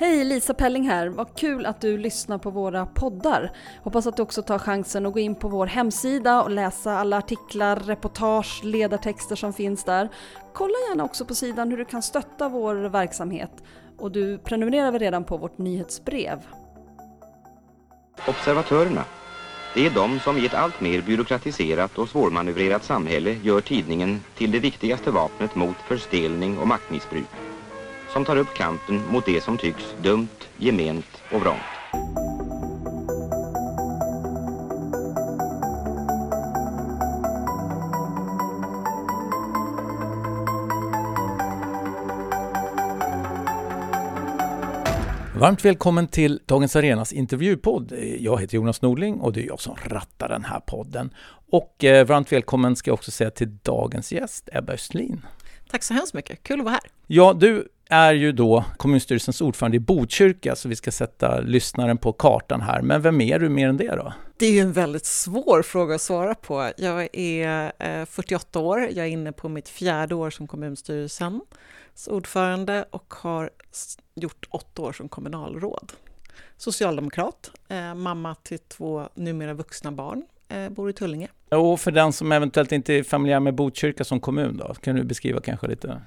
Hej, 0.00 0.24
Lisa 0.24 0.54
Pelling 0.54 0.88
här. 0.88 1.08
Vad 1.08 1.36
kul 1.36 1.66
att 1.66 1.80
du 1.80 1.98
lyssnar 1.98 2.38
på 2.38 2.50
våra 2.50 2.86
poddar. 2.86 3.52
Hoppas 3.82 4.06
att 4.06 4.16
du 4.16 4.22
också 4.22 4.42
tar 4.42 4.58
chansen 4.58 5.06
att 5.06 5.12
gå 5.12 5.18
in 5.18 5.34
på 5.34 5.48
vår 5.48 5.66
hemsida 5.66 6.42
och 6.42 6.50
läsa 6.50 6.98
alla 6.98 7.18
artiklar, 7.18 7.76
reportage, 7.76 8.60
ledartexter 8.64 9.36
som 9.36 9.52
finns 9.52 9.84
där. 9.84 10.08
Kolla 10.54 10.74
gärna 10.88 11.04
också 11.04 11.24
på 11.24 11.34
sidan 11.34 11.70
hur 11.70 11.78
du 11.78 11.84
kan 11.84 12.02
stötta 12.02 12.48
vår 12.48 12.74
verksamhet. 12.74 13.50
Och 13.98 14.12
du 14.12 14.38
prenumererar 14.38 14.90
väl 14.90 15.00
redan 15.00 15.24
på 15.24 15.36
vårt 15.36 15.58
nyhetsbrev? 15.58 16.38
Observatörerna. 18.28 19.04
Det 19.74 19.86
är 19.86 19.90
de 19.90 20.20
som 20.20 20.38
i 20.38 20.46
ett 20.46 20.54
allt 20.54 20.80
mer 20.80 21.02
byråkratiserat 21.02 21.98
och 21.98 22.08
svårmanövrerat 22.08 22.84
samhälle 22.84 23.36
gör 23.42 23.60
tidningen 23.60 24.20
till 24.36 24.50
det 24.50 24.58
viktigaste 24.58 25.10
vapnet 25.10 25.54
mot 25.54 25.76
förstelning 25.76 26.58
och 26.58 26.68
maktmissbruk 26.68 27.47
som 28.12 28.24
tar 28.24 28.36
upp 28.36 28.54
kampen 28.54 29.02
mot 29.10 29.26
det 29.26 29.40
som 29.40 29.58
tycks 29.58 29.94
dumt, 30.02 30.28
gement 30.56 31.22
och 31.32 31.40
vrångt. 31.40 31.60
Varmt 45.40 45.64
välkommen 45.64 46.08
till 46.08 46.40
Dagens 46.46 46.76
Arenas 46.76 47.12
intervjupodd. 47.12 47.92
Jag 48.18 48.40
heter 48.40 48.54
Jonas 48.54 48.82
Norling 48.82 49.20
och 49.20 49.32
det 49.32 49.40
är 49.40 49.46
jag 49.46 49.60
som 49.60 49.76
rattar 49.84 50.28
den 50.28 50.44
här 50.44 50.60
podden. 50.60 51.14
Och 51.50 51.84
eh, 51.84 52.06
varmt 52.06 52.32
välkommen 52.32 52.76
ska 52.76 52.90
jag 52.90 52.94
också 52.94 53.10
säga 53.10 53.30
till 53.30 53.56
dagens 53.62 54.12
gäst, 54.12 54.48
Ebba 54.52 54.72
Östlin. 54.72 55.26
Tack 55.70 55.82
så 55.82 55.94
hemskt 55.94 56.14
mycket, 56.14 56.42
kul 56.42 56.58
att 56.58 56.64
vara 56.64 56.72
här. 56.72 56.90
Ja, 57.06 57.32
du 57.32 57.68
är 57.88 58.12
ju 58.12 58.32
då 58.32 58.64
kommunstyrelsens 58.76 59.40
ordförande 59.40 59.76
i 59.76 59.80
Botkyrka, 59.80 60.56
så 60.56 60.68
vi 60.68 60.76
ska 60.76 60.90
sätta 60.90 61.40
lyssnaren 61.40 61.98
på 61.98 62.12
kartan 62.12 62.60
här. 62.60 62.82
Men 62.82 63.02
vem 63.02 63.20
är 63.20 63.38
du 63.38 63.48
mer 63.48 63.68
än 63.68 63.76
det 63.76 63.96
då? 63.96 64.12
Det 64.36 64.46
är 64.46 64.52
ju 64.52 64.60
en 64.60 64.72
väldigt 64.72 65.06
svår 65.06 65.62
fråga 65.62 65.94
att 65.94 66.00
svara 66.00 66.34
på. 66.34 66.70
Jag 66.76 67.08
är 67.12 68.04
48 68.04 68.58
eh, 68.58 68.64
år, 68.64 68.80
jag 68.80 69.06
är 69.06 69.10
inne 69.10 69.32
på 69.32 69.48
mitt 69.48 69.68
fjärde 69.68 70.14
år 70.14 70.30
som 70.30 70.46
kommunstyrelsens 70.46 71.42
ordförande 72.06 72.84
och 72.90 73.14
har 73.14 73.50
gjort 74.14 74.46
åtta 74.50 74.82
år 74.82 74.92
som 74.92 75.08
kommunalråd. 75.08 75.92
Socialdemokrat, 76.56 77.50
eh, 77.68 77.94
mamma 77.94 78.34
till 78.34 78.58
två 78.58 79.08
numera 79.14 79.54
vuxna 79.54 79.92
barn, 79.92 80.26
eh, 80.48 80.68
bor 80.68 80.90
i 80.90 80.92
Tullinge. 80.92 81.28
Och 81.48 81.80
för 81.80 81.90
den 81.90 82.12
som 82.12 82.32
eventuellt 82.32 82.72
inte 82.72 82.94
är 82.94 83.02
familjär 83.02 83.40
med 83.40 83.54
Botkyrka 83.54 84.04
som 84.04 84.20
kommun 84.20 84.56
då, 84.56 84.74
kan 84.74 84.96
du 84.96 85.04
beskriva 85.04 85.40
kanske 85.40 85.66
lite? 85.66 86.00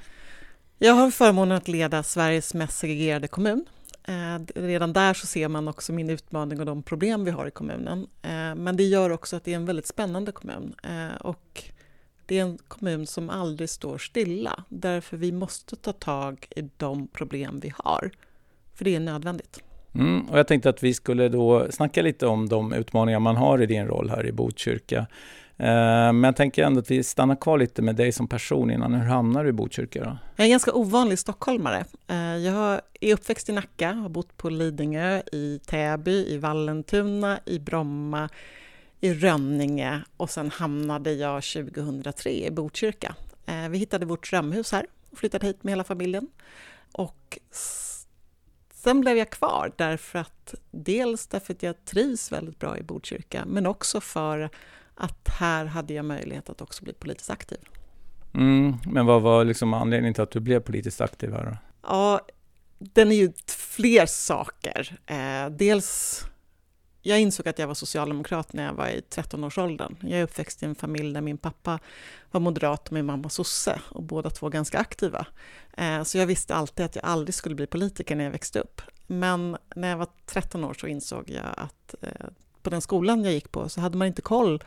Jag 0.84 0.94
har 0.94 1.12
förmånen 1.12 1.58
att 1.58 1.68
leda 1.68 2.04
Sveriges 2.04 2.54
mest 2.54 2.78
segregerade 2.78 3.28
kommun. 3.28 3.66
Eh, 4.04 4.62
redan 4.62 4.94
där 4.94 5.14
så 5.14 5.28
ser 5.28 5.48
man 5.48 5.68
också 5.68 5.94
min 5.94 6.10
utmaning 6.10 6.60
och 6.60 6.66
de 6.66 6.84
problem 6.84 7.26
vi 7.26 7.32
har 7.32 7.48
i 7.48 7.52
kommunen. 7.52 8.08
Eh, 8.22 8.56
men 8.56 8.78
det 8.78 8.84
gör 8.84 9.10
också 9.10 9.36
att 9.36 9.44
det 9.44 9.52
är 9.52 9.56
en 9.56 9.66
väldigt 9.66 9.88
spännande 9.88 10.32
kommun. 10.32 10.76
Eh, 10.84 11.22
och 11.22 11.64
det 12.26 12.40
är 12.40 12.42
en 12.42 12.58
kommun 12.68 13.08
som 13.08 13.30
aldrig 13.30 13.70
står 13.70 13.98
stilla, 13.98 14.64
därför 14.70 15.18
vi 15.18 15.32
måste 15.32 15.76
ta 15.76 15.94
tag 15.94 16.48
i 16.56 16.70
de 16.78 17.08
problem 17.08 17.60
vi 17.60 17.74
har. 17.78 18.12
För 18.76 18.86
det 18.86 18.96
är 18.96 19.00
nödvändigt. 19.00 19.64
Mm, 19.96 20.22
och 20.22 20.40
jag 20.40 20.48
tänkte 20.48 20.70
att 20.70 20.84
vi 20.84 20.94
skulle 20.94 21.30
då 21.30 21.68
snacka 21.72 22.02
lite 22.02 22.28
om 22.28 22.50
de 22.50 22.74
utmaningar 22.74 23.20
man 23.20 23.36
har 23.36 23.62
i 23.62 23.66
din 23.66 23.88
roll 23.88 24.10
här 24.10 24.26
i 24.26 24.32
Botkyrka. 24.32 25.08
Eh, 25.62 26.14
men 26.14 26.24
jag 26.24 26.36
tänker 26.36 26.64
ändå 26.64 26.80
att 26.80 26.92
vi 26.92 27.04
stannar 27.04 27.36
kvar 27.36 27.58
lite 27.58 27.82
med 27.82 27.96
dig 27.96 28.12
som 28.12 28.28
person 28.28 28.72
innan. 28.72 28.94
Hur 28.94 29.08
hamnar 29.08 29.44
du 29.44 29.50
i 29.50 29.54
Botkyrka? 29.54 30.04
Då? 30.04 30.18
Jag 30.36 30.44
är 30.44 30.44
en 30.44 30.50
ganska 30.50 30.74
ovanlig 30.74 31.20
stockholmare. 31.20 31.86
Eh, 32.08 32.38
jag 32.38 32.82
är 33.02 33.14
uppväxt 33.14 33.50
i 33.50 33.52
Nacka, 33.52 33.92
har 33.92 34.10
bott 34.10 34.38
på 34.38 34.50
Lidingö, 34.50 35.22
i 35.32 35.60
Täby, 35.66 36.26
i 36.28 36.38
Vallentuna, 36.38 37.40
i 37.46 37.60
Bromma, 37.60 38.30
i 39.02 39.14
Rönninge 39.14 40.02
och 40.18 40.30
sen 40.30 40.50
hamnade 40.50 41.14
jag 41.14 41.44
2003 41.44 42.30
i 42.46 42.52
Botkyrka. 42.52 43.16
Eh, 43.46 43.70
vi 43.70 43.78
hittade 43.78 44.06
vårt 44.06 44.30
drömhus 44.30 44.72
här 44.72 44.86
och 45.12 45.18
flyttade 45.18 45.48
hit 45.48 45.64
med 45.64 45.72
hela 45.72 45.84
familjen. 45.84 46.28
Och 46.92 47.40
sen 48.74 49.02
blev 49.02 49.18
jag 49.18 49.30
kvar 49.30 49.72
därför 49.76 50.20
att 50.20 50.56
dels 50.72 51.28
därför 51.28 51.54
att 51.54 51.64
jag 51.64 51.86
trivs 51.86 52.32
väldigt 52.32 52.60
bra 52.60 52.78
i 52.78 52.84
Botkyrka 52.84 53.44
men 53.46 53.66
också 53.66 54.02
för 54.02 54.50
att 55.02 55.28
här 55.28 55.66
hade 55.66 55.94
jag 55.94 56.06
möjlighet 56.06 56.50
att 56.50 56.62
också 56.62 56.84
bli 56.84 56.94
politiskt 56.94 57.30
aktiv. 57.30 57.58
Mm, 58.34 58.78
men 58.86 59.06
vad 59.06 59.22
var 59.22 59.46
liksom 59.46 59.74
anledningen 59.74 60.14
till 60.14 60.24
att 60.24 60.32
du 60.32 60.40
blev 60.40 60.60
politiskt 60.60 61.02
aktiv 61.02 61.34
här 61.34 61.46
då? 61.46 61.58
Ja, 61.82 62.22
den 62.80 63.12
är 63.12 63.16
ju 63.16 63.34
fler 63.48 64.06
saker. 64.06 64.98
Eh, 65.06 65.50
dels, 65.50 66.22
jag 67.02 67.20
insåg 67.20 67.48
att 67.48 67.60
jag 67.60 67.68
var 67.68 67.74
socialdemokrat 67.74 68.54
när 68.54 68.66
jag 68.66 68.74
var 68.74 68.88
i 68.88 69.02
13-årsåldern. 69.10 69.96
Jag 70.02 70.20
är 70.20 70.24
uppväxt 70.24 70.64
i 70.64 70.66
en 70.66 70.76
familj 70.76 71.14
där 71.14 71.22
min 71.22 71.38
pappa 71.38 71.80
var 72.32 72.42
moderat 72.42 72.88
och 72.88 72.94
min 72.94 73.06
mamma 73.06 73.30
sosse 73.30 73.82
och 73.90 74.04
båda 74.04 74.30
två 74.30 74.50
ganska 74.50 74.80
aktiva. 74.80 75.26
Eh, 75.74 76.04
så 76.04 76.18
jag 76.18 76.28
visste 76.28 76.56
alltid 76.56 76.86
att 76.86 76.96
jag 76.96 77.06
aldrig 77.06 77.34
skulle 77.34 77.56
bli 77.56 77.68
politiker 77.68 78.16
när 78.16 78.24
jag 78.24 78.32
växte 78.32 78.60
upp. 78.60 78.82
Men 79.08 79.58
när 79.76 79.90
jag 79.90 79.98
var 79.98 80.08
13 80.26 80.64
år 80.64 80.74
så 80.74 80.88
insåg 80.88 81.30
jag 81.30 81.54
att 81.58 81.96
eh, 82.02 82.28
på 82.64 82.70
den 82.70 82.82
skolan 82.82 83.24
jag 83.24 83.34
gick 83.34 83.52
på 83.52 83.70
så 83.70 83.82
hade 83.82 83.98
man 83.98 84.08
inte 84.08 84.22
koll 84.22 84.64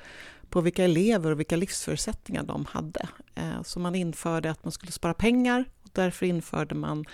på 0.49 0.61
vilka 0.61 0.85
elever 0.85 1.31
och 1.31 1.39
vilka 1.39 1.57
livsförutsättningar 1.57 2.43
de 2.43 2.65
hade. 2.65 3.09
Eh, 3.35 3.63
så 3.63 3.81
man 3.81 3.95
införde 3.95 4.51
att 4.51 4.65
man 4.65 4.73
skulle 4.73 4.93
spara 4.93 5.15
pengar 5.15 5.65
och 5.83 5.91
därför 5.93 6.27
införde 6.27 6.75
man 6.75 7.05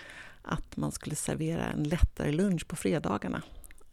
att 0.42 0.76
man 0.76 0.92
skulle 0.92 1.16
servera 1.16 1.66
en 1.66 1.82
lättare 1.82 2.32
lunch 2.32 2.68
på 2.68 2.76
fredagarna. 2.76 3.42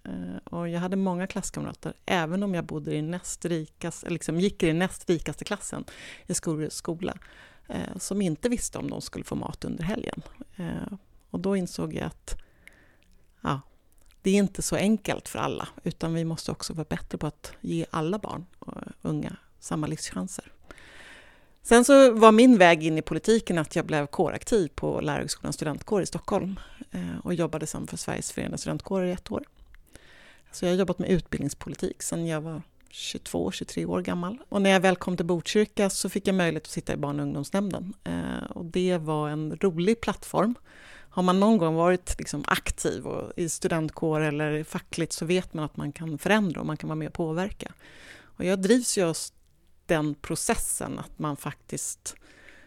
Eh, 0.03 0.53
och 0.53 0.69
jag 0.69 0.79
hade 0.79 0.95
många 0.95 1.27
klasskamrater, 1.27 1.93
även 2.05 2.43
om 2.43 2.53
jag 2.53 2.65
bodde 2.65 2.95
i 2.95 3.01
näst 3.01 3.45
rikast, 3.45 4.09
liksom 4.09 4.39
gick 4.39 4.63
i 4.63 4.67
den 4.67 4.79
näst 4.79 5.09
rikaste 5.09 5.45
klassen 5.45 5.85
i 6.27 6.33
skola, 6.69 7.17
eh, 7.67 7.97
som 7.97 8.21
inte 8.21 8.49
visste 8.49 8.77
om 8.77 8.89
de 8.89 9.01
skulle 9.01 9.25
få 9.25 9.35
mat 9.35 9.65
under 9.65 9.83
helgen. 9.83 10.21
Och 11.29 11.39
då 11.39 11.55
insåg 11.55 11.93
jag 11.93 12.03
att 12.03 12.35
ja, 13.41 13.61
det 14.27 14.31
är 14.31 14.35
inte 14.35 14.61
så 14.61 14.75
enkelt 14.75 15.29
för 15.29 15.39
alla, 15.39 15.67
utan 15.83 16.13
vi 16.13 16.25
måste 16.25 16.51
också 16.51 16.73
vara 16.73 16.85
bättre 16.89 17.17
på 17.17 17.27
att 17.27 17.51
ge 17.61 17.85
alla 17.89 18.19
barn 18.19 18.45
och 18.59 18.81
unga 19.01 19.35
samma 19.59 19.87
livschanser. 19.87 20.51
Sen 21.63 21.85
så 21.85 22.11
var 22.11 22.31
min 22.31 22.57
väg 22.57 22.83
in 22.83 22.97
i 22.97 23.01
politiken 23.01 23.57
att 23.57 23.75
jag 23.75 23.85
blev 23.85 24.07
kåraktiv 24.07 24.67
på 24.75 25.01
Lärarhögskolans 25.01 25.55
studentkår 25.55 26.01
i 26.01 26.05
Stockholm 26.05 26.59
eh, 26.91 27.17
och 27.23 27.33
jobbade 27.33 27.67
som 27.67 27.87
för 27.87 27.97
Sveriges 27.97 28.31
förenade 28.31 28.57
studentkårer 28.57 29.05
i 29.05 29.11
ett 29.11 29.31
år. 29.31 29.43
Så 30.51 30.65
jag 30.65 30.71
har 30.71 30.77
jobbat 30.77 30.99
med 30.99 31.09
utbildningspolitik 31.09 32.03
sedan 32.03 32.27
jag 32.27 32.41
var 32.41 32.61
22-23 32.91 33.85
år 33.85 34.01
gammal. 34.01 34.37
Och 34.49 34.61
när 34.61 34.69
jag 34.69 34.79
väl 34.79 34.95
kom 34.95 35.17
till 35.17 35.25
Botkyrka 35.25 35.89
så 35.89 36.09
fick 36.09 36.27
jag 36.27 36.35
möjlighet 36.35 36.63
att 36.63 36.71
sitta 36.71 36.93
i 36.93 36.97
barn 36.97 37.19
och 37.19 37.25
ungdomsnämnden. 37.25 37.93
Eh, 38.03 38.51
och 38.51 38.65
det 38.65 38.97
var 38.97 39.29
en 39.29 39.57
rolig 39.61 40.01
plattform 40.01 40.55
har 41.17 41.23
man 41.23 41.39
någon 41.39 41.57
gång 41.57 41.75
varit 41.75 42.15
liksom 42.19 42.43
aktiv 42.47 43.07
och 43.07 43.31
i 43.35 43.49
studentkår 43.49 44.21
eller 44.21 44.63
fackligt 44.63 45.13
så 45.13 45.25
vet 45.25 45.53
man 45.53 45.65
att 45.65 45.77
man 45.77 45.91
kan 45.91 46.17
förändra 46.17 46.59
och 46.59 46.65
man 46.65 46.77
kan 46.77 46.87
vara 46.87 46.95
med 46.95 47.07
och 47.07 47.13
påverka. 47.13 47.73
Och 48.19 48.45
jag 48.45 48.61
drivs 48.61 48.97
ju 48.97 49.03
av 49.03 49.15
den 49.85 50.15
processen 50.15 50.99
att 50.99 51.19
man 51.19 51.37
faktiskt, 51.37 52.15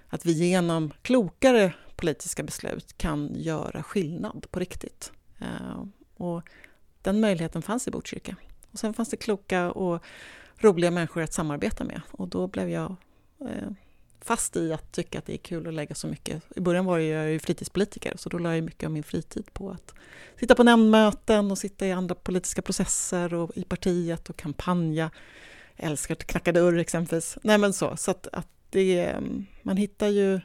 att 0.09 0.27
vi 0.27 0.33
genom 0.33 0.93
klokare 1.03 1.75
politiska 1.97 2.43
beslut 2.43 2.99
kan 2.99 3.33
göra 3.35 3.83
skillnad 3.83 4.47
på 4.51 4.61
riktigt. 4.61 5.13
Eh, 5.39 5.85
och 6.17 6.43
den 7.03 7.21
möjligheten 7.21 7.63
fanns 7.63 7.89
i 7.89 7.91
Botkyrka. 7.91 8.37
Och 8.73 8.79
sen 8.79 8.95
fanns 8.95 9.09
det 9.09 9.17
kloka 9.17 9.73
och 9.73 10.03
roliga 10.57 10.91
människor 10.91 11.23
att 11.23 11.33
samarbeta 11.33 11.85
med 11.85 12.01
och 12.11 12.29
då 12.29 12.47
blev 12.47 12.69
jag 12.71 12.97
eh, 13.41 13.71
fast 14.25 14.57
i 14.57 14.73
att 14.73 14.93
tycka 14.93 15.19
att 15.19 15.27
det 15.27 15.33
är 15.33 15.39
kul 15.39 15.67
att 15.67 15.75
lägga 15.75 15.95
så 15.95 16.07
mycket. 16.07 16.43
I 16.57 16.61
början 16.61 16.85
var 16.85 16.99
jag 16.99 17.31
ju 17.31 17.39
fritidspolitiker, 17.39 18.13
så 18.17 18.29
då 18.29 18.39
la 18.39 18.55
jag 18.55 18.65
mycket 18.65 18.87
av 18.87 18.93
min 18.93 19.03
fritid 19.03 19.53
på 19.53 19.71
att 19.71 19.95
sitta 20.41 20.55
på 20.55 20.63
nämndmöten 20.63 21.51
och 21.51 21.59
sitta 21.59 21.87
i 21.87 21.93
andra 21.93 22.15
politiska 22.15 22.63
processer 22.63 23.35
och 23.35 23.57
i 23.57 23.65
partiet 23.65 24.31
och 24.31 24.37
kampanja. 24.37 25.11
Jag 25.77 25.91
älskar 25.91 26.15
att 26.15 26.27
knacka 26.27 26.53
dörr 26.53 26.79
exempelvis. 26.79 27.39
Nej 27.43 27.59
men 27.59 27.73
så, 27.73 27.97
så 27.97 28.11
att, 28.11 28.27
att 28.33 28.49
det, 28.71 29.07
mm, 29.07 29.47
man 29.63 29.77
hittar 29.77 30.09
ju 30.09 30.41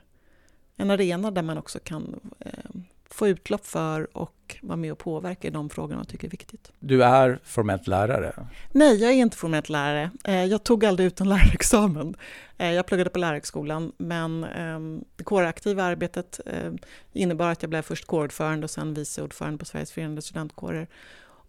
en 0.76 0.92
arena 0.92 1.32
där 1.32 1.42
man 1.42 1.58
också 1.58 1.80
kan 1.80 2.20
eh, 2.40 2.82
få 3.10 3.28
utlopp 3.28 3.66
för 3.66 4.18
och 4.18 4.58
vara 4.62 4.78
med 4.78 4.92
och 4.92 4.98
påverka 4.98 5.48
i 5.48 5.52
de 5.52 5.70
frågor 5.70 5.96
man 5.96 6.06
tycker 6.06 6.28
är 6.28 6.32
viktigt. 6.32 6.72
Du 6.80 7.04
är 7.04 7.40
formellt 7.44 7.88
lärare? 7.88 8.48
Nej, 8.72 8.96
jag 8.96 9.12
är 9.12 9.16
inte 9.16 9.38
formellt 9.38 9.70
lärare. 9.70 10.12
Eh, 10.24 10.46
jag 10.46 10.64
tog 10.64 10.86
aldrig 10.86 11.08
ut 11.08 11.22
en 11.22 11.30
lärarexamen. 11.30 12.16
Eh, 12.58 12.72
jag 12.72 12.86
pluggade 12.86 13.10
på 13.10 13.20
lärarhögskolan, 13.20 13.92
men 13.98 14.44
ehm, 14.44 15.04
det 15.16 15.24
kåraktiva 15.24 15.84
arbetet 15.84 16.40
eh, 16.46 16.72
innebar 17.14 17.52
att 17.52 17.64
jag 17.64 17.70
blev 17.70 17.82
först 17.82 18.06
kårordförande 18.06 18.64
och 18.64 18.72
sen 18.72 18.94
vice 18.94 19.22
ordförande 19.22 19.58
på 19.58 19.66
Sveriges 19.66 19.92
förenade 19.92 20.22
studentkårer. 20.22 20.88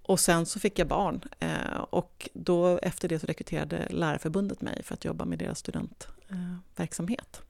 Och 0.03 0.21
sen 0.21 0.47
så 0.47 0.61
fick 0.61 0.79
jag 0.79 0.89
barn 0.89 1.21
och 1.91 2.29
då 2.33 2.79
efter 2.83 3.09
det 3.09 3.19
så 3.19 3.27
rekryterade 3.27 3.87
Lärarförbundet 3.91 4.61
mig 4.61 4.83
för 4.83 4.95
att 4.95 5.05
jobba 5.05 5.25
med 5.25 5.39
deras 5.39 5.59
studentverksamhet. 5.59 7.41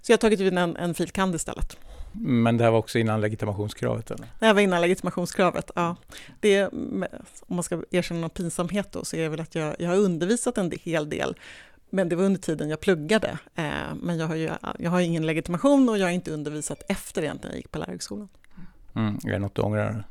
Så 0.00 0.12
jag 0.12 0.16
har 0.16 0.20
tagit 0.20 0.40
ut 0.40 0.52
en, 0.52 0.76
en 0.76 0.94
filkand 0.94 1.34
istället. 1.34 1.76
Men 2.12 2.56
det 2.56 2.64
här 2.64 2.70
var 2.70 2.78
också 2.78 2.98
innan 2.98 3.20
legitimationskravet? 3.20 4.10
Eller? 4.10 4.26
Det 4.38 4.46
här 4.46 4.54
var 4.54 4.60
innan 4.60 4.80
legitimationskravet, 4.80 5.70
ja. 5.74 5.96
Det, 6.40 6.66
om 6.66 7.06
man 7.46 7.62
ska 7.62 7.82
erkänna 7.90 8.20
någon 8.20 8.30
pinsamhet 8.30 8.92
då, 8.92 9.04
så 9.04 9.16
är 9.16 9.22
det 9.22 9.28
väl 9.28 9.40
att 9.40 9.54
jag, 9.54 9.76
jag 9.78 9.88
har 9.88 9.96
undervisat 9.96 10.58
en 10.58 10.72
hel 10.84 11.08
del 11.08 11.34
men 11.92 12.08
det 12.08 12.16
var 12.16 12.24
under 12.24 12.40
tiden 12.40 12.70
jag 12.70 12.80
pluggade. 12.80 13.38
Eh, 13.54 13.94
men 14.02 14.18
jag 14.18 14.26
har, 14.26 14.34
ju, 14.34 14.50
jag 14.78 14.90
har 14.90 15.00
ingen 15.00 15.26
legitimation 15.26 15.88
och 15.88 15.98
jag 15.98 16.06
har 16.06 16.10
inte 16.10 16.30
undervisat 16.30 16.82
efter 16.88 17.22
egentligen 17.22 17.52
jag 17.52 17.58
gick 17.58 17.70
på 17.70 17.78
lärarhögskolan. 17.78 18.28
Mm, 18.94 19.18
är 19.24 19.30
det 19.30 19.38
något 19.38 19.54
du 19.54 19.62
ångrar? 19.62 20.04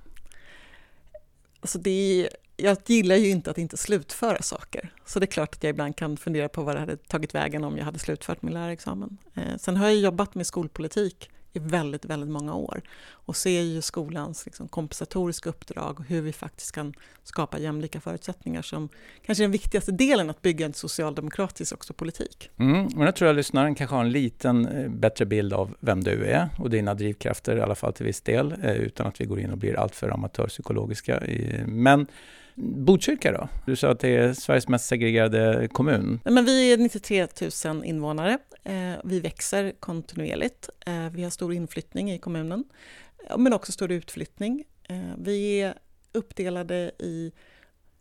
Alltså 1.61 1.79
det 1.79 1.89
är, 1.91 2.29
jag 2.57 2.77
gillar 2.85 3.15
ju 3.15 3.29
inte 3.29 3.51
att 3.51 3.57
inte 3.57 3.77
slutföra 3.77 4.41
saker. 4.41 4.93
Så 5.05 5.19
det 5.19 5.25
är 5.25 5.27
klart 5.27 5.55
att 5.55 5.63
jag 5.63 5.69
ibland 5.69 5.95
kan 5.95 6.17
fundera 6.17 6.49
på 6.49 6.63
vad 6.63 6.75
det 6.75 6.79
hade 6.79 6.97
tagit 6.97 7.35
vägen 7.35 7.63
om 7.63 7.77
jag 7.77 7.85
hade 7.85 7.99
slutfört 7.99 8.41
min 8.41 8.53
lärarexamen. 8.53 9.17
Eh, 9.35 9.57
sen 9.57 9.77
har 9.77 9.85
jag 9.85 9.95
jobbat 9.95 10.35
med 10.35 10.47
skolpolitik 10.47 11.29
i 11.53 11.59
väldigt, 11.59 12.05
väldigt 12.05 12.29
många 12.29 12.55
år 12.55 12.81
och 13.11 13.35
ser 13.35 13.61
ju 13.61 13.81
skolans 13.81 14.45
liksom, 14.45 14.67
kompensatoriska 14.67 15.49
uppdrag 15.49 15.99
och 15.99 16.05
hur 16.05 16.21
vi 16.21 16.33
faktiskt 16.33 16.71
kan 16.71 16.93
skapa 17.23 17.59
jämlika 17.59 18.01
förutsättningar 18.01 18.61
som 18.61 18.89
kanske 19.25 19.41
är 19.41 19.45
den 19.45 19.51
viktigaste 19.51 19.91
delen 19.91 20.29
att 20.29 20.41
bygga 20.41 20.65
en 20.65 20.73
socialdemokratisk 20.73 21.73
också 21.73 21.93
politik. 21.93 22.49
Mm, 22.57 22.87
men 22.95 23.05
jag 23.05 23.15
tror 23.15 23.27
jag 23.27 23.35
lyssnaren 23.35 23.75
kanske 23.75 23.95
har 23.95 24.03
en 24.03 24.11
liten 24.11 24.67
eh, 24.67 24.89
bättre 24.89 25.25
bild 25.25 25.53
av 25.53 25.75
vem 25.79 26.03
du 26.03 26.25
är 26.25 26.49
och 26.57 26.69
dina 26.69 26.93
drivkrafter 26.93 27.57
i 27.57 27.61
alla 27.61 27.75
fall 27.75 27.93
till 27.93 28.05
viss 28.05 28.21
del 28.21 28.55
eh, 28.63 28.75
utan 28.75 29.07
att 29.07 29.21
vi 29.21 29.25
går 29.25 29.39
in 29.39 29.51
och 29.51 29.57
blir 29.57 29.79
alltför 29.79 30.09
amatörpsykologiska. 30.09 31.23
Men 31.65 32.07
Botkyrka 32.55 33.31
då? 33.31 33.49
Du 33.65 33.75
sa 33.75 33.91
att 33.91 33.99
det 33.99 34.15
är 34.15 34.33
Sveriges 34.33 34.67
mest 34.67 34.85
segregerade 34.85 35.67
kommun. 35.71 36.19
Men 36.23 36.45
vi 36.45 36.73
är 36.73 36.77
93 36.77 37.27
000 37.65 37.85
invånare. 37.85 38.37
Eh, 38.63 38.93
vi 39.03 39.19
växer 39.19 39.73
kontinuerligt. 39.79 40.69
Eh, 40.85 41.09
vi 41.09 41.23
har 41.23 41.29
stor 41.29 41.53
inflyttning 41.53 42.11
i 42.11 42.17
kommunen, 42.17 42.63
men 43.37 43.53
också 43.53 43.71
stor 43.71 43.91
utflyttning. 43.91 44.63
Eh, 44.89 45.01
vi 45.17 45.61
är 45.61 45.77
uppdelade 46.11 46.91
i 46.99 47.31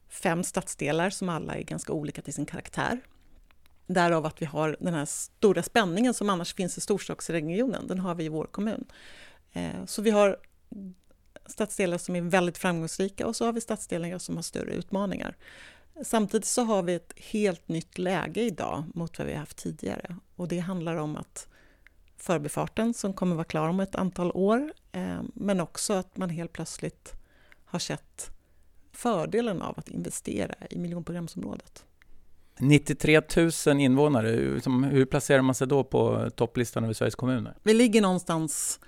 fem 0.09 0.45
stadsdelar 0.45 1.11
som 1.11 1.29
alla 1.29 1.55
är 1.55 1.63
ganska 1.63 1.93
olika 1.93 2.23
till 2.23 2.35
sin 2.35 2.47
karaktär. 2.47 3.01
Därav 3.87 4.27
att 4.27 4.43
vi 4.43 4.47
har 4.47 4.77
den 4.81 4.95
här 4.95 5.05
stora 5.05 5.63
spänningen 5.63 6.15
som 6.15 6.31
annars 6.31 6.55
finns 6.55 6.79
i 6.79 6.81
storstadsregionen, 6.81 7.87
den 7.87 7.99
har 7.99 8.15
vi 8.15 8.25
i 8.25 8.29
vår 8.29 8.45
kommun. 8.45 8.85
Så 9.87 10.03
vi 10.03 10.11
har 10.11 10.37
stadsdelar 11.51 11.99
som 11.99 12.17
är 12.17 12.21
väldigt 12.21 12.59
framgångsrika 12.59 13.27
och 13.27 13.37
så 13.37 13.45
har 13.45 13.53
vi 13.53 13.61
stadsdelar 13.61 14.19
som 14.19 14.37
har 14.37 14.43
större 14.43 14.73
utmaningar. 14.73 15.37
Samtidigt 16.03 16.47
så 16.47 16.63
har 16.63 16.83
vi 16.83 16.95
ett 16.95 17.13
helt 17.17 17.69
nytt 17.69 17.99
läge 17.99 18.41
idag 18.41 18.85
mot 18.95 19.19
vad 19.19 19.27
vi 19.27 19.35
haft 19.35 19.57
tidigare 19.57 20.17
och 20.37 20.49
det 20.49 20.59
handlar 20.59 20.97
om 20.97 21.17
att 21.17 21.49
förbifarten 22.17 22.95
som 22.95 23.15
kommer 23.15 23.35
vara 23.35 23.45
klar 23.45 23.69
om 23.69 23.81
ett 23.81 23.95
antal 23.95 24.33
år 24.35 24.73
eh, 24.93 25.23
men 25.35 25.61
också 25.61 25.93
att 25.93 26.17
man 26.17 26.31
helt 26.31 26.53
plötsligt 26.53 27.13
har 27.65 27.79
sett 27.79 28.31
fördelen 28.93 29.63
av 29.63 29.79
att 29.79 29.89
investera 29.89 30.55
i 30.71 30.79
miljonprogramsområdet. 30.79 31.85
93 32.59 33.21
000 33.67 33.81
invånare, 33.81 34.29
hur 34.91 35.05
placerar 35.05 35.43
man 35.43 35.55
sig 35.55 35.67
då 35.67 35.85
på 35.85 36.31
topplistan 36.37 36.85
över 36.85 36.95
Sveriges 36.95 37.15
kommuner? 37.15 37.57
Vi 37.63 37.75
ligger 37.75 38.03
någonstans 38.03 38.81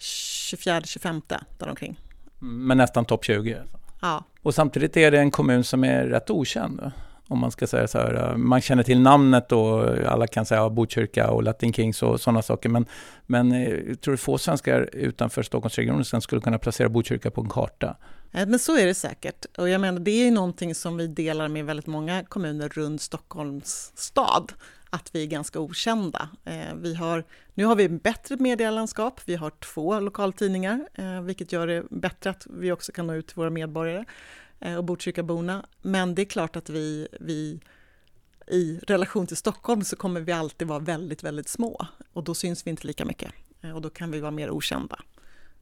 24-25 0.00 1.22
däromkring. 1.58 2.00
Men 2.38 2.78
nästan 2.78 3.04
topp 3.04 3.24
20? 3.24 3.54
Alltså. 3.54 3.78
Ja. 4.00 4.24
Och 4.42 4.54
samtidigt 4.54 4.96
är 4.96 5.10
det 5.10 5.18
en 5.18 5.30
kommun 5.30 5.64
som 5.64 5.84
är 5.84 6.06
rätt 6.06 6.30
okänd. 6.30 6.92
Om 7.28 7.38
man 7.38 7.50
ska 7.50 7.66
säga 7.66 7.88
så 7.88 7.98
här, 7.98 8.36
man 8.36 8.60
känner 8.60 8.82
till 8.82 9.00
namnet 9.00 9.52
och 9.52 9.88
alla 10.06 10.26
kan 10.26 10.46
säga 10.46 10.60
ja, 10.60 10.68
Botkyrka 10.68 11.30
och 11.30 11.42
Latin 11.42 11.72
Kings 11.72 12.02
och 12.02 12.20
sådana 12.20 12.42
saker. 12.42 12.68
Men, 12.68 12.86
men 13.26 13.52
eh, 13.52 13.68
jag 13.88 14.00
tror 14.00 14.16
få 14.16 14.38
svenskar 14.38 14.88
utanför 14.92 15.42
Stockholmsregionen 15.42 16.04
sen 16.04 16.20
skulle 16.20 16.40
kunna 16.40 16.58
placera 16.58 16.88
Botkyrka 16.88 17.30
på 17.30 17.40
en 17.40 17.48
karta. 17.48 17.96
Men 18.30 18.58
så 18.58 18.76
är 18.76 18.86
det 18.86 18.94
säkert. 18.94 19.46
Och 19.58 19.68
jag 19.68 19.80
menar, 19.80 20.00
det 20.00 20.10
är 20.10 20.24
ju 20.24 20.30
någonting 20.30 20.74
som 20.74 20.96
vi 20.96 21.06
delar 21.06 21.48
med 21.48 21.64
väldigt 21.64 21.86
många 21.86 22.24
kommuner 22.24 22.68
runt 22.68 23.00
Stockholms 23.00 23.92
stad 23.94 24.52
att 24.90 25.14
vi 25.14 25.22
är 25.22 25.26
ganska 25.26 25.60
okända. 25.60 26.28
Eh, 26.44 26.74
vi 26.74 26.94
har, 26.94 27.24
nu 27.54 27.64
har 27.64 27.76
vi 27.76 27.88
bättre 27.88 28.36
medielandskap, 28.36 29.20
vi 29.24 29.34
har 29.34 29.50
två 29.50 30.00
lokaltidningar, 30.00 30.88
eh, 30.94 31.22
vilket 31.22 31.52
gör 31.52 31.66
det 31.66 31.84
bättre 31.90 32.30
att 32.30 32.46
vi 32.50 32.72
också 32.72 32.92
kan 32.92 33.06
nå 33.06 33.14
ut 33.14 33.26
till 33.26 33.36
våra 33.36 33.50
medborgare 33.50 34.04
eh, 34.60 34.76
och 34.76 34.84
Botkyrkaborna. 34.84 35.66
Men 35.82 36.14
det 36.14 36.22
är 36.22 36.26
klart 36.26 36.56
att 36.56 36.70
vi, 36.70 37.08
vi 37.20 37.60
i 38.46 38.80
relation 38.82 39.26
till 39.26 39.36
Stockholm 39.36 39.84
så 39.84 39.96
kommer 39.96 40.20
vi 40.20 40.32
alltid 40.32 40.68
vara 40.68 40.78
väldigt, 40.78 41.22
väldigt 41.22 41.48
små 41.48 41.86
och 42.12 42.24
då 42.24 42.34
syns 42.34 42.66
vi 42.66 42.70
inte 42.70 42.86
lika 42.86 43.04
mycket 43.04 43.32
eh, 43.60 43.70
och 43.70 43.80
då 43.80 43.90
kan 43.90 44.10
vi 44.10 44.20
vara 44.20 44.30
mer 44.30 44.50
okända. 44.50 44.98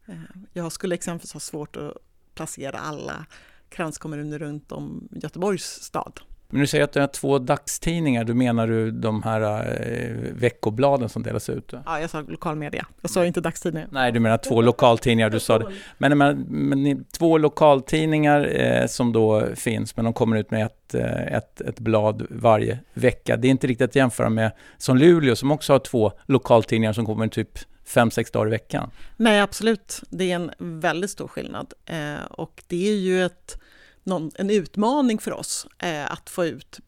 Eh, 0.06 0.14
jag 0.52 0.72
skulle 0.72 0.94
exempelvis 0.94 1.32
ha 1.32 1.40
svårt 1.40 1.76
att 1.76 1.92
placera 2.34 2.78
alla 2.78 3.26
kranskommuner 3.68 4.38
runt 4.38 4.72
om 4.72 5.08
Göteborgs 5.10 5.82
stad 5.82 6.20
men 6.50 6.60
du 6.60 6.66
säger 6.66 6.84
att 6.84 6.92
du 6.92 7.00
har 7.00 7.06
två 7.06 7.38
dagstidningar, 7.38 8.24
då 8.24 8.34
menar 8.34 8.66
du 8.66 8.90
de 8.90 9.22
här 9.22 9.40
eh, 9.40 10.32
veckobladen 10.32 11.08
som 11.08 11.22
delas 11.22 11.48
ut? 11.48 11.72
Ja, 11.86 12.00
jag 12.00 12.10
sa 12.10 12.20
lokalmedia. 12.20 12.86
Jag 13.00 13.10
sa 13.10 13.26
inte 13.26 13.40
dagstidningar. 13.40 13.88
Nej, 13.92 14.12
du 14.12 14.20
menar 14.20 14.38
två 14.38 14.62
lokaltidningar, 14.62 15.30
du 15.30 15.40
sa 15.40 15.58
det. 15.58 15.72
Men, 15.98 16.18
men, 16.18 16.38
men 16.48 17.04
två 17.04 17.38
lokaltidningar 17.38 18.60
eh, 18.60 18.86
som 18.86 19.12
då 19.12 19.46
finns, 19.54 19.96
men 19.96 20.04
de 20.04 20.14
kommer 20.14 20.36
ut 20.36 20.50
med 20.50 20.66
ett, 20.66 20.94
eh, 20.94 21.36
ett, 21.36 21.60
ett 21.60 21.80
blad 21.80 22.26
varje 22.30 22.78
vecka. 22.94 23.36
Det 23.36 23.48
är 23.48 23.50
inte 23.50 23.66
riktigt 23.66 23.88
att 23.90 23.96
jämföra 23.96 24.30
med 24.30 24.52
som 24.78 24.96
Luleå 24.96 25.36
som 25.36 25.50
också 25.50 25.72
har 25.72 25.78
två 25.78 26.12
lokaltidningar 26.26 26.92
som 26.92 27.06
kommer 27.06 27.28
typ 27.28 27.58
fem, 27.84 28.10
sex 28.10 28.30
dagar 28.30 28.46
i 28.46 28.50
veckan. 28.50 28.90
Nej, 29.16 29.40
absolut. 29.40 30.02
Det 30.10 30.30
är 30.30 30.34
en 30.34 30.50
väldigt 30.58 31.10
stor 31.10 31.28
skillnad. 31.28 31.72
Eh, 31.86 32.24
och 32.30 32.62
det 32.66 32.88
är 32.88 32.94
ju 32.94 33.24
ett 33.24 33.58
någon, 34.08 34.30
en 34.34 34.50
utmaning 34.50 35.18
för 35.18 35.32
oss 35.32 35.66
eh, 35.78 36.12
att 36.12 36.30
få 36.30 36.44
ut 36.44 36.80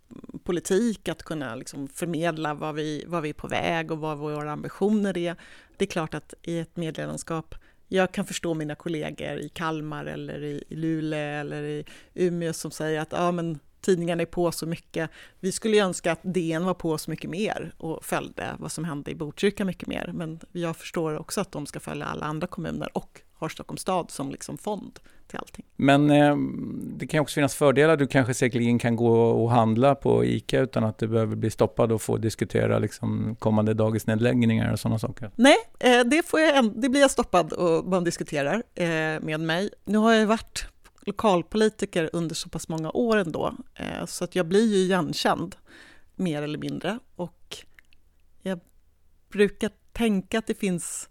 politik, 0.44 1.08
att 1.08 1.22
kunna 1.22 1.55
liksom 1.55 1.88
förmedla 1.88 2.55
vad 2.55 2.75
vi, 2.75 3.05
vad 3.06 3.22
vi 3.22 3.28
är 3.28 3.34
på 3.34 3.49
väg 3.49 3.90
och 3.90 3.99
vad 3.99 4.19
våra 4.19 4.52
ambitioner 4.52 5.19
är. 5.19 5.37
Det 5.76 5.84
är 5.84 5.87
klart 5.87 6.14
att 6.14 6.34
i 6.43 6.58
ett 6.58 6.76
medlemskap, 6.76 7.55
jag 7.88 8.12
kan 8.12 8.26
förstå 8.26 8.55
mina 8.55 8.75
kollegor 8.75 9.38
i 9.38 9.49
Kalmar 9.49 10.05
eller 10.05 10.43
i, 10.44 10.64
i 10.69 10.76
Luleå 10.76 11.40
eller 11.40 11.62
i 11.62 11.84
Umeå 12.14 12.52
som 12.52 12.70
säger 12.70 13.00
att 13.00 13.12
ja, 13.12 13.32
men 13.32 13.58
tidningarna 13.81 14.23
är 14.23 14.26
på 14.26 14.52
så 14.52 14.66
mycket. 14.66 15.11
Vi 15.40 15.52
skulle 15.52 15.76
önska 15.76 16.12
att 16.12 16.20
DN 16.23 16.64
var 16.64 16.75
på 16.75 16.99
så 16.99 17.11
mycket 17.11 17.31
mer 17.31 17.75
och 17.78 18.05
följde 18.05 18.56
vad 18.58 18.73
som 18.73 18.84
hände 18.84 19.11
i 19.11 19.14
Botkyrka 19.14 19.64
mycket 19.64 19.88
mer. 19.88 20.11
Men 20.14 20.40
jag 20.52 20.76
förstår 20.76 21.19
också 21.19 21.40
att 21.40 21.52
de 21.52 21.66
ska 21.66 21.81
följa 21.81 22.06
alla 22.06 22.26
andra 22.26 22.46
kommuner 22.46 22.96
och 22.99 23.20
har 23.40 23.48
Stockholms 23.48 23.81
stad 23.81 24.10
som 24.10 24.31
liksom 24.31 24.58
fond 24.58 24.98
till 25.26 25.38
allting. 25.38 25.64
Men 25.76 26.10
eh, 26.10 26.37
det 26.96 27.06
kan 27.06 27.20
också 27.20 27.34
finnas 27.34 27.54
fördelar. 27.54 27.97
Du 27.97 28.06
kanske 28.06 28.35
säkerligen 28.35 28.78
kan 28.78 28.97
gå 28.97 29.20
och 29.20 29.50
handla 29.50 29.94
på 29.94 30.25
ICA 30.25 30.61
utan 30.61 30.85
att 30.85 30.99
du 30.99 31.09
behöver 31.09 31.37
bli 31.37 31.50
stoppad 31.50 31.92
och 31.92 32.02
få 32.02 32.16
diskutera 32.16 32.78
liksom, 32.78 33.37
kommande 33.38 33.75
dagisnedläggningar 33.75 34.73
och 34.73 34.80
sådana 34.80 34.99
saker. 34.99 35.30
Nej, 35.37 35.56
eh, 35.78 36.00
det, 36.04 36.26
får 36.26 36.40
jag, 36.40 36.80
det 36.80 36.88
blir 36.88 37.00
jag 37.00 37.11
stoppad 37.11 37.52
och 37.52 37.85
man 37.85 38.04
diskuterar 38.04 38.62
eh, 38.75 38.87
med 39.20 39.40
mig. 39.40 39.70
Nu 39.85 39.99
har 39.99 40.12
jag 40.12 40.26
varit 40.26 40.66
lokalpolitiker 41.00 42.11
under 42.12 42.35
så 42.35 42.49
pass 42.49 42.68
många 42.68 42.90
år 42.90 43.16
ändå, 43.16 43.54
eh, 43.75 44.06
så 44.06 44.25
att 44.25 44.37
jag 44.37 44.47
blir 44.47 44.66
ju 44.66 44.76
igenkänd 44.76 45.56
mer 46.16 46.42
eller 46.42 46.59
mindre. 46.59 46.99
Och 47.16 47.56
jag 48.42 48.61
brukar 49.32 49.70
tänka 49.92 50.38
att 50.38 50.47
det 50.47 50.54
finns 50.54 51.10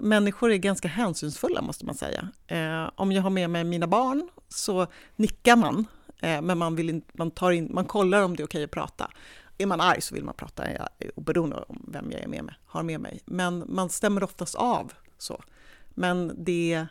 människor 0.00 0.52
är 0.52 0.56
ganska 0.56 0.88
hänsynsfulla 0.88 1.62
måste 1.62 1.86
man 1.86 1.94
säga. 1.94 2.28
Eh, 2.46 2.90
om 2.94 3.12
jag 3.12 3.22
har 3.22 3.30
med 3.30 3.50
mig 3.50 3.64
mina 3.64 3.86
barn 3.86 4.28
så 4.48 4.86
nickar 5.16 5.56
man, 5.56 5.86
eh, 6.20 6.42
men 6.42 6.58
man, 6.58 6.76
vill 6.76 6.90
in, 6.90 7.02
man, 7.12 7.30
tar 7.30 7.50
in, 7.50 7.70
man 7.74 7.84
kollar 7.84 8.22
om 8.22 8.36
det 8.36 8.42
är 8.42 8.46
okej 8.46 8.64
att 8.64 8.70
prata. 8.70 9.10
Är 9.58 9.66
man 9.66 9.80
arg 9.80 10.00
så 10.00 10.14
vill 10.14 10.24
man 10.24 10.34
prata, 10.34 10.64
oberoende 11.14 11.56
om 11.68 11.84
vem 11.88 12.12
jag 12.12 12.20
är 12.20 12.28
med 12.28 12.44
mig, 12.44 12.54
har 12.66 12.82
med 12.82 13.00
mig. 13.00 13.20
Men 13.24 13.64
man 13.66 13.90
stämmer 13.90 14.22
oftast 14.22 14.54
av 14.54 14.92
så. 15.18 15.42
Men 15.88 16.44
det 16.44 16.86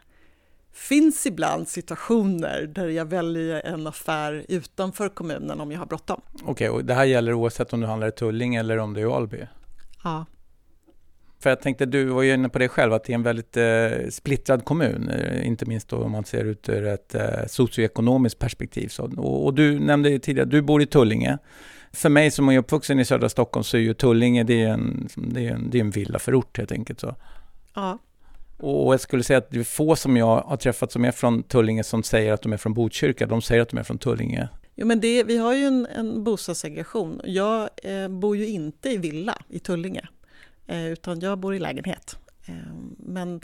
finns 0.76 1.26
ibland 1.26 1.68
situationer 1.68 2.62
där 2.62 2.88
jag 2.88 3.06
väljer 3.06 3.62
en 3.66 3.88
affär 3.88 4.46
utanför 4.48 5.10
kommunen 5.10 5.60
om 5.60 5.72
jag 5.72 5.80
har 5.80 5.86
bråttom. 5.86 6.22
Okej, 6.34 6.52
okay, 6.52 6.70
och 6.70 6.86
det 6.86 6.94
här 6.94 7.06
gäller 7.06 7.34
oavsett 7.34 7.74
om 7.74 7.82
du 7.82 7.88
handlar 7.88 8.08
i 8.08 8.12
Tulling 8.12 8.56
eller 8.56 8.78
om 8.78 8.94
du 8.94 9.02
är 9.02 9.06
i 9.06 9.12
Alby? 9.12 9.48
Ja. 10.04 10.26
För 11.39 11.50
jag 11.50 11.62
tänkte, 11.62 11.86
du 11.86 12.06
var 12.06 12.22
ju 12.22 12.34
inne 12.34 12.50
på 12.50 12.60
det 12.60 12.68
själv, 12.68 12.94
att 12.94 13.04
det 13.04 13.13
är 13.13 13.15
en 13.15 13.24
väldigt 13.24 13.58
eh, 13.58 14.10
splittrad 14.10 14.65
kommun, 14.65 15.10
eh, 15.10 15.48
inte 15.48 15.65
minst 15.65 15.94
om 15.94 16.12
man 16.12 16.25
ser 16.25 16.46
ut 16.46 16.70
ur 16.70 16.86
ett 16.86 17.15
eh, 17.15 17.46
socioekonomiskt 17.48 18.39
perspektiv. 18.39 18.88
Så, 18.88 19.04
och, 19.18 19.46
och, 19.46 19.54
du 19.54 19.80
nämnde 19.80 20.10
ju 20.10 20.20
tidigare, 20.20 20.50
du 20.50 20.62
bor 20.62 20.82
i 20.82 20.86
Tullinge. 20.86 21.38
För 21.94 22.10
mig 22.10 22.32
som 22.32 22.50
är 22.50 22.58
uppvuxen 22.58 23.00
i 23.00 23.06
södra 23.06 23.30
Stockholm 23.30 23.63
så 23.63 23.77
är 23.77 23.82
ju 23.82 23.94
Tullinge, 23.94 24.44
det 24.44 24.63
är 24.63 24.70
en, 24.70 25.08
det 25.15 25.48
är 25.48 25.51
en, 25.51 25.70
det 25.70 25.77
är 25.77 25.82
en 25.82 25.92
villaförort 25.92 26.58
helt 26.58 26.72
enkelt. 26.72 27.00
Så. 27.00 27.15
Ja. 27.74 28.00
Och 28.58 28.94
jag 28.94 29.00
skulle 29.00 29.24
säga 29.24 29.38
att 29.38 29.51
det 29.51 29.60
är 29.60 29.63
få 29.63 29.96
som 29.96 30.18
jag 30.18 30.42
har 30.42 30.58
träffat 30.58 30.92
som 30.92 31.06
är 31.06 31.12
från 31.12 31.44
Tullinge 31.44 31.84
som 31.84 32.04
säger 32.04 32.34
att 32.34 32.42
de 32.42 32.54
är 32.54 32.58
från 32.58 32.74
Botkyrka, 32.74 33.25
de 33.25 33.42
säger 33.42 33.62
att 33.62 33.70
de 33.70 33.77
är 33.77 33.84
från 33.84 33.98
Tullinge. 33.98 34.50
Jo, 34.75 34.88
men 34.88 35.00
det, 35.00 35.24
vi 35.24 35.38
har 35.38 35.54
ju 35.54 35.65
en, 35.65 35.86
en 35.86 36.24
bostadssegregation. 36.24 37.22
Jag 37.24 37.70
eh, 37.84 38.08
bor 38.08 38.38
ju 38.38 38.48
inte 38.48 38.89
i 38.89 38.98
villa 38.98 39.38
i 39.50 39.60
Tullinge. 39.60 40.08
Eh, 40.67 40.86
utan 40.86 41.19
jag 41.19 41.39
bor 41.39 41.55
i 41.55 41.60
lägenhet. 41.60 42.17
Eh, 42.45 42.75
men 42.98 43.41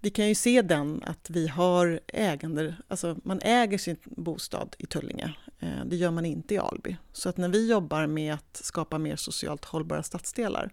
vi 0.00 0.10
kan 0.10 0.28
ju 0.28 0.34
se 0.34 0.62
den 0.62 1.02
att 1.06 1.30
vi 1.30 1.48
har 1.48 2.00
ägande, 2.06 2.76
alltså 2.88 3.16
man 3.24 3.40
äger 3.42 3.78
sin 3.78 3.96
bostad 4.04 4.76
i 4.78 4.86
Tullinge. 4.86 5.34
Eh, 5.58 5.84
det 5.86 5.96
gör 5.96 6.10
man 6.10 6.24
inte 6.24 6.54
i 6.54 6.58
Alby. 6.58 6.96
Så 7.12 7.28
att 7.28 7.36
när 7.36 7.48
vi 7.48 7.70
jobbar 7.70 8.06
med 8.06 8.34
att 8.34 8.60
skapa 8.64 8.98
mer 8.98 9.16
socialt 9.16 9.64
hållbara 9.64 10.02
stadsdelar, 10.02 10.72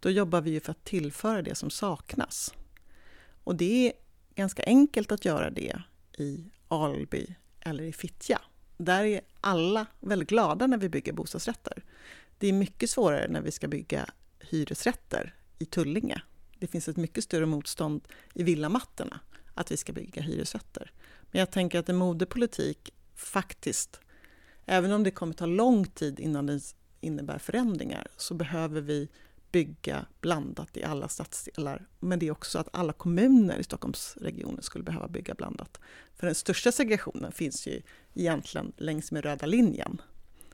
då 0.00 0.10
jobbar 0.10 0.40
vi 0.40 0.50
ju 0.50 0.60
för 0.60 0.70
att 0.70 0.84
tillföra 0.84 1.42
det 1.42 1.54
som 1.54 1.70
saknas. 1.70 2.54
Och 3.44 3.56
det 3.56 3.86
är 3.88 3.92
ganska 4.34 4.62
enkelt 4.62 5.12
att 5.12 5.24
göra 5.24 5.50
det 5.50 5.82
i 6.18 6.44
Alby 6.68 7.34
eller 7.60 7.84
i 7.84 7.92
Fittja. 7.92 8.40
Där 8.76 9.04
är 9.04 9.20
alla 9.40 9.86
väldigt 10.00 10.28
glada 10.28 10.66
när 10.66 10.78
vi 10.78 10.88
bygger 10.88 11.12
bostadsrätter. 11.12 11.82
Det 12.38 12.48
är 12.48 12.52
mycket 12.52 12.90
svårare 12.90 13.28
när 13.28 13.40
vi 13.40 13.50
ska 13.50 13.68
bygga 13.68 14.10
hyresrätter 14.40 15.34
i 15.58 15.64
Tullinge. 15.64 16.22
Det 16.58 16.66
finns 16.66 16.88
ett 16.88 16.96
mycket 16.96 17.24
större 17.24 17.46
motstånd 17.46 18.08
i 18.34 18.42
villamattorna 18.42 19.20
att 19.54 19.72
vi 19.72 19.76
ska 19.76 19.92
bygga 19.92 20.22
hyresrätter. 20.22 20.92
Men 21.30 21.40
jag 21.40 21.50
tänker 21.50 21.78
att 21.78 21.88
en 21.88 21.96
modepolitik 21.96 22.94
faktiskt, 23.14 24.00
även 24.66 24.92
om 24.92 25.04
det 25.04 25.10
kommer 25.10 25.34
ta 25.34 25.46
lång 25.46 25.84
tid 25.86 26.20
innan 26.20 26.46
det 26.46 26.60
innebär 27.00 27.38
förändringar, 27.38 28.06
så 28.16 28.34
behöver 28.34 28.80
vi 28.80 29.08
bygga 29.52 30.06
blandat 30.20 30.76
i 30.76 30.84
alla 30.84 31.08
stadsdelar. 31.08 31.86
Men 32.00 32.18
det 32.18 32.26
är 32.26 32.30
också 32.30 32.58
att 32.58 32.68
alla 32.72 32.92
kommuner 32.92 33.58
i 33.58 33.64
Stockholmsregionen 33.64 34.62
skulle 34.62 34.84
behöva 34.84 35.08
bygga 35.08 35.34
blandat. 35.34 35.80
För 36.14 36.26
den 36.26 36.34
största 36.34 36.72
segregationen 36.72 37.32
finns 37.32 37.66
ju 37.66 37.82
egentligen 38.14 38.72
längs 38.76 39.12
med 39.12 39.24
röda 39.24 39.46
linjen. 39.46 40.00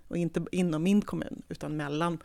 Och 0.08 0.16
inte 0.16 0.44
inom 0.52 0.82
min 0.82 1.02
kommun, 1.02 1.42
utan 1.48 1.76
mellan, 1.76 2.18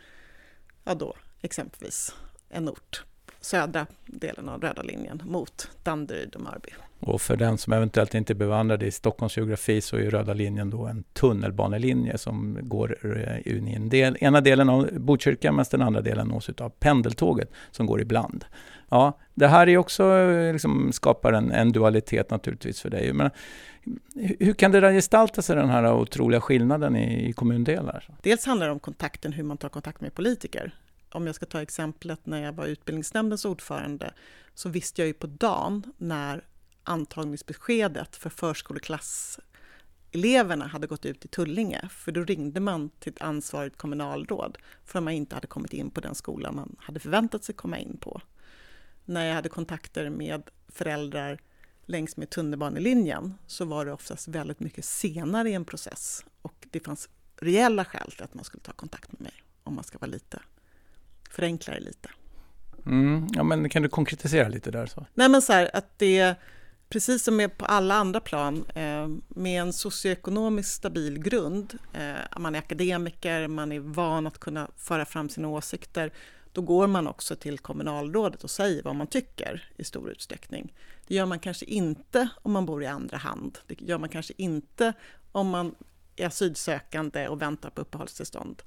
ja 0.83 0.95
då, 0.95 1.15
exempelvis 1.41 2.15
en 2.49 2.69
ort 2.69 3.03
södra 3.41 3.85
delen 4.05 4.49
av 4.49 4.61
röda 4.61 4.81
linjen 4.81 5.21
mot 5.25 5.69
Danderyd 5.83 6.35
och 6.35 6.41
Mörby. 6.41 6.69
Och 6.99 7.21
för 7.21 7.37
den 7.37 7.57
som 7.57 7.73
eventuellt 7.73 8.13
inte 8.13 8.33
är 8.33 8.35
bevandrad 8.35 8.83
i 8.83 8.91
Stockholms 8.91 9.37
geografi 9.37 9.81
så 9.81 9.97
är 9.97 10.09
röda 10.09 10.33
linjen 10.33 10.69
då 10.69 10.85
en 10.85 11.03
tunnelbanelinje 11.13 12.17
som 12.17 12.57
går 12.61 12.97
in 13.45 13.67
i 13.67 13.73
en 13.73 13.89
del, 13.89 14.17
ena 14.21 14.41
delen 14.41 14.69
av 14.69 14.89
Botkyrka 14.99 15.51
medan 15.51 15.65
den 15.71 15.81
andra 15.81 16.01
delen 16.01 16.27
nås 16.27 16.49
av 16.49 16.69
pendeltåget 16.69 17.51
som 17.71 17.85
går 17.85 18.01
ibland. 18.01 18.45
Ja, 18.89 19.19
det 19.33 19.47
här 19.47 19.69
är 19.69 19.77
också, 19.77 20.27
liksom, 20.53 20.91
skapar 20.91 21.33
en, 21.33 21.51
en 21.51 21.71
dualitet 21.71 22.29
naturligtvis 22.29 22.81
för 22.81 22.89
dig. 22.89 23.13
Men 23.13 23.29
hur 24.39 24.53
kan 24.53 24.71
det 24.71 24.79
där 24.79 24.91
gestalta 24.91 25.41
sig, 25.41 25.55
den 25.55 25.69
här 25.69 25.93
otroliga 25.93 26.41
skillnaden 26.41 26.95
i, 26.95 27.29
i 27.29 27.33
kommundelar? 27.33 28.07
Dels 28.21 28.45
handlar 28.45 28.65
det 28.65 28.73
om 28.73 28.79
kontakten, 28.79 29.33
hur 29.33 29.43
man 29.43 29.57
tar 29.57 29.69
kontakt 29.69 30.01
med 30.01 30.13
politiker 30.13 30.73
om 31.15 31.25
jag 31.25 31.35
ska 31.35 31.45
ta 31.45 31.61
exemplet 31.61 32.25
när 32.25 32.43
jag 32.43 32.53
var 32.53 32.65
utbildningsnämndens 32.65 33.45
ordförande, 33.45 34.13
så 34.53 34.69
visste 34.69 35.01
jag 35.01 35.07
ju 35.07 35.13
på 35.13 35.27
dagen 35.27 35.93
när 35.97 36.45
antagningsbeskedet 36.83 38.15
för 38.15 38.29
förskoleklasseleverna 38.29 40.67
hade 40.67 40.87
gått 40.87 41.05
ut 41.05 41.25
i 41.25 41.27
Tullinge, 41.27 41.89
för 41.91 42.11
då 42.11 42.23
ringde 42.23 42.59
man 42.59 42.89
till 42.89 43.13
ett 43.13 43.21
ansvarigt 43.21 43.77
kommunalråd 43.77 44.57
för 44.85 44.99
att 44.99 45.03
man 45.03 45.13
inte 45.13 45.35
hade 45.35 45.47
kommit 45.47 45.73
in 45.73 45.89
på 45.89 46.01
den 46.01 46.15
skola 46.15 46.51
man 46.51 46.75
hade 46.79 46.99
förväntat 46.99 47.43
sig 47.43 47.55
komma 47.55 47.77
in 47.77 47.97
på. 47.97 48.21
När 49.05 49.25
jag 49.25 49.35
hade 49.35 49.49
kontakter 49.49 50.09
med 50.09 50.43
föräldrar 50.67 51.39
längs 51.85 52.17
med 52.17 52.29
tunnelbanelinjen 52.29 53.33
så 53.47 53.65
var 53.65 53.85
det 53.85 53.93
oftast 53.93 54.27
väldigt 54.27 54.59
mycket 54.59 54.85
senare 54.85 55.49
i 55.49 55.53
en 55.53 55.65
process 55.65 56.25
och 56.41 56.67
det 56.71 56.79
fanns 56.79 57.09
reella 57.35 57.85
skäl 57.85 58.11
till 58.11 58.23
att 58.23 58.33
man 58.33 58.43
skulle 58.43 58.63
ta 58.63 58.71
kontakt 58.71 59.11
med 59.11 59.21
mig 59.21 59.33
om 59.63 59.75
man 59.75 59.83
ska 59.83 59.97
vara 59.97 60.11
lite 60.11 60.39
förenkla 61.31 61.73
det 61.73 61.79
lite. 61.79 62.09
Mm, 62.85 63.27
ja, 63.33 63.43
men 63.43 63.69
kan 63.69 63.81
du 63.81 63.89
konkretisera 63.89 64.47
lite 64.47 64.71
där? 64.71 64.85
Så? 64.85 65.05
Nej, 65.13 65.29
men 65.29 65.41
så 65.41 65.53
här, 65.53 65.69
att 65.73 65.99
det 65.99 66.35
precis 66.91 67.23
som 67.23 67.49
på 67.57 67.65
alla 67.65 67.95
andra 67.95 68.19
plan, 68.19 68.65
eh, 68.75 69.07
med 69.27 69.61
en 69.61 69.73
socioekonomiskt 69.73 70.73
stabil 70.73 71.19
grund, 71.19 71.77
eh, 71.93 72.39
man 72.39 72.55
är 72.55 72.59
akademiker, 72.59 73.47
man 73.47 73.71
är 73.71 73.79
van 73.79 74.27
att 74.27 74.39
kunna 74.39 74.67
föra 74.77 75.05
fram 75.05 75.29
sina 75.29 75.47
åsikter, 75.47 76.11
då 76.53 76.61
går 76.61 76.87
man 76.87 77.07
också 77.07 77.35
till 77.35 77.59
kommunalrådet 77.59 78.43
och 78.43 78.51
säger 78.51 78.83
vad 78.83 78.95
man 78.95 79.07
tycker 79.07 79.71
i 79.77 79.83
stor 79.83 80.11
utsträckning. 80.11 80.73
Det 81.07 81.15
gör 81.15 81.25
man 81.25 81.39
kanske 81.39 81.65
inte 81.65 82.29
om 82.41 82.51
man 82.51 82.65
bor 82.65 82.83
i 82.83 82.87
andra 82.87 83.17
hand. 83.17 83.57
Det 83.67 83.81
gör 83.81 83.97
man 83.97 84.09
kanske 84.09 84.33
inte 84.37 84.93
om 85.31 85.49
man 85.49 85.75
är 86.15 86.27
asylsökande 86.27 87.27
och 87.27 87.41
väntar 87.41 87.69
på 87.69 87.81
uppehållstillstånd. 87.81 88.61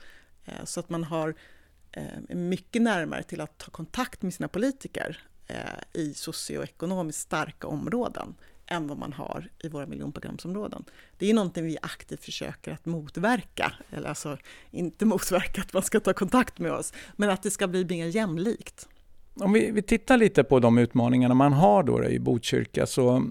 Eh, 0.44 0.64
så 0.64 0.80
att 0.80 0.90
man 0.90 1.04
har 1.04 1.35
är 2.28 2.34
mycket 2.34 2.82
närmare 2.82 3.22
till 3.22 3.40
att 3.40 3.58
ta 3.58 3.70
kontakt 3.70 4.22
med 4.22 4.34
sina 4.34 4.48
politiker 4.48 5.18
eh, 5.46 6.00
i 6.00 6.14
socioekonomiskt 6.14 7.20
starka 7.20 7.66
områden 7.66 8.34
än 8.66 8.86
vad 8.86 8.98
man 8.98 9.12
har 9.12 9.48
i 9.58 9.68
våra 9.68 9.86
miljonprogramsområden. 9.86 10.84
Det 11.18 11.30
är 11.30 11.34
någonting 11.34 11.64
vi 11.64 11.78
aktivt 11.82 12.24
försöker 12.24 12.72
att 12.72 12.86
motverka, 12.86 13.72
eller 13.90 14.08
alltså 14.08 14.38
inte 14.70 15.04
motverka 15.04 15.60
att 15.60 15.72
man 15.72 15.82
ska 15.82 16.00
ta 16.00 16.12
kontakt 16.12 16.58
med 16.58 16.72
oss, 16.72 16.92
men 17.16 17.30
att 17.30 17.42
det 17.42 17.50
ska 17.50 17.66
bli 17.66 17.84
mer 17.84 18.06
jämlikt. 18.06 18.88
Om 19.34 19.52
vi, 19.52 19.70
vi 19.70 19.82
tittar 19.82 20.16
lite 20.16 20.44
på 20.44 20.60
de 20.60 20.78
utmaningarna 20.78 21.34
man 21.34 21.52
har 21.52 21.82
då 21.82 22.04
i 22.04 22.18
Botkyrka 22.18 22.86
så 22.86 23.30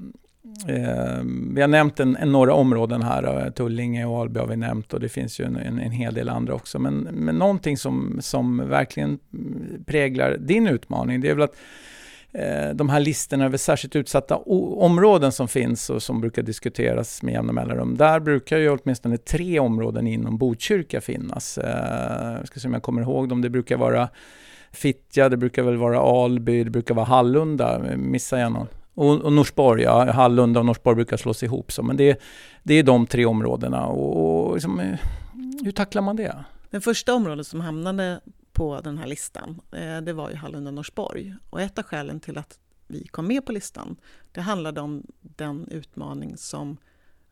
Eh, 0.68 1.24
vi 1.54 1.62
har 1.62 1.68
nämnt 1.68 2.00
en, 2.00 2.16
en, 2.16 2.32
några 2.32 2.54
områden 2.54 3.02
här, 3.02 3.46
eh, 3.46 3.52
Tullinge 3.52 4.06
och 4.06 4.22
Alby 4.22 4.40
har 4.40 4.48
vi 4.48 4.56
nämnt 4.56 4.94
och 4.94 5.00
det 5.00 5.10
finns 5.10 5.40
ju 5.40 5.46
en, 5.46 5.56
en, 5.56 5.80
en 5.80 5.92
hel 5.92 6.14
del 6.14 6.30
andra 6.30 6.54
också. 6.54 6.80
Men, 6.80 6.98
men 6.98 7.36
någonting 7.36 7.78
som, 7.78 8.18
som 8.22 8.70
verkligen 8.70 9.20
mm, 9.34 9.84
präglar 9.86 10.38
din 10.38 10.68
utmaning, 10.68 11.22
det 11.22 11.30
är 11.30 11.34
väl 11.34 11.44
att 11.44 11.56
eh, 12.32 12.70
de 12.76 12.90
här 12.90 13.00
listorna 13.00 13.46
över 13.46 13.58
särskilt 13.58 13.96
utsatta 13.96 14.38
områden 14.38 15.32
som 15.32 15.48
finns 15.48 15.90
och 15.90 16.04
som 16.04 16.22
brukar 16.22 16.42
diskuteras 16.42 17.24
med 17.24 17.34
jämna 17.34 17.54
mellanrum. 17.54 17.98
Där 17.98 18.20
brukar 18.20 18.58
ju 18.58 18.70
åtminstone 18.70 19.18
tre 19.18 19.60
områden 19.60 20.08
inom 20.08 20.38
Botkyrka 20.38 21.02
finnas. 21.02 21.58
Eh, 21.58 22.38
jag 22.38 22.48
ska 22.48 22.60
se 22.60 22.68
om 22.68 22.74
jag 22.74 22.84
kommer 22.84 23.02
ihåg 23.02 23.30
dem. 23.30 23.42
Det 23.42 23.50
brukar 23.50 23.78
vara 23.78 24.10
Fittja, 24.72 25.30
det 25.30 25.38
brukar 25.38 25.64
väl 25.64 25.78
vara 25.78 26.24
Alby, 26.24 26.64
det 26.64 26.70
brukar 26.70 26.96
vara 26.96 27.06
Hallunda. 27.06 27.82
Missar 27.98 28.38
jag 28.38 28.52
någon? 28.52 28.68
Och, 28.94 29.22
och 29.22 29.34
Norsborg, 29.34 29.84
ja, 29.84 30.12
Hallunda 30.12 30.60
och 30.60 30.66
Norsborg 30.66 30.96
brukar 30.96 31.18
slås 31.18 31.44
ihop. 31.44 31.72
Så, 31.72 31.84
men 31.84 31.98
det, 31.98 32.22
det 32.64 32.74
är 32.74 32.84
de 32.84 33.08
tre 33.08 33.26
områdena. 33.26 33.86
Och, 33.86 34.48
och 34.48 34.54
liksom, 34.54 34.80
eh, 34.80 35.00
hur 35.64 35.72
tacklar 35.72 36.02
man 36.02 36.16
det? 36.16 36.44
Det 36.70 36.82
första 36.82 37.14
området 37.14 37.48
som 37.48 37.62
hamnade 37.62 38.20
på 38.54 38.82
den 38.82 38.98
här 38.98 39.08
listan, 39.08 39.62
eh, 39.72 40.02
det 40.02 40.14
var 40.14 40.30
ju 40.30 40.36
Hallunda 40.36 40.70
och 40.70 40.74
Norsborg. 40.74 41.36
Och 41.50 41.62
ett 41.62 41.80
av 41.80 41.84
skälen 41.84 42.20
till 42.20 42.38
att 42.38 42.60
vi 42.88 43.08
kom 43.08 43.28
med 43.28 43.46
på 43.46 43.52
listan, 43.52 43.96
det 44.32 44.42
handlade 44.42 44.82
om 44.82 45.04
den 45.22 45.68
utmaning 45.72 46.38
som 46.38 46.78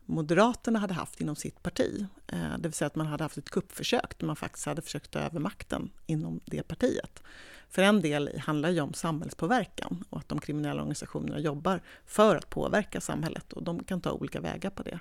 Moderaterna 0.06 0.78
hade 0.78 0.94
haft 0.94 1.20
inom 1.20 1.36
sitt 1.36 1.62
parti. 1.62 2.06
Eh, 2.26 2.58
det 2.58 2.68
vill 2.68 2.72
säga 2.72 2.86
att 2.86 2.94
man 2.94 3.06
hade 3.06 3.24
haft 3.24 3.38
ett 3.38 3.50
kuppförsök 3.50 4.18
där 4.18 4.26
man 4.26 4.36
faktiskt 4.36 4.66
hade 4.66 4.82
försökt 4.82 5.10
ta 5.10 5.18
över 5.18 5.40
makten 5.40 5.90
inom 6.06 6.40
det 6.44 6.62
partiet. 6.62 7.22
För 7.68 7.82
en 7.82 8.00
del 8.00 8.38
handlar 8.38 8.70
ju 8.70 8.80
om 8.80 8.94
samhällspåverkan 8.94 10.04
och 10.10 10.18
att 10.18 10.28
de 10.28 10.40
kriminella 10.40 10.80
organisationerna 10.80 11.38
jobbar 11.38 11.82
för 12.06 12.36
att 12.36 12.50
påverka 12.50 13.00
samhället 13.00 13.52
och 13.52 13.62
de 13.62 13.84
kan 13.84 14.00
ta 14.00 14.12
olika 14.12 14.40
vägar 14.40 14.70
på 14.70 14.82
det. 14.82 15.00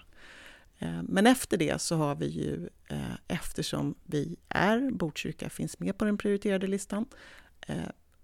Eh, 0.80 1.04
men 1.04 1.28
efter 1.28 1.58
det 1.58 1.82
så 1.82 1.96
har 1.96 2.16
vi 2.16 2.28
ju, 2.28 2.70
eh, 2.88 3.16
eftersom 3.28 3.96
vi 4.04 4.38
är, 4.50 4.92
Botkyrka 4.92 5.50
finns 5.50 5.80
med 5.80 5.98
på 5.98 6.06
den 6.06 6.18
prioriterade 6.18 6.68
listan, 6.68 7.06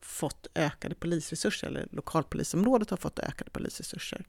fått 0.01 0.48
ökade 0.55 0.96
polisresurser, 0.96 1.67
eller 1.67 1.88
lokalpolisområdet 1.91 2.89
har 2.89 2.98
fått 2.98 3.19
ökade 3.19 3.51
polisresurser. 3.51 4.25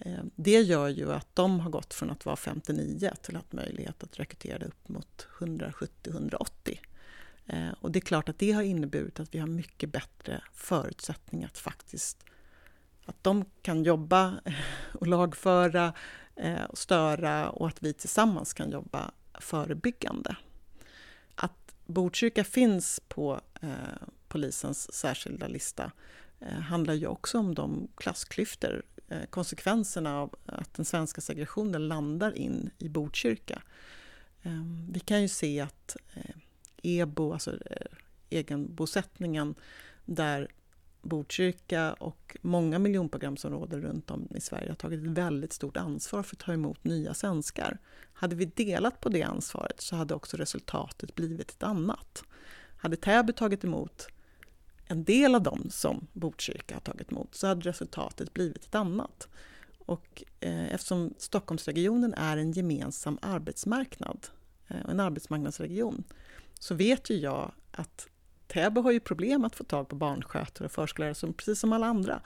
Eh, 0.00 0.24
det 0.36 0.60
gör 0.60 0.88
ju 0.88 1.12
att 1.12 1.28
de 1.34 1.60
har 1.60 1.70
gått 1.70 1.94
från 1.94 2.10
att 2.10 2.24
vara 2.26 2.36
59 2.36 3.10
till 3.22 3.36
att 3.36 3.52
ha 3.52 3.60
möjlighet 3.62 4.02
att 4.02 4.18
rekrytera 4.18 4.66
upp 4.66 4.88
mot 4.88 5.26
170-180. 5.38 6.78
Eh, 7.46 7.68
och 7.80 7.90
det 7.90 7.98
är 7.98 8.00
klart 8.00 8.28
att 8.28 8.38
det 8.38 8.52
har 8.52 8.62
inneburit 8.62 9.20
att 9.20 9.34
vi 9.34 9.38
har 9.38 9.46
mycket 9.46 9.92
bättre 9.92 10.42
förutsättningar 10.52 11.46
att 11.46 11.58
faktiskt 11.58 12.24
att 13.06 13.24
de 13.24 13.44
kan 13.62 13.82
jobba 13.84 14.34
eh, 14.44 14.54
och 14.92 15.06
lagföra 15.06 15.92
och 16.68 16.78
störa 16.78 17.50
och 17.50 17.68
att 17.68 17.82
vi 17.82 17.92
tillsammans 17.92 18.52
kan 18.52 18.70
jobba 18.70 19.10
förebyggande. 19.40 20.36
Att 21.34 21.74
Botkyrka 21.86 22.44
finns 22.44 23.00
på 23.08 23.40
polisens 24.28 24.92
särskilda 24.92 25.48
lista 25.48 25.92
handlar 26.40 26.94
ju 26.94 27.06
också 27.06 27.38
om 27.38 27.54
de 27.54 27.88
klassklyftor 27.96 28.82
Eh, 29.14 29.26
konsekvenserna 29.26 30.20
av 30.20 30.34
att 30.46 30.74
den 30.74 30.84
svenska 30.84 31.20
segregationen 31.20 31.88
landar 31.88 32.38
in 32.38 32.70
i 32.78 32.88
Botkyrka. 32.88 33.62
Ehm, 34.42 34.92
vi 34.92 35.00
kan 35.00 35.22
ju 35.22 35.28
se 35.28 35.60
att 35.60 35.96
eh, 36.14 36.36
EBO, 36.82 37.32
alltså 37.32 37.50
eh, 37.50 37.86
egenbosättningen, 38.30 39.54
där 40.04 40.48
Botkyrka 41.02 41.92
och 41.92 42.36
många 42.42 42.78
miljonprogramsområden 42.78 43.82
runt 43.82 44.10
om 44.10 44.28
i 44.34 44.40
Sverige 44.40 44.68
har 44.68 44.76
tagit 44.76 45.00
ett 45.00 45.06
väldigt 45.06 45.52
stort 45.52 45.76
ansvar 45.76 46.22
för 46.22 46.36
att 46.36 46.40
ta 46.40 46.52
emot 46.52 46.84
nya 46.84 47.14
svenskar. 47.14 47.78
Hade 48.12 48.36
vi 48.36 48.44
delat 48.44 49.00
på 49.00 49.08
det 49.08 49.22
ansvaret 49.22 49.80
så 49.80 49.96
hade 49.96 50.14
också 50.14 50.36
resultatet 50.36 51.14
blivit 51.14 51.50
ett 51.50 51.62
annat. 51.62 52.24
Hade 52.76 52.96
Täby 52.96 53.32
tagit 53.32 53.64
emot 53.64 54.08
en 54.86 55.04
del 55.04 55.34
av 55.34 55.42
dem 55.42 55.66
som 55.70 56.06
Botkyrka 56.12 56.74
har 56.74 56.80
tagit 56.80 57.12
emot 57.12 57.34
så 57.34 57.46
hade 57.46 57.60
resultatet 57.60 58.34
blivit 58.34 58.64
ett 58.64 58.74
annat. 58.74 59.28
Och 59.78 60.24
eh, 60.40 60.74
eftersom 60.74 61.14
Stockholmsregionen 61.18 62.14
är 62.14 62.36
en 62.36 62.52
gemensam 62.52 63.18
arbetsmarknad, 63.22 64.26
eh, 64.68 64.76
en 64.88 65.00
arbetsmarknadsregion, 65.00 66.04
så 66.58 66.74
vet 66.74 67.10
ju 67.10 67.14
jag 67.14 67.52
att 67.70 68.08
Täby 68.46 68.80
har 68.80 68.92
ju 68.92 69.00
problem 69.00 69.44
att 69.44 69.56
få 69.56 69.64
tag 69.64 69.88
på 69.88 69.96
barnskötare 69.96 70.66
och 70.66 70.72
förskollärare, 70.72 71.14
som, 71.14 71.32
precis 71.32 71.60
som 71.60 71.72
alla 71.72 71.86
andra. 71.86 72.20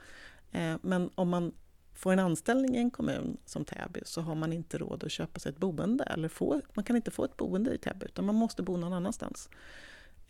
Eh, 0.53 0.77
men 0.83 1.11
om 1.15 1.29
man 1.29 1.53
får 1.95 2.13
en 2.13 2.19
anställning 2.19 2.77
i 2.77 2.79
en 2.79 2.91
kommun 2.91 3.37
som 3.45 3.65
Täby 3.65 4.01
så 4.05 4.21
har 4.21 4.35
man 4.35 4.53
inte 4.53 4.79
råd 4.79 5.05
att 5.05 5.13
köpa 5.13 5.41
sig 5.41 5.51
ett 5.51 5.59
boende. 5.59 6.05
Eller 6.05 6.29
få, 6.29 6.61
man 6.75 6.85
kan 6.85 6.97
inte 6.97 7.11
få 7.11 7.25
ett 7.25 7.37
boende 7.37 7.75
i 7.75 7.79
Täby, 7.79 8.07
utan 8.07 8.25
man 8.25 8.35
måste 8.35 8.63
bo 8.63 8.77
någon 8.77 8.93
annanstans. 8.93 9.49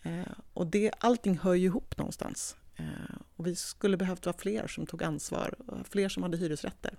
Eh, 0.03 0.31
och 0.53 0.67
det, 0.67 0.91
allting 0.99 1.37
hör 1.37 1.53
ju 1.53 1.65
ihop 1.65 1.97
någonstans. 1.97 2.55
Eh, 2.75 3.15
och 3.35 3.47
vi 3.47 3.55
skulle 3.55 3.97
behövt 3.97 4.25
vara 4.25 4.37
fler 4.37 4.67
som 4.67 4.85
tog 4.85 5.03
ansvar, 5.03 5.55
fler 5.89 6.09
som 6.09 6.23
hade 6.23 6.37
hyresrätter 6.37 6.97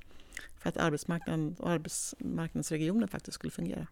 för 0.59 0.69
att 0.69 0.77
arbetsmarknaden 0.77 1.55
och 1.59 1.71
arbetsmarknadsregionen 1.71 3.09
faktiskt 3.09 3.35
skulle 3.35 3.51
fungera. 3.51 3.87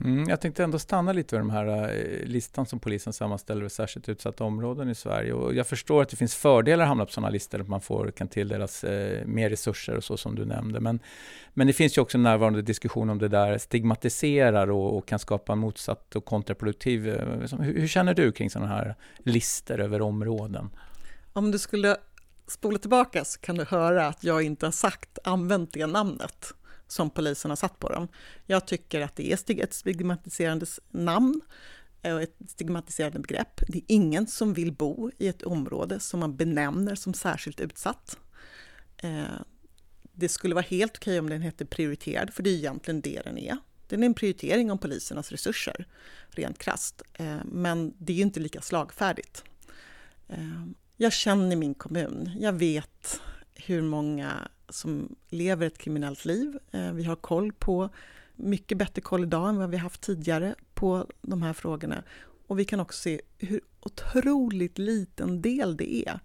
Mm, 0.00 0.28
jag 0.28 0.40
tänkte 0.40 0.64
ändå 0.64 0.78
stanna 0.78 1.12
lite 1.12 1.36
vid 1.36 1.44
den 1.44 1.50
här 1.50 1.66
eh, 1.66 2.26
listan 2.26 2.66
som 2.66 2.78
polisen 2.78 3.12
sammanställer 3.12 3.60
över 3.60 3.68
särskilt 3.68 4.08
utsatta 4.08 4.44
områden 4.44 4.88
i 4.88 4.94
Sverige. 4.94 5.32
Och 5.32 5.54
jag 5.54 5.66
förstår 5.66 6.02
att 6.02 6.08
det 6.08 6.16
finns 6.16 6.34
fördelar 6.34 6.84
att 6.84 6.88
hamna 6.88 7.06
på 7.06 7.12
sådana 7.12 7.30
listor, 7.30 7.60
att 7.60 7.68
man 7.68 7.80
får, 7.80 8.10
kan 8.10 8.28
tilldelas 8.28 8.84
eh, 8.84 9.26
mer 9.26 9.50
resurser 9.50 9.96
och 9.96 10.04
så 10.04 10.16
som 10.16 10.34
du 10.34 10.44
nämnde. 10.44 10.80
Men, 10.80 11.00
men 11.54 11.66
det 11.66 11.72
finns 11.72 11.98
ju 11.98 12.02
också 12.02 12.18
en 12.18 12.22
närvarande 12.22 12.62
diskussion 12.62 13.10
om 13.10 13.18
det 13.18 13.28
där 13.28 13.58
stigmatiserar 13.58 14.70
och, 14.70 14.96
och 14.96 15.06
kan 15.06 15.18
skapa 15.18 15.52
en 15.52 15.58
motsatt 15.58 16.16
och 16.16 16.24
kontraproduktiv... 16.24 17.08
Eh, 17.08 17.28
hur, 17.60 17.80
hur 17.80 17.88
känner 17.88 18.14
du 18.14 18.32
kring 18.32 18.50
sådana 18.50 18.70
här 18.70 18.94
listor 19.18 19.80
över 19.80 20.02
områden? 20.02 20.70
Om 21.32 21.50
du 21.50 21.58
skulle 21.58 21.96
spola 22.46 22.78
tillbaka 22.78 23.24
så 23.24 23.40
kan 23.40 23.56
du 23.56 23.64
höra 23.64 24.06
att 24.06 24.24
jag 24.24 24.42
inte 24.42 24.66
har 24.66 24.70
sagt, 24.72 25.18
använt 25.24 25.72
det 25.72 25.86
namnet 25.86 26.54
som 26.86 27.10
polisen 27.10 27.50
har 27.50 27.56
satt 27.56 27.78
på 27.78 27.88
dem. 27.88 28.08
Jag 28.46 28.66
tycker 28.66 29.00
att 29.00 29.16
det 29.16 29.32
är 29.32 29.64
ett 29.64 29.74
stigmatiserande 29.74 30.66
namn 30.90 31.40
och 32.02 32.22
ett 32.22 32.36
stigmatiserande 32.48 33.18
begrepp. 33.18 33.60
Det 33.68 33.78
är 33.78 33.84
ingen 33.86 34.26
som 34.26 34.54
vill 34.54 34.72
bo 34.72 35.10
i 35.18 35.28
ett 35.28 35.42
område 35.42 36.00
som 36.00 36.20
man 36.20 36.36
benämner 36.36 36.94
som 36.94 37.14
särskilt 37.14 37.60
utsatt. 37.60 38.18
Eh, 38.96 39.24
det 40.12 40.28
skulle 40.28 40.54
vara 40.54 40.64
helt 40.68 40.96
okej 40.96 41.18
om 41.18 41.30
den 41.30 41.42
hette 41.42 41.66
prioriterad, 41.66 42.34
för 42.34 42.42
det 42.42 42.50
är 42.50 42.54
egentligen 42.54 43.00
det 43.00 43.20
den 43.24 43.38
är. 43.38 43.56
Den 43.88 44.02
är 44.02 44.06
en 44.06 44.14
prioritering 44.14 44.70
om 44.70 44.78
polisernas 44.78 45.32
resurser, 45.32 45.86
rent 46.28 46.58
krast. 46.58 47.02
Eh, 47.14 47.36
men 47.44 47.94
det 47.98 48.12
är 48.12 48.16
ju 48.16 48.22
inte 48.22 48.40
lika 48.40 48.60
slagfärdigt. 48.60 49.44
Jag 50.96 51.12
känner 51.12 51.56
min 51.56 51.74
kommun. 51.74 52.30
Jag 52.40 52.52
vet 52.52 53.20
hur 53.54 53.82
många 53.82 54.48
som 54.68 55.16
lever 55.28 55.66
ett 55.66 55.78
kriminellt 55.78 56.24
liv. 56.24 56.58
Eh, 56.72 56.92
vi 56.92 57.04
har 57.04 57.16
koll 57.16 57.52
på, 57.52 57.88
mycket 58.36 58.78
bättre 58.78 59.02
koll 59.02 59.22
idag 59.22 59.48
än 59.48 59.56
vad 59.56 59.70
vi 59.70 59.76
haft 59.76 60.00
tidigare 60.00 60.54
på 60.74 61.06
de 61.22 61.42
här 61.42 61.52
frågorna. 61.52 62.02
Och 62.46 62.58
vi 62.58 62.64
kan 62.64 62.80
också 62.80 63.02
se 63.02 63.20
hur 63.38 63.60
otroligt 63.80 64.78
liten 64.78 65.42
del 65.42 65.76
det 65.76 66.08
är. 66.08 66.20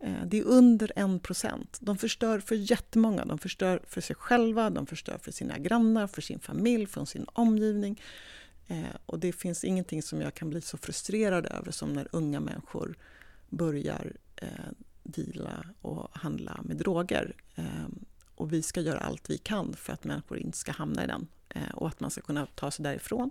Eh, 0.00 0.26
det 0.26 0.38
är 0.38 0.44
under 0.44 0.92
en 0.96 1.20
procent. 1.20 1.78
De 1.80 1.98
förstör 1.98 2.40
för 2.40 2.54
jättemånga. 2.54 3.24
De 3.24 3.38
förstör 3.38 3.82
för 3.86 4.00
sig 4.00 4.16
själva, 4.16 4.70
de 4.70 4.86
förstör 4.86 5.18
för 5.18 5.32
sina 5.32 5.58
grannar, 5.58 6.06
för 6.06 6.22
sin 6.22 6.40
familj, 6.40 6.86
för 6.86 7.04
sin 7.04 7.26
omgivning. 7.32 8.00
Eh, 8.68 8.96
och 9.06 9.18
det 9.18 9.32
finns 9.32 9.64
ingenting 9.64 10.02
som 10.02 10.20
jag 10.20 10.34
kan 10.34 10.50
bli 10.50 10.60
så 10.60 10.78
frustrerad 10.78 11.46
över 11.46 11.70
som 11.70 11.92
när 11.92 12.08
unga 12.12 12.40
människor 12.40 12.94
börjar 13.48 14.12
deala 15.02 15.64
och 15.80 16.08
handla 16.12 16.60
med 16.62 16.76
droger. 16.76 17.34
Ehm, 17.54 18.04
och 18.34 18.52
vi 18.52 18.62
ska 18.62 18.80
göra 18.80 18.98
allt 18.98 19.30
vi 19.30 19.38
kan 19.38 19.74
för 19.74 19.92
att 19.92 20.04
människor 20.04 20.38
inte 20.38 20.58
ska 20.58 20.72
hamna 20.72 21.04
i 21.04 21.06
den 21.06 21.26
eh, 21.48 21.74
och 21.74 21.88
att 21.88 22.00
man 22.00 22.10
ska 22.10 22.20
kunna 22.20 22.46
ta 22.46 22.70
sig 22.70 22.82
därifrån. 22.82 23.30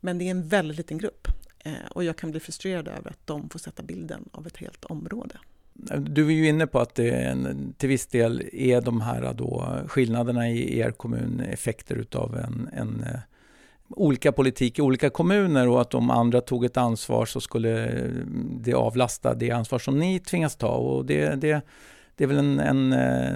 Men 0.00 0.18
det 0.18 0.24
är 0.24 0.30
en 0.30 0.48
väldigt 0.48 0.76
liten 0.76 0.98
grupp 0.98 1.28
eh, 1.58 1.86
och 1.90 2.04
jag 2.04 2.16
kan 2.16 2.30
bli 2.30 2.40
frustrerad 2.40 2.88
över 2.88 3.10
att 3.10 3.26
de 3.26 3.48
får 3.48 3.58
sätta 3.58 3.82
bilden 3.82 4.28
av 4.32 4.46
ett 4.46 4.56
helt 4.56 4.84
område. 4.84 5.38
Du 5.98 6.26
är 6.26 6.30
ju 6.30 6.48
inne 6.48 6.66
på 6.66 6.80
att 6.80 6.94
det 6.94 7.10
en, 7.10 7.74
till 7.78 7.88
viss 7.88 8.06
del 8.06 8.48
är 8.52 8.80
de 8.80 9.00
här 9.00 9.34
då 9.34 9.80
skillnaderna 9.86 10.48
i 10.48 10.78
er 10.78 10.90
kommun 10.90 11.40
effekter 11.40 11.96
utav 11.96 12.36
en, 12.36 12.68
en 12.72 13.02
eh, 13.02 13.20
olika 13.88 14.32
politik 14.32 14.78
i 14.78 14.82
olika 14.82 15.10
kommuner 15.10 15.68
och 15.68 15.80
att 15.80 15.94
om 15.94 16.10
andra 16.10 16.40
tog 16.40 16.64
ett 16.64 16.76
ansvar 16.76 17.26
så 17.26 17.40
skulle 17.40 17.84
eh, 17.84 18.10
det 18.60 18.74
avlasta 18.74 19.34
det 19.34 19.50
ansvar 19.50 19.78
som 19.78 19.98
ni 19.98 20.20
tvingas 20.20 20.56
ta. 20.56 20.68
Och 20.68 21.04
det, 21.04 21.40
det, 21.40 21.60
det 22.16 22.24
är 22.24 22.28
väl 22.28 22.38
en, 22.38 22.60
en, 22.60 22.92
eh, 22.92 23.32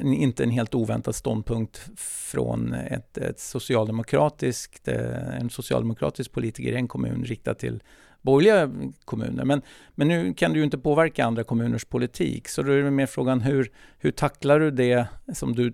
en, 0.00 0.12
inte 0.12 0.42
en 0.44 0.50
helt 0.50 0.74
oväntad 0.74 1.14
ståndpunkt 1.14 1.88
från 1.96 2.72
ett, 2.74 3.18
ett 3.18 3.40
socialdemokratiskt, 3.40 4.88
eh, 4.88 5.36
en 5.40 5.50
socialdemokratisk 5.50 6.32
politiker 6.32 6.72
i 6.72 6.76
en 6.76 6.88
kommun 6.88 7.24
riktat 7.24 7.58
till 7.58 7.82
borgerliga 8.26 8.92
kommuner. 9.04 9.44
Men, 9.44 9.62
men 9.94 10.08
nu 10.08 10.34
kan 10.34 10.52
du 10.52 10.58
ju 10.58 10.64
inte 10.64 10.78
påverka 10.78 11.24
andra 11.24 11.44
kommuners 11.44 11.84
politik, 11.84 12.48
så 12.48 12.62
då 12.62 12.72
är 12.72 12.82
det 12.82 12.90
mer 12.90 13.06
frågan 13.06 13.40
hur, 13.40 13.72
hur 13.98 14.10
tacklar 14.10 14.60
du 14.60 14.70
det 14.70 15.06
som 15.34 15.54
du 15.54 15.72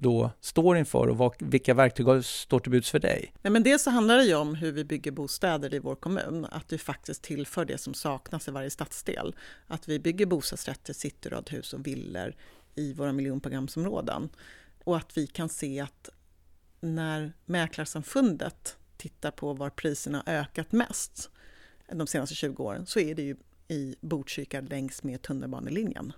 då 0.00 0.30
står 0.40 0.76
inför 0.76 1.06
och 1.08 1.18
vad, 1.18 1.34
vilka 1.38 1.74
verktyg 1.74 2.24
står 2.24 2.60
till 2.60 2.70
buds 2.70 2.90
för 2.90 2.98
dig? 2.98 3.32
Nej, 3.42 3.50
men 3.50 3.62
dels 3.62 3.82
så 3.82 3.90
handlar 3.90 4.16
det 4.16 4.24
ju 4.24 4.34
om 4.34 4.54
hur 4.54 4.72
vi 4.72 4.84
bygger 4.84 5.10
bostäder 5.10 5.74
i 5.74 5.78
vår 5.78 5.94
kommun, 5.94 6.46
att 6.50 6.72
vi 6.72 6.78
faktiskt 6.78 7.22
tillför 7.22 7.64
det 7.64 7.78
som 7.78 7.94
saknas 7.94 8.48
i 8.48 8.50
varje 8.50 8.70
stadsdel. 8.70 9.34
Att 9.66 9.88
vi 9.88 9.98
bygger 9.98 10.26
bostadsrätter, 10.26 10.92
cityradhus 10.92 11.72
och 11.72 11.86
villor 11.86 12.34
i 12.74 12.92
våra 12.92 13.12
miljonprogramsområden. 13.12 14.28
Och 14.84 14.96
att 14.96 15.18
vi 15.18 15.26
kan 15.26 15.48
se 15.48 15.80
att 15.80 16.10
när 16.80 17.32
Mäklarsamfundet 17.44 18.76
tittar 18.96 19.30
på 19.30 19.52
var 19.52 19.70
priserna 19.70 20.22
ökat 20.26 20.72
mest 20.72 21.30
de 21.92 22.06
senaste 22.06 22.34
20 22.34 22.64
åren 22.64 22.86
så 22.86 23.00
är 23.00 23.14
det 23.14 23.22
ju 23.22 23.36
i 23.68 23.96
Botkyrka 24.00 24.60
längs 24.60 25.02
med 25.02 25.22
tunnelbanelinjen. 25.22 26.12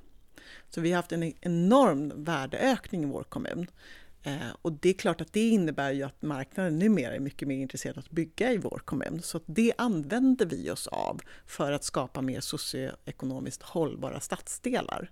Så 0.71 0.81
vi 0.81 0.91
har 0.91 0.97
haft 0.97 1.13
en 1.13 1.33
enorm 1.41 2.13
värdeökning 2.25 3.03
i 3.03 3.07
vår 3.07 3.23
kommun. 3.23 3.67
Eh, 4.23 4.51
och 4.63 4.73
det 4.73 4.89
är 4.89 4.93
klart 4.93 5.21
att 5.21 5.33
det 5.33 5.49
innebär 5.49 5.91
ju 5.91 6.03
att 6.03 6.23
marknaden 6.23 6.79
numera 6.79 7.15
är 7.15 7.21
mycket 7.21 7.49
mer 7.49 7.57
intresserad 7.57 7.99
av 7.99 8.05
att 8.05 8.11
bygga 8.11 8.53
i 8.53 8.57
vår 8.57 8.83
kommun. 8.85 9.23
Så 9.23 9.41
det 9.47 9.73
använder 9.79 10.47
vi 10.47 10.71
oss 10.71 10.87
av 10.87 11.21
för 11.47 11.73
att 11.73 11.85
skapa 11.85 12.23
mer 12.23 12.41
socioekonomiskt 12.41 13.63
hållbara 13.63 14.21
stadsdelar. 14.21 15.11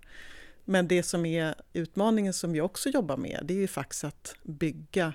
Men 0.65 0.89
det 0.89 1.03
som 1.03 1.27
är 1.27 1.55
utmaningen 1.73 2.33
som 2.33 2.53
vi 2.53 2.61
också 2.61 2.89
jobbar 2.89 3.17
med, 3.17 3.41
det 3.45 3.55
är 3.55 3.59
ju 3.59 3.69
faktiskt 3.69 4.05
att 4.05 4.35
bygga 4.43 5.13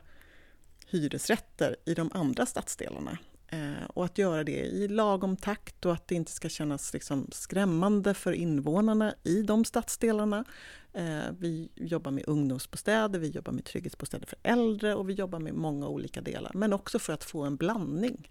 hyresrätter 0.88 1.76
i 1.86 1.94
de 1.94 2.12
andra 2.14 2.46
stadsdelarna. 2.46 3.18
Eh, 3.52 3.86
och 3.88 4.06
att 4.06 4.18
göra 4.18 4.44
det 4.44 4.52
i 4.52 4.88
lagom 4.88 5.38
takt 5.38 5.86
och 5.86 5.94
att 5.94 6.08
det 6.08 6.16
inte 6.16 6.32
ska 6.32 6.50
kännas 6.50 6.94
liksom 6.94 7.28
skrämmande 7.32 8.14
för 8.14 8.32
invånarna 8.32 9.14
i 9.24 9.42
de 9.42 9.66
stadsdelarna. 9.66 10.46
Eh, 10.94 11.20
vi 11.40 11.70
jobbar 11.76 12.12
med 12.12 12.24
ungdomsbostäder, 12.28 13.20
vi 13.20 13.28
jobbar 13.28 13.52
med 13.52 13.66
trygghetsbostäder 13.66 14.28
för 14.28 14.38
äldre 14.44 14.96
och 14.96 15.10
vi 15.10 15.14
jobbar 15.14 15.40
med 15.40 15.54
många 15.54 15.88
olika 15.88 16.22
delar. 16.22 16.52
Men 16.54 16.74
också 16.74 17.00
för 17.00 17.14
att 17.14 17.24
få 17.24 17.44
en 17.44 17.56
blandning. 17.56 18.30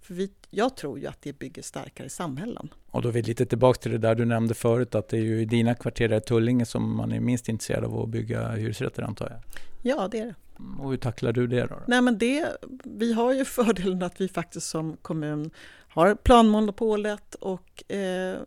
För 0.00 0.14
vi, 0.14 0.30
jag 0.50 0.76
tror 0.76 0.98
ju 0.98 1.06
att 1.06 1.22
det 1.22 1.38
bygger 1.38 1.62
starkare 1.62 2.08
samhällen. 2.08 2.68
Och 2.90 3.02
då 3.02 3.08
är 3.08 3.12
vi 3.12 3.22
lite 3.22 3.46
tillbaka 3.46 3.78
till 3.80 3.92
det 3.92 3.98
där 3.98 4.14
du 4.14 4.24
nämnde 4.24 4.54
förut, 4.54 4.94
att 4.94 5.08
det 5.08 5.16
är 5.16 5.22
ju 5.22 5.40
i 5.40 5.44
dina 5.44 5.74
kvarter 5.74 6.12
i 6.12 6.20
Tullinge 6.20 6.66
som 6.66 6.96
man 6.96 7.12
är 7.12 7.20
minst 7.20 7.48
intresserad 7.48 7.84
av 7.84 8.00
att 8.00 8.08
bygga 8.08 8.48
hyresrätter 8.48 9.02
antar 9.02 9.30
jag? 9.30 9.40
Ja, 9.82 10.08
det 10.08 10.18
är 10.18 10.26
det. 10.26 10.34
Och 10.78 10.90
hur 10.90 10.96
tacklar 10.96 11.32
du 11.32 11.46
det 11.46 11.66
då? 11.66 11.82
Nej, 11.86 12.02
men 12.02 12.18
det, 12.18 12.56
vi 12.84 13.12
har 13.12 13.32
ju 13.32 13.44
fördelen 13.58 14.02
att 14.02 14.20
vi 14.20 14.28
faktiskt 14.28 14.66
som 14.66 14.96
kommun 14.96 15.50
har 15.88 16.14
planmonopolet 16.14 17.34
och 17.34 17.92
eh, 17.92 18.38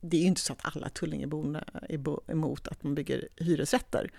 det 0.00 0.16
är 0.16 0.20
ju 0.20 0.26
inte 0.26 0.40
så 0.40 0.52
att 0.52 0.76
alla 0.76 0.88
Tullingeborna 0.88 1.64
är 1.88 2.30
emot 2.30 2.68
att 2.68 2.82
man 2.82 2.94
bygger 2.94 3.28
hyresrätter. 3.36 4.10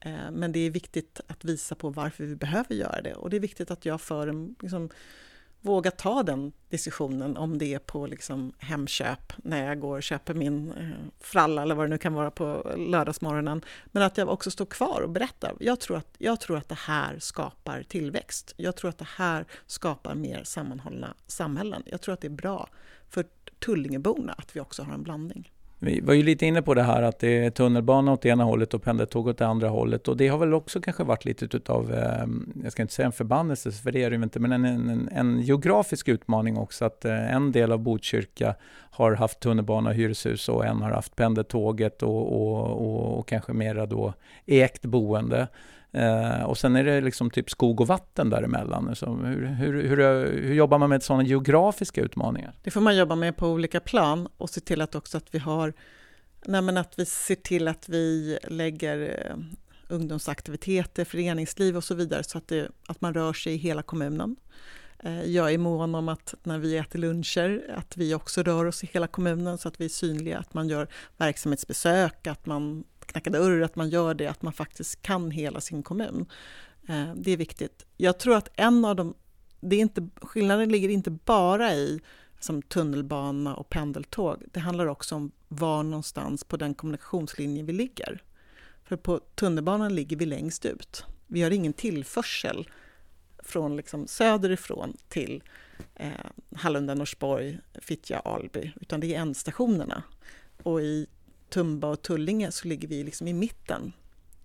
Eh, 0.00 0.30
men 0.32 0.52
det 0.52 0.58
är 0.58 0.70
viktigt 0.70 1.20
att 1.26 1.44
visa 1.44 1.74
på 1.74 1.90
varför 1.90 2.24
vi 2.24 2.36
behöver 2.36 2.74
göra 2.74 3.00
det 3.02 3.14
och 3.14 3.30
det 3.30 3.36
är 3.36 3.40
viktigt 3.40 3.70
att 3.70 3.86
jag 3.86 4.00
för 4.00 4.28
en 4.28 4.54
liksom, 4.60 4.90
våga 5.64 5.90
ta 5.90 6.22
den 6.22 6.52
diskussionen 6.68 7.36
om 7.36 7.58
det 7.58 7.74
är 7.74 7.78
på 7.78 8.06
liksom 8.06 8.52
Hemköp 8.58 9.32
när 9.36 9.66
jag 9.66 9.80
går 9.80 9.96
och 9.96 10.02
köper 10.02 10.34
min 10.34 10.72
eh, 10.72 11.10
fralla 11.20 11.62
eller 11.62 11.74
vad 11.74 11.84
det 11.84 11.90
nu 11.90 11.98
kan 11.98 12.14
vara 12.14 12.30
på 12.30 12.74
lördagsmorgonen. 12.76 13.64
Men 13.86 14.02
att 14.02 14.18
jag 14.18 14.28
också 14.28 14.50
står 14.50 14.66
kvar 14.66 15.00
och 15.00 15.10
berättar. 15.10 15.54
Jag 15.60 15.80
tror, 15.80 15.96
att, 15.96 16.14
jag 16.18 16.40
tror 16.40 16.56
att 16.56 16.68
det 16.68 16.78
här 16.78 17.18
skapar 17.18 17.82
tillväxt. 17.82 18.54
Jag 18.56 18.76
tror 18.76 18.88
att 18.88 18.98
det 18.98 19.08
här 19.16 19.44
skapar 19.66 20.14
mer 20.14 20.44
sammanhållna 20.44 21.14
samhällen. 21.26 21.82
Jag 21.86 22.00
tror 22.00 22.12
att 22.12 22.20
det 22.20 22.28
är 22.28 22.30
bra 22.30 22.68
för 23.08 23.24
Tullingeborna 23.58 24.32
att 24.32 24.56
vi 24.56 24.60
också 24.60 24.82
har 24.82 24.94
en 24.94 25.02
blandning. 25.02 25.50
Vi 25.84 26.00
var 26.00 26.14
ju 26.14 26.22
lite 26.22 26.46
inne 26.46 26.62
på 26.62 26.74
det 26.74 26.82
här 26.82 27.02
att 27.02 27.18
det 27.18 27.44
är 27.44 27.50
tunnelbana 27.50 28.12
åt 28.12 28.26
ena 28.26 28.44
hållet 28.44 28.74
och 28.74 28.82
pendeltåg 28.82 29.26
åt 29.26 29.38
det 29.38 29.46
andra 29.46 29.68
hållet. 29.68 30.08
Och 30.08 30.16
det 30.16 30.28
har 30.28 30.38
väl 30.38 30.54
också 30.54 30.80
kanske 30.80 31.04
varit 31.04 31.24
lite 31.24 31.44
utav, 31.44 31.94
ehm, 31.94 32.52
jag 32.62 32.72
ska 32.72 32.82
inte 32.82 32.94
säga 32.94 33.06
en 33.06 33.12
förbannelse, 33.12 33.72
för 33.72 33.92
det 33.92 34.02
är 34.02 34.10
det 34.10 34.16
ju 34.16 34.22
inte, 34.22 34.40
men 34.40 34.52
en, 34.52 34.64
en, 34.64 35.08
en 35.12 35.40
geografisk 35.40 36.08
utmaning 36.08 36.56
också. 36.56 36.84
Att 36.84 37.04
eh, 37.04 37.34
en 37.34 37.52
del 37.52 37.72
av 37.72 37.78
Botkyrka 37.78 38.54
har 38.90 39.12
haft 39.12 39.40
tunnelbana 39.40 39.90
och 39.90 39.96
hyreshus 39.96 40.48
och 40.48 40.66
en 40.66 40.82
har 40.82 40.90
haft 40.90 41.16
pendeltåget 41.16 42.02
och, 42.02 42.32
och, 42.32 42.70
och, 42.70 43.18
och 43.18 43.28
kanske 43.28 43.52
mera 43.52 43.86
då 43.86 44.14
ägt 44.46 44.82
boende. 44.82 45.48
Eh, 45.94 46.42
och 46.42 46.58
sen 46.58 46.76
är 46.76 46.84
det 46.84 47.00
liksom 47.00 47.30
typ 47.30 47.50
skog 47.50 47.80
och 47.80 47.86
vatten 47.86 48.30
däremellan. 48.30 48.96
Så 48.96 49.16
hur, 49.16 49.46
hur, 49.46 49.82
hur, 49.82 49.96
hur 50.42 50.54
jobbar 50.54 50.78
man 50.78 50.88
med 50.88 51.02
sådana 51.02 51.22
geografiska 51.22 52.00
utmaningar? 52.00 52.54
Det 52.62 52.70
får 52.70 52.80
man 52.80 52.96
jobba 52.96 53.14
med 53.14 53.36
på 53.36 53.48
olika 53.48 53.80
plan 53.80 54.28
och 54.36 54.50
se 54.50 54.60
till 54.60 54.80
att 54.80 54.94
också 54.94 55.16
att 55.16 55.34
vi 55.34 55.38
har 55.38 55.72
nej 56.46 56.78
att 56.78 56.98
vi 56.98 57.06
ser 57.06 57.34
till 57.34 57.68
att 57.68 57.88
vi 57.88 58.38
lägger 58.48 59.26
eh, 59.30 59.36
ungdomsaktiviteter, 59.88 61.04
föreningsliv 61.04 61.76
och 61.76 61.84
så 61.84 61.94
vidare 61.94 62.24
så 62.24 62.38
att, 62.38 62.48
det, 62.48 62.68
att 62.86 63.00
man 63.00 63.14
rör 63.14 63.32
sig 63.32 63.54
i 63.54 63.56
hela 63.56 63.82
kommunen. 63.82 64.36
Eh, 64.98 65.24
jag 65.24 65.52
är 65.52 65.58
mån 65.58 65.94
om 65.94 66.08
att 66.08 66.34
när 66.42 66.58
vi 66.58 66.76
äter 66.76 66.98
luncher, 66.98 67.74
att 67.76 67.96
vi 67.96 68.14
också 68.14 68.42
rör 68.42 68.64
oss 68.64 68.84
i 68.84 68.90
hela 68.92 69.06
kommunen 69.06 69.58
så 69.58 69.68
att 69.68 69.80
vi 69.80 69.84
är 69.84 69.88
synliga, 69.88 70.38
att 70.38 70.54
man 70.54 70.68
gör 70.68 70.88
verksamhetsbesök, 71.16 72.26
att 72.26 72.46
man 72.46 72.84
knacka 73.06 73.30
dörr, 73.30 73.62
att 73.62 73.76
man 73.76 73.88
gör 73.88 74.14
det, 74.14 74.26
att 74.26 74.42
man 74.42 74.52
faktiskt 74.52 75.02
kan 75.02 75.30
hela 75.30 75.60
sin 75.60 75.82
kommun. 75.82 76.26
Eh, 76.88 77.14
det 77.14 77.30
är 77.30 77.36
viktigt. 77.36 77.86
Jag 77.96 78.18
tror 78.18 78.36
att 78.36 78.48
en 78.54 78.84
av 78.84 78.96
de... 78.96 79.14
Det 79.60 79.76
är 79.76 79.80
inte, 79.80 80.08
skillnaden 80.22 80.68
ligger 80.68 80.88
inte 80.88 81.10
bara 81.10 81.74
i 81.74 82.00
som 82.40 82.62
tunnelbana 82.62 83.54
och 83.54 83.68
pendeltåg. 83.68 84.42
Det 84.52 84.60
handlar 84.60 84.86
också 84.86 85.14
om 85.14 85.32
var 85.48 85.82
någonstans 85.82 86.44
på 86.44 86.56
den 86.56 86.74
kommunikationslinje 86.74 87.62
vi 87.62 87.72
ligger. 87.72 88.22
För 88.84 88.96
på 88.96 89.20
tunnelbanan 89.34 89.94
ligger 89.94 90.16
vi 90.16 90.26
längst 90.26 90.64
ut. 90.64 91.04
Vi 91.26 91.42
har 91.42 91.50
ingen 91.50 91.72
tillförsel 91.72 92.68
från 93.38 93.76
liksom 93.76 94.06
söderifrån 94.06 94.96
till 95.08 95.42
eh, 95.94 96.10
Hallunda, 96.56 96.94
Norsborg, 96.94 97.58
Fittja, 97.74 98.18
Alby, 98.18 98.72
utan 98.80 99.00
det 99.00 99.14
är 99.14 99.20
ändstationerna. 99.20 100.02
Och 100.62 100.82
i 100.82 101.06
Tumba 101.54 101.88
och 101.88 102.02
Tullinge 102.02 102.52
så 102.52 102.68
ligger 102.68 102.88
vi 102.88 103.04
liksom 103.04 103.28
i 103.28 103.32
mitten. 103.32 103.92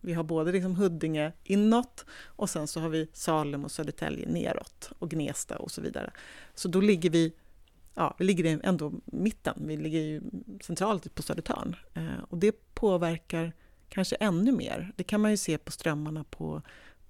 Vi 0.01 0.13
har 0.13 0.23
både 0.23 0.51
liksom 0.51 0.75
Huddinge 0.75 1.31
inåt 1.43 2.05
och 2.25 2.49
sen 2.49 2.67
så 2.67 2.79
har 2.79 2.89
vi 2.89 3.07
Salem 3.13 3.65
och 3.65 3.71
Södertälje 3.71 4.27
neråt 4.27 4.91
och 4.99 5.09
Gnesta 5.09 5.57
och 5.57 5.71
så 5.71 5.81
vidare. 5.81 6.11
Så 6.55 6.67
då 6.67 6.81
ligger 6.81 7.09
vi, 7.09 7.33
ja, 7.95 8.15
vi 8.19 8.25
ligger 8.25 8.59
ändå 8.63 8.93
mitten, 9.05 9.55
vi 9.67 9.77
ligger 9.77 9.99
ju 9.99 10.21
centralt 10.61 11.15
på 11.15 11.21
Södertörn 11.21 11.75
eh, 11.93 12.23
och 12.29 12.37
det 12.37 12.73
påverkar 12.73 13.53
kanske 13.89 14.15
ännu 14.15 14.51
mer. 14.51 14.91
Det 14.95 15.03
kan 15.03 15.21
man 15.21 15.31
ju 15.31 15.37
se 15.37 15.57
på 15.57 15.71
strömmarna 15.71 16.23
på 16.23 16.61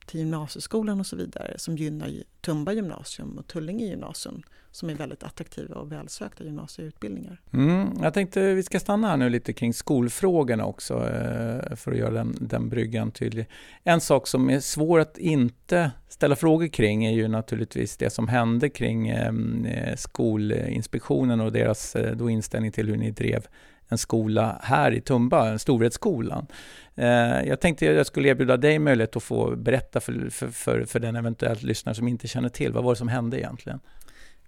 till 0.09 0.19
gymnasieskolan 0.19 0.99
och 0.99 1.05
så 1.05 1.15
vidare 1.15 1.53
som 1.57 1.77
gynnar 1.77 2.09
Tumba 2.41 2.73
gymnasium 2.73 3.37
och 3.37 3.47
Tullinge 3.47 3.85
gymnasium 3.85 4.41
som 4.71 4.89
är 4.89 4.95
väldigt 4.95 5.23
attraktiva 5.23 5.75
och 5.75 5.91
välsökta 5.91 6.43
gymnasieutbildningar. 6.43 7.41
Mm, 7.53 7.87
jag 8.01 8.13
tänkte 8.13 8.53
vi 8.53 8.63
ska 8.63 8.79
stanna 8.79 9.07
här 9.07 9.17
nu 9.17 9.29
lite 9.29 9.53
kring 9.53 9.73
skolfrågorna 9.73 10.65
också 10.65 10.93
eh, 10.93 11.75
för 11.75 11.91
att 11.91 11.97
göra 11.97 12.11
den, 12.11 12.35
den 12.39 12.69
bryggan 12.69 13.11
tydlig. 13.11 13.47
En 13.83 14.01
sak 14.01 14.27
som 14.27 14.49
är 14.49 14.59
svår 14.59 14.99
att 14.99 15.17
inte 15.17 15.91
ställa 16.09 16.35
frågor 16.35 16.67
kring 16.67 17.05
är 17.05 17.11
ju 17.11 17.27
naturligtvis 17.27 17.97
det 17.97 18.09
som 18.09 18.27
hände 18.27 18.69
kring 18.69 19.09
eh, 19.09 19.33
eh, 19.65 19.95
Skolinspektionen 19.95 21.41
och 21.41 21.51
deras 21.51 21.95
då 22.15 22.29
inställning 22.29 22.71
till 22.71 22.87
hur 22.87 22.97
ni 22.97 23.11
drev 23.11 23.47
en 23.89 23.97
skola 23.97 24.59
här 24.63 24.91
i 24.91 25.01
Tumba, 25.01 25.57
Storvretskolan. 25.57 26.47
Eh, 26.95 27.07
jag 27.47 27.59
tänkte 27.59 27.85
jag 27.85 28.05
skulle 28.05 28.29
erbjuda 28.29 28.57
dig 28.57 28.79
möjlighet 28.79 29.15
att 29.15 29.23
få 29.23 29.55
berätta 29.55 29.99
för, 29.99 30.29
för, 30.29 30.47
för, 30.47 30.85
för 30.85 30.99
den 30.99 31.15
eventuellt 31.15 31.63
lyssnare 31.63 31.95
som 31.95 32.07
inte 32.07 32.27
känner 32.27 32.49
till, 32.49 32.71
vad 32.71 32.83
var 32.83 32.91
det 32.91 32.97
som 32.97 33.07
hände 33.07 33.39
egentligen? 33.39 33.79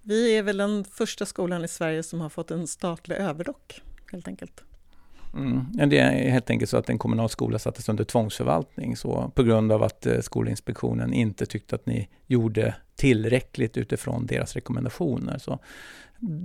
Vi 0.01 0.37
är 0.37 0.43
väl 0.43 0.57
den 0.57 0.83
första 0.83 1.25
skolan 1.25 1.63
i 1.65 1.67
Sverige 1.67 2.03
som 2.03 2.21
har 2.21 2.29
fått 2.29 2.51
en 2.51 2.67
statlig 2.67 3.15
överrock, 3.15 3.81
helt 4.11 4.27
enkelt. 4.27 4.63
Mm. 5.33 5.89
Det 5.89 5.97
är 5.97 6.29
helt 6.29 6.49
enkelt 6.49 6.69
så 6.69 6.77
att 6.77 6.89
en 6.89 6.97
kommunal 6.97 7.29
skola 7.29 7.59
sattes 7.59 7.89
under 7.89 8.03
tvångsförvaltning 8.03 8.97
så 8.97 9.31
på 9.35 9.43
grund 9.43 9.71
av 9.71 9.83
att 9.83 10.05
eh, 10.05 10.19
Skolinspektionen 10.19 11.13
inte 11.13 11.45
tyckte 11.45 11.75
att 11.75 11.85
ni 11.85 12.09
gjorde 12.27 12.75
tillräckligt 12.95 13.77
utifrån 13.77 14.25
deras 14.25 14.53
rekommendationer. 14.53 15.37
Så 15.37 15.59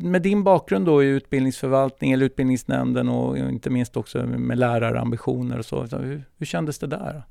med 0.03 0.23
din 0.23 0.45
bakgrund 0.45 0.87
då 0.87 1.05
i 1.05 1.07
utbildningsförvaltning 1.07 2.13
eller 2.13 2.27
utbildningsnämnden 2.27 3.09
och 3.09 3.39
inte 3.39 3.71
minst 3.71 3.97
också 3.97 4.27
med 4.27 4.59
lärarambitioner 4.59 5.59
och 5.59 5.67
så, 5.67 5.89
så 5.89 5.99
hur, 5.99 6.25
hur 6.37 6.47
kändes 6.47 6.79
det 6.79 6.87
där? 6.87 7.23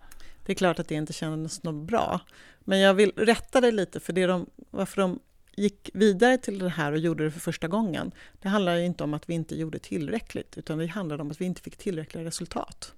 Det 0.45 0.51
är 0.51 0.55
klart 0.55 0.79
att 0.79 0.87
det 0.87 0.95
inte 0.95 1.13
kändes 1.13 1.63
något 1.63 1.87
bra. 1.87 2.21
Men 2.59 2.79
jag 2.79 2.93
vill 2.93 3.11
rätta 3.15 3.61
dig 3.61 3.71
lite, 3.71 3.99
för 3.99 4.13
det 4.13 4.25
de, 4.25 4.45
varför 4.71 5.01
de 5.01 5.19
gick 5.55 5.89
vidare 5.93 6.37
till 6.37 6.59
det 6.59 6.69
här 6.69 6.91
och 6.91 6.97
gjorde 6.97 7.23
det 7.23 7.31
för 7.31 7.39
första 7.39 7.67
gången, 7.67 8.11
det 8.41 8.49
handlar 8.49 8.77
inte 8.77 9.03
om 9.03 9.13
att 9.13 9.29
vi 9.29 9.33
inte 9.33 9.55
gjorde 9.55 9.79
tillräckligt, 9.79 10.57
utan 10.57 10.77
det 10.77 10.87
handlade 10.87 11.21
om 11.21 11.31
att 11.31 11.41
vi 11.41 11.45
inte 11.45 11.61
fick 11.61 11.77
tillräckliga 11.77 12.23
resultat. 12.23 12.93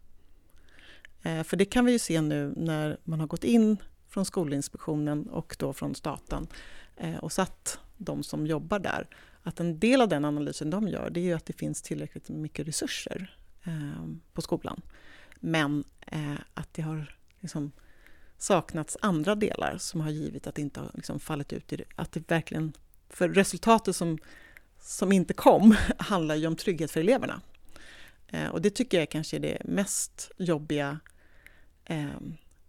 Eh, 1.23 1.43
för 1.43 1.57
det 1.57 1.65
kan 1.65 1.85
vi 1.85 1.91
ju 1.91 1.99
se 1.99 2.21
nu 2.21 2.53
när 2.57 2.97
man 3.03 3.19
har 3.19 3.27
gått 3.27 3.43
in 3.43 3.77
från 4.07 4.25
Skolinspektionen 4.25 5.29
och 5.29 5.55
då 5.59 5.73
från 5.73 5.95
staten 5.95 6.47
eh, 6.97 7.15
och 7.15 7.31
satt 7.31 7.79
de 7.97 8.23
som 8.23 8.47
jobbar 8.47 8.79
där, 8.79 9.07
att 9.43 9.59
en 9.59 9.79
del 9.79 10.01
av 10.01 10.07
den 10.07 10.25
analysen 10.25 10.69
de 10.69 10.87
gör, 10.87 11.09
det 11.09 11.19
är 11.19 11.23
ju 11.23 11.33
att 11.33 11.45
det 11.45 11.53
finns 11.53 11.81
tillräckligt 11.81 12.29
mycket 12.29 12.67
resurser 12.67 13.37
eh, 13.63 14.07
på 14.33 14.41
skolan. 14.41 14.81
Men 15.39 15.83
att 16.53 16.73
det 16.73 16.81
har 16.81 17.17
liksom 17.39 17.71
saknats 18.37 18.97
andra 19.01 19.35
delar 19.35 19.77
som 19.77 20.01
har 20.01 20.09
givit 20.09 20.47
att 20.47 20.55
det 20.55 20.61
inte 20.61 20.79
har 20.79 20.91
liksom 20.93 21.19
fallit 21.19 21.53
ut 21.53 21.73
i 21.73 21.75
det. 21.75 21.83
Att 21.95 22.11
det 22.11 22.31
verkligen, 22.31 22.73
för 23.09 23.29
resultatet 23.29 23.95
som, 23.95 24.17
som 24.81 25.11
inte 25.11 25.33
kom 25.33 25.75
handlar 25.97 26.35
ju 26.35 26.47
om 26.47 26.55
trygghet 26.55 26.91
för 26.91 26.99
eleverna. 26.99 27.41
Eh, 28.27 28.47
och 28.47 28.61
det 28.61 28.69
tycker 28.69 28.99
jag 28.99 29.09
kanske 29.09 29.37
är 29.37 29.39
det 29.39 29.61
mest 29.65 30.31
jobbiga 30.37 30.99
eh, 31.85 32.19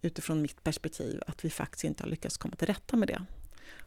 utifrån 0.01 0.41
mitt 0.41 0.63
perspektiv, 0.63 1.21
att 1.27 1.45
vi 1.45 1.49
faktiskt 1.49 1.83
inte 1.83 2.03
har 2.03 2.09
lyckats 2.09 2.37
komma 2.37 2.55
till 2.55 2.67
rätta 2.67 2.97
med 2.97 3.07
det. 3.07 3.25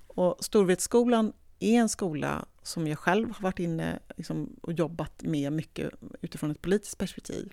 Och 0.07 0.37
Storvretskolan 0.41 1.33
är 1.59 1.79
en 1.79 1.89
skola 1.89 2.45
som 2.63 2.87
jag 2.87 2.99
själv 2.99 3.31
har 3.31 3.43
varit 3.43 3.59
inne 3.59 3.99
liksom, 4.17 4.57
och 4.63 4.73
jobbat 4.73 5.23
med 5.23 5.53
mycket 5.53 5.91
utifrån 6.21 6.51
ett 6.51 6.63
politiskt 6.63 6.99
perspektiv. 6.99 7.53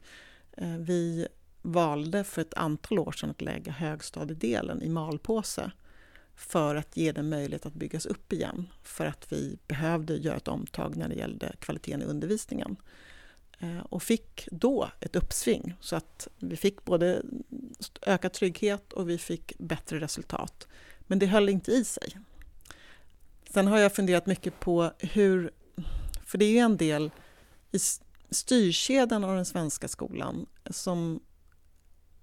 Eh, 0.57 0.77
vi 0.77 1.27
valde 1.61 2.23
för 2.23 2.41
ett 2.41 2.53
antal 2.53 2.99
år 2.99 3.11
sedan 3.11 3.29
att 3.29 3.41
lägga 3.41 3.71
högstadiedelen 3.71 4.81
i 4.81 4.89
malpåse 4.89 5.71
för 6.35 6.75
att 6.75 6.97
ge 6.97 7.11
den 7.11 7.29
möjlighet 7.29 7.65
att 7.65 7.73
byggas 7.73 8.05
upp 8.05 8.33
igen, 8.33 8.67
för 8.83 9.05
att 9.05 9.31
vi 9.31 9.57
behövde 9.67 10.15
göra 10.15 10.37
ett 10.37 10.47
omtag 10.47 10.95
när 10.95 11.09
det 11.09 11.15
gällde 11.15 11.55
kvaliteten 11.59 12.01
i 12.01 12.05
undervisningen. 12.05 12.75
Eh, 13.59 13.79
och 13.79 14.03
fick 14.03 14.47
då 14.51 14.89
ett 14.99 15.15
uppsving, 15.15 15.73
så 15.81 15.95
att 15.95 16.27
vi 16.37 16.55
fick 16.55 16.85
både 16.85 17.21
ökad 18.01 18.33
trygghet 18.33 18.93
och 18.93 19.09
vi 19.09 19.17
fick 19.17 19.57
bättre 19.57 19.99
resultat. 19.99 20.67
Men 20.99 21.19
det 21.19 21.25
höll 21.25 21.49
inte 21.49 21.71
i 21.71 21.83
sig. 21.83 22.19
Sen 23.49 23.67
har 23.67 23.77
jag 23.77 23.95
funderat 23.95 24.25
mycket 24.25 24.59
på 24.59 24.91
hur... 24.99 25.51
För 26.25 26.37
det 26.37 26.45
är 26.45 26.51
ju 26.51 26.57
en 26.57 26.77
del 26.77 27.11
i 27.71 27.79
styrkedjan 28.29 29.23
av 29.23 29.35
den 29.35 29.45
svenska 29.45 29.87
skolan 29.87 30.45
som 30.69 31.19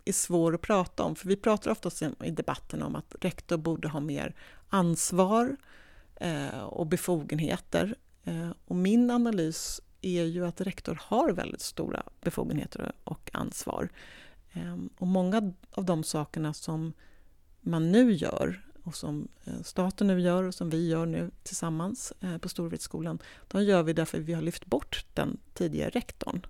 är 0.06 0.12
svår 0.12 0.54
att 0.54 0.60
prata 0.60 1.02
om, 1.02 1.16
för 1.16 1.28
vi 1.28 1.36
pratar 1.36 1.70
ofta 1.70 1.90
i 2.24 2.30
debatten 2.30 2.82
om 2.82 2.96
att 2.96 3.14
rektor 3.20 3.56
borde 3.56 3.88
ha 3.88 4.00
mer 4.00 4.34
ansvar 4.68 5.56
eh, 6.16 6.60
och 6.62 6.86
befogenheter. 6.86 7.94
Eh, 8.24 8.50
och 8.64 8.76
min 8.76 9.10
analys 9.10 9.80
är 10.02 10.24
ju 10.24 10.46
att 10.46 10.60
rektor 10.60 10.98
har 11.02 11.32
väldigt 11.32 11.60
stora 11.60 12.02
befogenheter 12.20 12.92
och 13.04 13.30
ansvar. 13.32 13.88
Eh, 14.52 14.76
och 14.98 15.06
många 15.06 15.52
av 15.70 15.84
de 15.84 16.04
sakerna 16.04 16.54
som 16.54 16.92
man 17.60 17.92
nu 17.92 18.12
gör 18.12 18.62
och 18.82 18.94
som 18.94 19.28
staten 19.64 20.06
nu 20.06 20.20
gör 20.20 20.42
och 20.42 20.54
som 20.54 20.70
vi 20.70 20.88
gör 20.88 21.06
nu 21.06 21.30
tillsammans 21.42 22.12
på 22.40 22.48
Storvretskolan, 22.48 23.18
de 23.48 23.64
gör 23.64 23.82
vi 23.82 23.92
därför 23.92 24.18
att 24.18 24.24
vi 24.24 24.32
har 24.32 24.42
lyft 24.42 24.66
bort 24.66 25.06
den 25.14 25.38
tidigare 25.54 25.90
rektorn. 25.90 26.46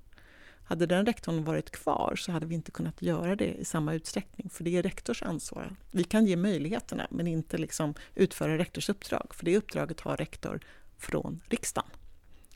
Hade 0.68 0.86
den 0.86 1.06
rektorn 1.06 1.44
varit 1.44 1.70
kvar 1.70 2.14
så 2.16 2.32
hade 2.32 2.46
vi 2.46 2.54
inte 2.54 2.70
kunnat 2.70 3.02
göra 3.02 3.36
det 3.36 3.54
i 3.54 3.64
samma 3.64 3.94
utsträckning, 3.94 4.50
för 4.50 4.64
det 4.64 4.76
är 4.76 4.82
rektors 4.82 5.22
ansvar. 5.22 5.76
Vi 5.90 6.04
kan 6.04 6.26
ge 6.26 6.36
möjligheterna, 6.36 7.06
men 7.10 7.26
inte 7.26 7.58
liksom 7.58 7.94
utföra 8.14 8.58
rektors 8.58 8.88
uppdrag, 8.88 9.34
för 9.34 9.44
det 9.44 9.56
uppdraget 9.56 10.00
har 10.00 10.16
rektor 10.16 10.60
från 10.98 11.40
riksdagen. 11.48 11.90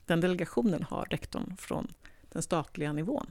Den 0.07 0.21
delegationen 0.21 0.83
har 0.83 1.07
rektorn 1.11 1.57
från 1.57 1.93
den 2.33 2.43
statliga 2.43 2.93
nivån. 2.93 3.31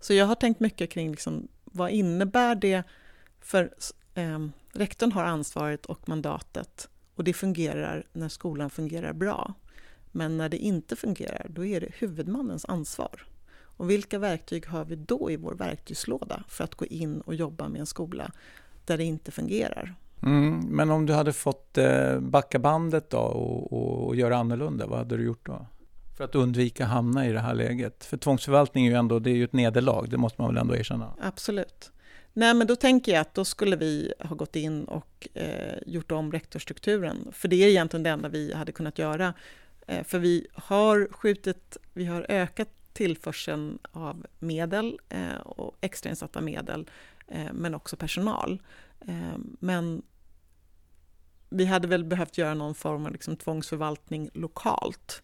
Så 0.00 0.14
jag 0.14 0.26
har 0.26 0.34
tänkt 0.34 0.60
mycket 0.60 0.90
kring 0.90 1.10
liksom, 1.10 1.48
vad 1.64 1.90
innebär 1.90 2.54
det 2.54 2.82
för 3.40 3.74
eh, 4.14 4.46
rektorn 4.72 5.12
har 5.12 5.24
ansvaret 5.24 5.86
och 5.86 6.08
mandatet 6.08 6.88
och 7.14 7.24
det 7.24 7.32
fungerar 7.32 8.06
när 8.12 8.28
skolan 8.28 8.70
fungerar 8.70 9.12
bra. 9.12 9.54
Men 10.16 10.36
när 10.36 10.48
det 10.48 10.56
inte 10.56 10.96
fungerar, 10.96 11.46
då 11.48 11.64
är 11.64 11.80
det 11.80 11.88
huvudmannens 11.98 12.64
ansvar. 12.64 13.26
Och 13.76 13.90
vilka 13.90 14.18
verktyg 14.18 14.66
har 14.66 14.84
vi 14.84 14.96
då 14.96 15.30
i 15.30 15.36
vår 15.36 15.54
verktygslåda 15.54 16.44
för 16.48 16.64
att 16.64 16.74
gå 16.74 16.86
in 16.86 17.20
och 17.20 17.34
jobba 17.34 17.68
med 17.68 17.80
en 17.80 17.86
skola 17.86 18.32
där 18.84 18.96
det 18.96 19.04
inte 19.04 19.30
fungerar? 19.30 19.94
Mm, 20.22 20.58
men 20.70 20.90
om 20.90 21.06
du 21.06 21.12
hade 21.12 21.32
fått 21.32 21.78
eh, 21.78 22.20
backa 22.20 22.58
bandet 22.58 23.10
då 23.10 23.18
och, 23.18 23.72
och, 23.72 24.06
och, 24.06 24.16
göra 24.16 24.36
annorlunda, 24.36 24.86
vad 24.86 24.98
hade 24.98 25.16
du 25.16 25.24
gjort 25.24 25.46
då? 25.46 25.66
För 26.16 26.24
att 26.24 26.34
undvika 26.34 26.84
att 26.84 26.90
hamna 26.90 27.26
i 27.26 27.32
det 27.32 27.40
här 27.40 27.54
läget? 27.54 28.04
För 28.04 28.16
tvångsförvaltning 28.16 28.86
är 28.86 28.90
ju 28.90 28.96
ändå 28.96 29.18
det 29.18 29.30
är 29.30 29.34
ju 29.34 29.44
ett 29.44 29.52
nederlag, 29.52 30.06
det 30.10 30.16
måste 30.16 30.42
man 30.42 30.54
väl 30.54 30.60
ändå 30.60 30.76
erkänna? 30.76 31.14
Absolut. 31.20 31.90
Nej, 32.32 32.54
men 32.54 32.66
då 32.66 32.76
tänker 32.76 33.12
jag 33.12 33.20
att 33.20 33.34
då 33.34 33.44
skulle 33.44 33.76
vi 33.76 34.12
ha 34.20 34.36
gått 34.36 34.56
in 34.56 34.84
och 34.84 35.28
eh, 35.34 35.78
gjort 35.86 36.12
om 36.12 36.32
rektorstrukturen. 36.32 37.28
För 37.32 37.48
det 37.48 37.56
är 37.56 37.68
egentligen 37.68 38.02
det 38.02 38.10
enda 38.10 38.28
vi 38.28 38.54
hade 38.54 38.72
kunnat 38.72 38.98
göra. 38.98 39.34
Eh, 39.86 40.04
för 40.04 40.18
vi 40.18 40.46
har 40.54 41.08
skjutit, 41.10 41.76
vi 41.92 42.04
har 42.04 42.26
ökat 42.28 42.68
tillförseln 42.92 43.78
av 43.92 44.26
medel 44.38 44.98
eh, 45.08 45.36
och 45.44 45.76
extrainsatta 45.80 46.40
medel, 46.40 46.90
eh, 47.28 47.52
men 47.52 47.74
också 47.74 47.96
personal. 47.96 48.62
Men 49.60 50.02
vi 51.48 51.64
hade 51.64 51.88
väl 51.88 52.04
behövt 52.04 52.38
göra 52.38 52.54
någon 52.54 52.74
form 52.74 53.06
av 53.06 53.12
liksom 53.12 53.36
tvångsförvaltning 53.36 54.30
lokalt 54.34 55.22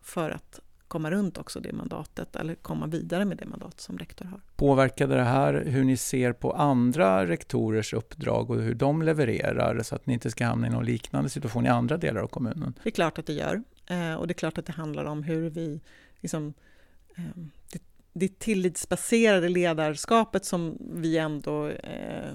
för 0.00 0.30
att 0.30 0.60
komma 0.90 1.10
runt 1.10 1.38
också 1.38 1.60
det 1.60 1.72
mandatet 1.72 2.36
eller 2.36 2.54
komma 2.54 2.86
vidare 2.86 3.24
med 3.24 3.36
det 3.36 3.46
mandat 3.46 3.80
som 3.80 3.98
rektor 3.98 4.24
har. 4.24 4.40
Påverkade 4.56 5.14
det 5.14 5.24
här 5.24 5.64
hur 5.66 5.84
ni 5.84 5.96
ser 5.96 6.32
på 6.32 6.52
andra 6.52 7.26
rektorers 7.26 7.94
uppdrag 7.94 8.50
och 8.50 8.56
hur 8.56 8.74
de 8.74 9.02
levererar 9.02 9.82
så 9.82 9.94
att 9.94 10.06
ni 10.06 10.14
inte 10.14 10.30
ska 10.30 10.46
hamna 10.46 10.66
i 10.66 10.70
någon 10.70 10.84
liknande 10.84 11.30
situation 11.30 11.66
i 11.66 11.68
andra 11.68 11.96
delar 11.96 12.20
av 12.20 12.26
kommunen? 12.26 12.74
Det 12.82 12.88
är 12.88 12.90
klart 12.90 13.18
att 13.18 13.26
det 13.26 13.32
gör. 13.32 13.62
Eh, 13.90 14.14
och 14.14 14.26
det 14.26 14.32
är 14.32 14.34
klart 14.34 14.58
att 14.58 14.66
det 14.66 14.72
handlar 14.72 15.04
om 15.04 15.22
hur 15.22 15.50
vi... 15.50 15.80
Liksom, 16.20 16.54
eh, 17.16 17.42
det, 17.72 17.82
det 18.12 18.38
tillitsbaserade 18.38 19.48
ledarskapet 19.48 20.44
som 20.44 20.78
vi 20.80 21.18
ändå... 21.18 21.68
Eh, 21.68 22.32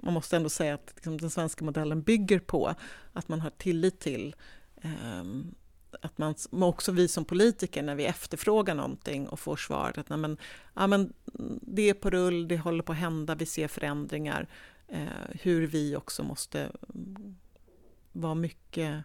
man 0.00 0.14
måste 0.14 0.36
ändå 0.36 0.48
säga 0.48 0.74
att 0.74 0.92
liksom, 0.94 1.18
den 1.18 1.30
svenska 1.30 1.64
modellen 1.64 2.02
bygger 2.02 2.38
på 2.38 2.74
att 3.12 3.28
man 3.28 3.40
har 3.40 3.50
tillit 3.50 4.00
till 4.00 4.36
ehm, 4.82 5.54
att 6.02 6.18
man, 6.18 6.34
också 6.50 6.92
vi 6.92 7.08
som 7.08 7.24
politiker, 7.24 7.82
när 7.82 7.94
vi 7.94 8.04
efterfrågar 8.04 8.74
någonting 8.74 9.28
och 9.28 9.40
får 9.40 9.56
svaret 9.56 9.98
att 9.98 10.08
nej 10.08 10.18
men, 10.18 10.36
ja, 10.74 10.86
men 10.86 11.12
det 11.62 11.82
är 11.82 11.94
på 11.94 12.10
rull, 12.10 12.48
det 12.48 12.56
håller 12.56 12.82
på 12.82 12.92
att 12.92 12.98
hända, 12.98 13.34
vi 13.34 13.46
ser 13.46 13.68
förändringar, 13.68 14.48
eh, 14.88 15.06
hur 15.40 15.66
vi 15.66 15.96
också 15.96 16.22
måste 16.22 16.70
mm, 16.94 17.36
vara 18.12 18.34
mycket 18.34 19.04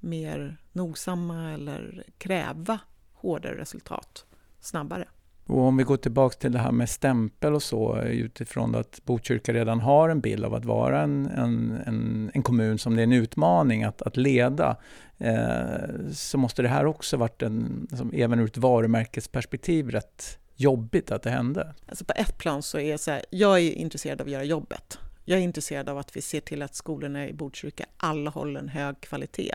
mer 0.00 0.56
nogsamma 0.72 1.52
eller 1.52 2.04
kräva 2.18 2.78
hårdare 3.12 3.58
resultat 3.58 4.24
snabbare. 4.60 5.08
Och 5.46 5.58
om 5.58 5.76
vi 5.76 5.84
går 5.84 5.96
tillbaka 5.96 6.36
till 6.38 6.52
det 6.52 6.58
här 6.58 6.72
med 6.72 6.90
stämpel 6.90 7.54
och 7.54 7.62
så 7.62 8.02
utifrån 8.02 8.74
att 8.74 9.00
Botkyrka 9.04 9.52
redan 9.52 9.80
har 9.80 10.08
en 10.08 10.20
bild 10.20 10.44
av 10.44 10.54
att 10.54 10.64
vara 10.64 11.02
en, 11.02 11.26
en, 11.26 11.82
en, 11.86 12.30
en 12.34 12.42
kommun 12.42 12.78
som 12.78 12.96
det 12.96 13.02
är 13.02 13.04
en 13.04 13.12
utmaning 13.12 13.84
att, 13.84 14.02
att 14.02 14.16
leda 14.16 14.76
eh, 15.18 16.12
så 16.12 16.38
måste 16.38 16.62
det 16.62 16.68
här 16.68 16.86
också 16.86 17.16
varit 17.16 17.42
en, 17.42 17.86
liksom, 17.90 18.12
även 18.14 18.38
ur 18.38 18.46
ett 18.46 18.56
varumärkesperspektiv 18.56 19.90
rätt 19.90 20.38
jobbigt 20.56 21.10
att 21.10 21.22
det 21.22 21.30
hände. 21.30 21.74
Alltså 21.86 22.04
på 22.04 22.12
ett 22.16 22.38
plan 22.38 22.62
så 22.62 22.78
är 22.78 22.90
jag 22.90 23.00
så 23.00 23.10
här, 23.10 23.24
jag 23.30 23.58
är 23.58 23.72
intresserad 23.72 24.20
av 24.20 24.26
att 24.26 24.32
göra 24.32 24.44
jobbet. 24.44 24.98
Jag 25.30 25.38
är 25.38 25.42
intresserad 25.42 25.88
av 25.88 25.98
att 25.98 26.16
vi 26.16 26.20
ser 26.20 26.40
till 26.40 26.62
att 26.62 26.74
skolorna 26.74 27.28
i 27.28 27.32
Botkyrka 27.32 27.84
alla 27.96 28.30
håller 28.30 28.60
en 28.60 28.68
hög 28.68 29.00
kvalitet. 29.00 29.54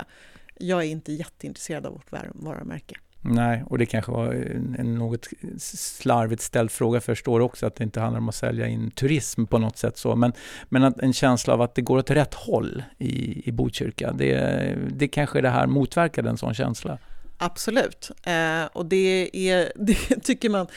Jag 0.57 0.79
är 0.79 0.87
inte 0.87 1.13
jätteintresserad 1.13 1.85
av 1.85 1.93
vårt 1.93 2.11
varumärke. 2.33 2.95
Nej, 3.21 3.63
och 3.65 3.77
det 3.77 3.85
kanske 3.85 4.11
var 4.11 4.33
en 4.79 4.95
något 4.95 5.27
slarvigt 5.57 6.41
ställd 6.41 6.71
fråga. 6.71 6.95
Jag 6.95 7.03
förstår 7.03 7.39
också 7.39 7.65
att 7.65 7.75
det 7.75 7.83
inte 7.83 7.99
handlar 7.99 8.19
om 8.19 8.29
att 8.29 8.35
sälja 8.35 8.67
in 8.67 8.91
turism 8.91 9.45
på 9.45 9.57
något 9.57 9.77
sätt 9.77 9.97
så. 9.97 10.15
Men, 10.15 10.33
men 10.69 10.93
en 10.99 11.13
känsla 11.13 11.53
av 11.53 11.61
att 11.61 11.75
det 11.75 11.81
går 11.81 11.97
åt 11.97 12.11
rätt 12.11 12.33
håll 12.33 12.83
i, 12.97 13.49
i 13.49 13.51
Botkyrka. 13.51 14.11
Det, 14.11 14.77
det 14.91 15.07
kanske 15.07 15.41
det 15.41 15.49
här 15.49 15.67
motverkade 15.67 16.29
en 16.29 16.37
sån 16.37 16.53
känsla. 16.53 16.97
Absolut. 17.37 18.11
Eh, 18.23 18.65
och 18.73 18.85
det, 18.85 19.29
är, 19.49 19.71
det 19.85 20.23
tycker 20.23 20.49
man 20.49 20.67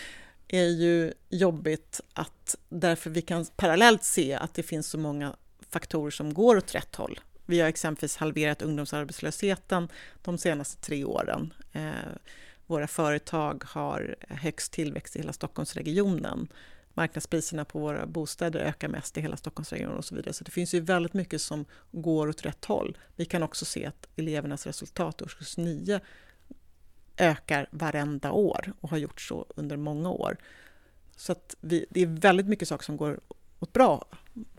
är 0.48 0.68
ju 0.68 1.12
jobbigt 1.28 2.00
att 2.12 2.56
därför 2.68 3.10
vi 3.10 3.22
kan 3.22 3.46
parallellt 3.56 4.04
se 4.04 4.34
att 4.34 4.54
det 4.54 4.62
finns 4.62 4.86
så 4.86 4.98
många 4.98 5.36
faktorer 5.70 6.10
som 6.10 6.34
går 6.34 6.56
åt 6.56 6.74
rätt 6.74 6.96
håll. 6.96 7.20
Vi 7.46 7.60
har 7.60 7.68
exempelvis 7.68 8.16
halverat 8.16 8.62
ungdomsarbetslösheten 8.62 9.88
de 10.22 10.38
senaste 10.38 10.82
tre 10.82 11.04
åren. 11.04 11.54
Eh, 11.72 11.90
våra 12.66 12.86
företag 12.86 13.64
har 13.66 14.16
högst 14.28 14.72
tillväxt 14.72 15.16
i 15.16 15.18
hela 15.18 15.32
Stockholmsregionen. 15.32 16.48
Marknadspriserna 16.94 17.64
på 17.64 17.78
våra 17.78 18.06
bostäder 18.06 18.60
ökar 18.60 18.88
mest 18.88 19.18
i 19.18 19.20
hela 19.20 19.36
Stockholmsregionen 19.36 19.96
och 19.96 20.04
så 20.04 20.14
vidare. 20.14 20.32
Så 20.32 20.44
det 20.44 20.50
finns 20.50 20.74
ju 20.74 20.80
väldigt 20.80 21.14
mycket 21.14 21.42
som 21.42 21.64
går 21.90 22.28
åt 22.28 22.46
rätt 22.46 22.64
håll. 22.64 22.98
Vi 23.16 23.24
kan 23.24 23.42
också 23.42 23.64
se 23.64 23.86
att 23.86 24.08
elevernas 24.16 24.66
resultat 24.66 25.20
i 25.20 25.24
årskurs 25.24 25.56
9 25.56 26.00
ökar 27.18 27.68
varenda 27.70 28.32
år 28.32 28.72
och 28.80 28.90
har 28.90 28.98
gjort 28.98 29.20
så 29.20 29.46
under 29.56 29.76
många 29.76 30.10
år. 30.10 30.36
Så 31.16 31.32
att 31.32 31.56
vi, 31.60 31.86
det 31.90 32.02
är 32.02 32.06
väldigt 32.06 32.46
mycket 32.46 32.68
saker 32.68 32.84
som 32.84 32.96
går 32.96 33.20
åt 33.58 33.72
bra, 33.72 34.04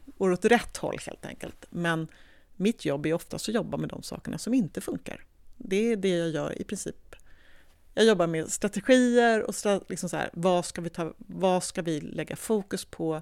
går 0.06 0.32
åt 0.32 0.46
rätt 0.46 0.78
håll 0.78 0.98
helt 1.06 1.26
enkelt. 1.26 1.66
Men 1.70 2.08
mitt 2.56 2.86
jobb 2.86 3.06
är 3.06 3.14
oftast 3.14 3.50
att 3.50 3.56
jobba 3.56 3.78
med 3.78 3.90
de 3.90 4.04
sakerna 4.04 4.38
som 4.38 4.54
inte 4.54 4.82
funkar. 4.82 5.26
Det 5.58 5.92
är 5.92 5.96
det 5.96 6.18
jag 6.18 6.30
gör 6.30 6.62
i 6.62 6.64
princip. 6.64 7.16
Jag 7.94 8.06
jobbar 8.06 8.28
med 8.28 8.50
strategier 8.50 9.44
och 9.44 9.56
liksom 9.90 10.10
så 10.10 10.18
här, 10.18 10.30
vad, 10.34 10.66
ska 10.66 10.82
vi 10.82 10.90
ta, 10.90 11.14
vad 11.18 11.64
ska 11.64 11.82
vi 11.82 12.02
lägga 12.02 12.36
fokus 12.36 12.86
på 12.86 13.22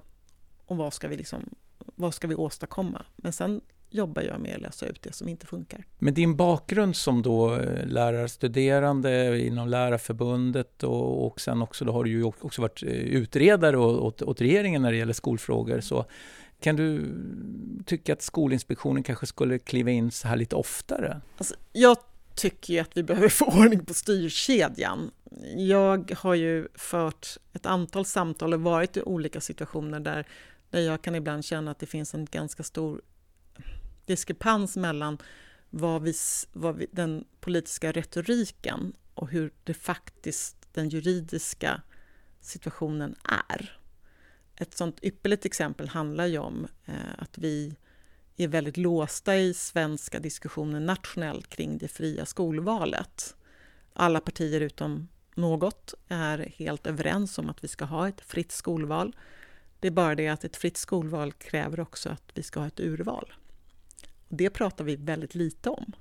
och 0.66 0.76
vad 0.76 0.94
ska 0.94 1.08
vi, 1.08 1.16
liksom, 1.16 1.54
vad 1.78 2.14
ska 2.14 2.28
vi 2.28 2.34
åstadkomma? 2.34 3.06
Men 3.16 3.32
sen 3.32 3.60
jobbar 3.90 4.22
jag 4.22 4.40
med 4.40 4.54
att 4.54 4.60
lösa 4.60 4.86
ut 4.86 5.02
det 5.02 5.12
som 5.12 5.28
inte 5.28 5.46
funkar. 5.46 5.84
Med 5.98 6.14
din 6.14 6.36
bakgrund 6.36 6.96
som 6.96 7.22
då 7.22 7.54
eh, 7.54 7.86
lärarstuderande 7.86 9.40
inom 9.40 9.68
Lärarförbundet 9.68 10.82
och, 10.82 11.26
och 11.26 11.40
sen 11.40 11.62
också 11.62 11.84
då 11.84 11.92
har 11.92 12.04
du 12.04 12.10
ju 12.10 12.24
också 12.24 12.62
varit 12.62 12.82
eh, 12.82 12.88
utredare 12.88 13.78
åt, 13.78 14.22
åt 14.22 14.40
regeringen 14.40 14.82
när 14.82 14.92
det 14.92 14.98
gäller 14.98 15.12
skolfrågor. 15.12 15.80
Så 15.80 16.04
kan 16.60 16.76
du 16.76 17.14
tycka 17.86 18.12
att 18.12 18.22
Skolinspektionen 18.22 19.02
kanske 19.02 19.26
skulle 19.26 19.58
kliva 19.58 19.90
in 19.90 20.10
så 20.10 20.28
här 20.28 20.36
lite 20.36 20.56
oftare? 20.56 21.20
Alltså, 21.38 21.54
jag 21.72 21.96
tycker 22.34 22.74
ju 22.74 22.80
att 22.80 22.96
vi 22.96 23.02
behöver 23.02 23.28
få 23.28 23.44
ordning 23.44 23.84
på 23.84 23.94
styrkedjan. 23.94 25.10
Jag 25.56 26.12
har 26.18 26.34
ju 26.34 26.68
fört 26.74 27.36
ett 27.52 27.66
antal 27.66 28.04
samtal 28.04 28.54
och 28.54 28.60
varit 28.60 28.96
i 28.96 29.02
olika 29.02 29.40
situationer 29.40 30.00
där, 30.00 30.26
där 30.70 30.80
jag 30.80 31.02
kan 31.02 31.14
ibland 31.14 31.44
känna 31.44 31.70
att 31.70 31.78
det 31.78 31.86
finns 31.86 32.14
en 32.14 32.24
ganska 32.24 32.62
stor 32.62 33.00
diskrepans 34.08 34.76
mellan 34.76 35.18
vad 35.70 36.02
vi, 36.02 36.14
vad 36.52 36.76
vi, 36.76 36.86
den 36.92 37.24
politiska 37.40 37.92
retoriken 37.92 38.92
och 39.14 39.28
hur 39.28 39.52
det 39.64 39.74
faktiskt 39.74 40.56
den 40.72 40.88
juridiska 40.88 41.82
situationen 42.40 43.14
är. 43.48 43.78
Ett 44.56 44.76
sånt 44.76 44.98
ypperligt 45.02 45.44
exempel 45.44 45.88
handlar 45.88 46.26
ju 46.26 46.38
om 46.38 46.66
eh, 46.86 46.94
att 47.18 47.38
vi 47.38 47.76
är 48.36 48.48
väldigt 48.48 48.76
låsta 48.76 49.36
i 49.36 49.54
svenska 49.54 50.18
diskussioner 50.20 50.80
nationellt 50.80 51.48
kring 51.48 51.78
det 51.78 51.88
fria 51.88 52.26
skolvalet. 52.26 53.36
Alla 53.92 54.20
partier 54.20 54.60
utom 54.60 55.08
något 55.34 55.94
är 56.08 56.52
helt 56.56 56.86
överens 56.86 57.38
om 57.38 57.48
att 57.48 57.64
vi 57.64 57.68
ska 57.68 57.84
ha 57.84 58.08
ett 58.08 58.20
fritt 58.20 58.52
skolval. 58.52 59.16
Det 59.80 59.88
är 59.88 59.92
bara 59.92 60.14
det 60.14 60.28
att 60.28 60.44
ett 60.44 60.56
fritt 60.56 60.76
skolval 60.76 61.32
kräver 61.32 61.80
också 61.80 62.08
att 62.08 62.30
vi 62.34 62.42
ska 62.42 62.60
ha 62.60 62.66
ett 62.66 62.80
urval. 62.80 63.32
Det 64.28 64.50
pratar 64.50 64.84
vi 64.84 64.96
väldigt 64.96 65.34
lite 65.34 65.70
om. 65.70 65.92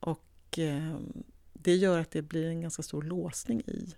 Och 0.00 0.58
eh, 0.58 0.96
det 1.52 1.76
gör 1.76 1.98
att 1.98 2.10
det 2.10 2.22
blir 2.22 2.46
en 2.46 2.60
ganska 2.60 2.82
stor 2.82 3.02
låsning 3.02 3.60
i 3.60 3.94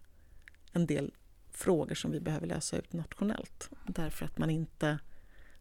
en 0.73 0.87
del 0.87 1.13
frågor 1.51 1.95
som 1.95 2.11
vi 2.11 2.21
behöver 2.21 2.47
lösa 2.47 2.79
ut 2.79 2.93
nationellt. 2.93 3.71
Därför 3.87 4.25
att 4.25 4.39
man 4.39 4.51
inte... 4.51 4.99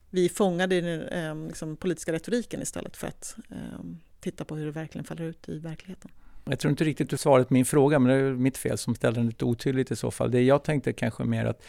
Vi 0.10 0.26
är 0.26 0.30
fångade 0.30 0.76
i 0.76 0.82
den 0.82 1.02
eh, 1.02 1.48
liksom, 1.48 1.78
politiska 1.78 2.14
retoriken 2.14 2.62
istället 2.62 2.98
för 2.98 3.08
att 3.08 3.36
eh, 3.50 3.80
titta 4.20 4.46
på 4.46 4.56
hur 4.56 4.66
det 4.66 4.72
verkligen 4.72 5.06
faller 5.06 5.24
ut 5.24 5.50
i 5.50 5.60
verkligheten. 5.60 6.12
Jag 6.46 6.60
tror 6.60 6.72
inte 6.72 6.84
riktigt 6.84 7.10
du 7.10 7.18
svarade 7.18 7.46
på 7.46 7.54
min 7.54 7.66
fråga, 7.66 8.00
men 8.00 8.12
det 8.12 8.26
är 8.26 8.34
mitt 8.34 8.58
fel 8.58 8.78
som 8.78 8.96
ställde 8.96 9.20
den 9.20 9.28
lite 9.28 9.46
otydligt 9.46 9.92
i 9.92 9.96
så 9.96 10.12
fall. 10.12 10.32
Det 10.32 10.42
jag 10.42 10.64
tänkte 10.64 10.94
kanske 10.94 11.24
mer 11.24 11.46
att 11.46 11.64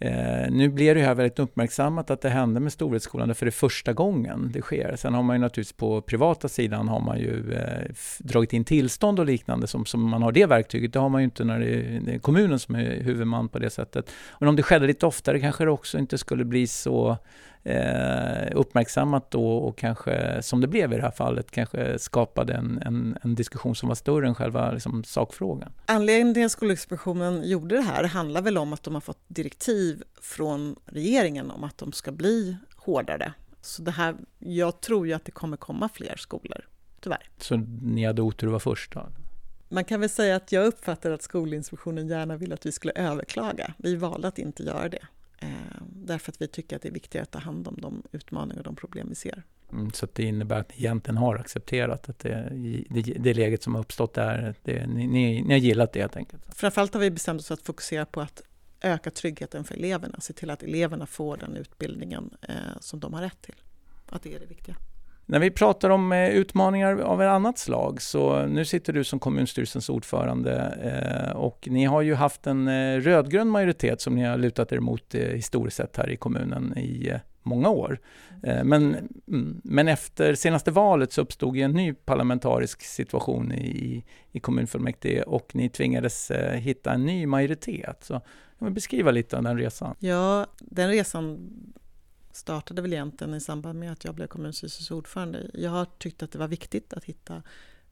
Eh, 0.00 0.50
nu 0.50 0.68
blir 0.68 0.94
det 0.94 1.02
här 1.02 1.14
väldigt 1.14 1.38
uppmärksammat 1.38 2.10
att 2.10 2.20
det 2.20 2.28
hände 2.28 2.60
med 2.60 2.72
Storvretskolan, 2.72 3.34
för 3.34 3.46
det 3.46 3.50
är 3.50 3.52
första 3.52 3.92
gången 3.92 4.50
det 4.52 4.60
sker. 4.60 4.96
Sen 4.96 5.14
har 5.14 5.22
man 5.22 5.36
ju 5.36 5.40
naturligtvis 5.40 5.76
på 5.76 6.02
privata 6.02 6.48
sidan 6.48 6.88
har 6.88 7.00
man 7.00 7.18
ju 7.18 7.52
eh, 7.52 7.94
dragit 8.18 8.52
in 8.52 8.64
tillstånd 8.64 9.20
och 9.20 9.26
liknande 9.26 9.66
som, 9.66 9.86
som 9.86 10.08
man 10.08 10.22
har 10.22 10.32
det 10.32 10.46
verktyget. 10.46 10.92
Det 10.92 10.98
har 10.98 11.08
man 11.08 11.20
ju 11.20 11.24
inte 11.24 11.44
när 11.44 11.60
det 11.60 11.66
är, 11.66 12.00
det 12.00 12.14
är 12.14 12.18
kommunen 12.18 12.58
som 12.58 12.74
är 12.74 13.02
huvudman 13.02 13.48
på 13.48 13.58
det 13.58 13.70
sättet. 13.70 14.10
Men 14.40 14.48
om 14.48 14.56
det 14.56 14.62
skedde 14.62 14.86
lite 14.86 15.06
oftare 15.06 15.40
kanske 15.40 15.64
det 15.64 15.70
också 15.70 15.98
inte 15.98 16.18
skulle 16.18 16.44
bli 16.44 16.66
så 16.66 17.18
eh, 17.68 18.48
uppmärksammat 18.54 19.30
då 19.30 19.56
och 19.56 19.78
kanske, 19.78 20.42
som 20.42 20.60
det 20.60 20.66
blev 20.66 20.92
i 20.92 20.96
det 20.96 21.02
här 21.02 21.10
fallet, 21.10 21.50
kanske 21.50 21.98
skapade 21.98 22.52
en, 22.52 22.82
en, 22.84 23.18
en 23.22 23.34
diskussion 23.34 23.74
som 23.74 23.88
var 23.88 23.96
större 23.96 24.26
än 24.26 24.34
själva 24.34 24.70
liksom, 24.70 25.04
sakfrågan. 25.04 25.72
Anledningen 25.86 26.34
till 26.34 26.44
att 26.44 26.52
Skolinspektionen 26.52 27.48
gjorde 27.48 27.76
det 27.76 27.82
här 27.82 28.04
handlar 28.04 28.42
väl 28.42 28.58
om 28.58 28.72
att 28.72 28.82
de 28.82 28.94
har 28.94 29.00
fått 29.00 29.22
direktiv 29.28 30.02
från 30.20 30.76
regeringen 30.86 31.50
om 31.50 31.64
att 31.64 31.78
de 31.78 31.92
ska 31.92 32.12
bli 32.12 32.56
hårdare. 32.76 33.32
Så 33.60 33.82
det 33.82 33.90
här, 33.90 34.14
jag 34.38 34.80
tror 34.80 35.06
ju 35.06 35.12
att 35.12 35.24
det 35.24 35.32
kommer 35.32 35.56
komma 35.56 35.88
fler 35.88 36.16
skolor, 36.16 36.68
tyvärr. 37.00 37.30
Så 37.38 37.56
ni 37.82 38.04
hade 38.04 38.22
otur 38.22 38.46
att 38.46 38.50
vara 38.50 38.60
först? 38.60 38.94
Då? 38.94 39.06
Man 39.68 39.84
kan 39.84 40.00
väl 40.00 40.08
säga 40.08 40.36
att 40.36 40.52
jag 40.52 40.66
uppfattar 40.66 41.10
att 41.10 41.22
Skolinspektionen 41.22 42.08
gärna 42.08 42.36
vill 42.36 42.52
att 42.52 42.66
vi 42.66 42.72
skulle 42.72 42.92
överklaga. 42.92 43.74
Vi 43.76 43.96
valde 43.96 44.28
att 44.28 44.38
inte 44.38 44.62
göra 44.62 44.88
det. 44.88 45.06
Eh, 45.40 45.48
därför 45.80 46.32
att 46.32 46.42
vi 46.42 46.48
tycker 46.48 46.76
att 46.76 46.82
det 46.82 46.88
är 46.88 46.92
viktigare 46.92 47.22
att 47.22 47.30
ta 47.30 47.38
hand 47.38 47.68
om 47.68 47.76
de 47.80 48.02
utmaningar 48.12 48.58
och 48.58 48.64
de 48.64 48.76
problem 48.76 49.08
vi 49.08 49.14
ser. 49.14 49.42
Mm, 49.72 49.90
så 49.90 50.08
det 50.12 50.22
innebär 50.22 50.60
att 50.60 50.68
ni 50.68 50.76
egentligen 50.76 51.16
har 51.16 51.36
accepterat 51.36 52.08
att 52.08 52.18
det, 52.18 52.52
det, 52.90 53.02
det 53.02 53.34
läget 53.34 53.62
som 53.62 53.74
har 53.74 53.82
uppstått 53.82 54.14
där, 54.14 54.54
det, 54.62 54.86
ni, 54.86 55.06
ni, 55.06 55.42
ni 55.42 55.54
har 55.54 55.58
gillat 55.58 55.92
det 55.92 56.00
helt 56.00 56.16
enkelt? 56.16 56.42
Framförallt 56.54 56.94
har 56.94 57.00
vi 57.00 57.10
bestämt 57.10 57.40
oss 57.40 57.46
för 57.46 57.54
att 57.54 57.62
fokusera 57.62 58.06
på 58.06 58.20
att 58.20 58.42
öka 58.80 59.10
tryggheten 59.10 59.64
för 59.64 59.74
eleverna, 59.74 60.20
se 60.20 60.32
till 60.32 60.50
att 60.50 60.62
eleverna 60.62 61.06
får 61.06 61.36
den 61.36 61.56
utbildningen 61.56 62.30
eh, 62.42 62.54
som 62.80 63.00
de 63.00 63.14
har 63.14 63.22
rätt 63.22 63.42
till. 63.42 63.54
Att 64.06 64.22
det 64.22 64.34
är 64.34 64.40
det 64.40 64.46
viktiga. 64.46 64.76
När 65.30 65.38
vi 65.38 65.50
pratar 65.50 65.90
om 65.90 66.12
eh, 66.12 66.28
utmaningar 66.28 66.98
av 66.98 67.22
ett 67.22 67.28
annat 67.28 67.58
slag, 67.58 68.02
så 68.02 68.46
nu 68.46 68.64
sitter 68.64 68.92
du 68.92 69.04
som 69.04 69.18
kommunstyrelsens 69.18 69.88
ordförande 69.88 70.78
eh, 70.82 71.36
och 71.36 71.68
ni 71.70 71.84
har 71.84 72.02
ju 72.02 72.14
haft 72.14 72.46
en 72.46 72.68
eh, 72.68 73.00
rödgrön 73.00 73.48
majoritet 73.48 74.00
som 74.00 74.14
ni 74.14 74.24
har 74.24 74.38
lutat 74.38 74.72
er 74.72 74.78
mot 74.78 75.14
historiskt 75.14 75.76
sett 75.76 75.96
här 75.96 76.10
i 76.10 76.16
kommunen 76.16 76.78
i 76.78 77.12
många 77.42 77.68
år. 77.68 77.98
Men, 78.42 78.96
mm, 79.28 79.60
men 79.64 79.88
efter 79.88 80.34
senaste 80.34 80.70
valet 80.70 81.12
så 81.12 81.20
uppstod 81.20 81.56
en 81.56 81.72
ny 81.72 81.94
parlamentarisk 81.94 82.82
situation 82.82 83.52
i, 83.52 84.04
i 84.32 84.40
kommunfullmäktige 84.40 85.22
och 85.22 85.54
ni 85.54 85.68
tvingades 85.68 86.30
hitta 86.54 86.92
en 86.92 87.06
ny 87.06 87.26
majoritet. 87.26 88.04
Så 88.04 88.20
jag 88.58 88.64
vill 88.64 88.74
beskriva 88.74 89.10
lite 89.10 89.36
av 89.36 89.42
den 89.42 89.58
resan. 89.58 89.94
Ja, 89.98 90.46
den 90.60 90.88
resan 90.88 91.50
startade 92.38 92.82
väl 92.82 92.92
egentligen 92.92 93.34
i 93.34 93.40
samband 93.40 93.78
med 93.78 93.92
att 93.92 94.04
jag 94.04 94.14
blev 94.14 94.26
kommunstyrelsens 94.26 94.90
ordförande. 94.90 95.50
Jag 95.54 95.70
har 95.70 95.84
tyckt 95.84 96.22
att 96.22 96.32
det 96.32 96.38
var 96.38 96.48
viktigt 96.48 96.92
att 96.92 97.04
hitta 97.04 97.42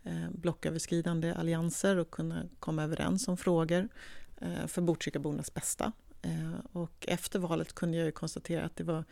eh, 0.05 0.31
blocköverskridande 0.31 1.35
allianser 1.35 1.97
och 1.97 2.11
kunna 2.11 2.43
komma 2.59 2.83
överens 2.83 3.29
om 3.29 3.37
frågor 3.37 3.89
eh, 4.37 4.67
för 4.67 4.83
Botkyrkabornas 4.83 5.55
bästa. 5.55 5.93
Eh, 6.23 6.55
och 6.73 7.07
efter 7.09 7.39
valet 7.39 7.75
kunde 7.75 7.97
jag 7.97 8.15
konstatera 8.15 8.65
att 8.65 8.77
det 8.77 8.85
var 8.85 9.05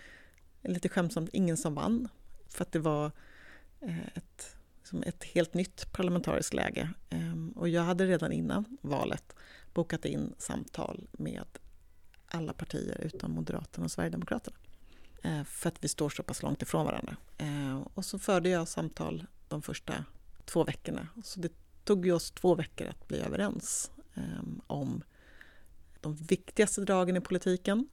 lite 0.62 0.88
skämtsamt 0.88 1.31
ingen 1.33 1.57
som 1.57 1.75
vann 1.75 2.09
för 2.49 2.64
att 2.64 2.73
det 2.73 2.79
var 2.79 3.12
ett, 4.14 4.57
ett 5.07 5.25
helt 5.25 5.55
nytt 5.55 5.92
parlamentariskt 5.92 6.55
läge. 6.55 6.90
Och 7.55 7.68
jag 7.68 7.83
hade 7.83 8.07
redan 8.07 8.33
innan 8.33 8.79
valet 8.81 9.37
bokat 9.75 10.05
in 10.05 10.35
samtal 10.38 11.09
med 11.12 11.44
alla 12.27 12.53
partier 12.53 13.01
utom 13.01 13.33
Moderaterna 13.33 13.85
och 13.85 13.90
Sverigedemokraterna. 13.90 14.57
Eh, 15.24 15.44
för 15.44 15.68
att 15.68 15.84
vi 15.84 15.88
står 15.88 16.10
så 16.10 16.22
pass 16.22 16.42
långt 16.42 16.62
ifrån 16.62 16.87
varandra. 16.87 17.16
Eh, 17.38 17.82
och 17.94 18.04
så 18.04 18.18
förde 18.18 18.48
jag 18.48 18.68
samtal 18.68 19.26
de 19.48 19.62
första 19.62 20.04
två 20.44 20.64
veckorna. 20.64 21.08
Så 21.24 21.40
det 21.40 21.52
tog 21.84 22.06
ju 22.06 22.12
oss 22.12 22.30
två 22.30 22.54
veckor 22.54 22.87
att 22.88 23.08
bli 23.08 23.20
överens 23.20 23.90
ehm, 24.14 24.60
om 24.66 25.02
de 26.00 26.16
viktigaste 26.16 26.80
dragen 26.80 27.16
i 27.16 27.20
politiken. 27.20 27.88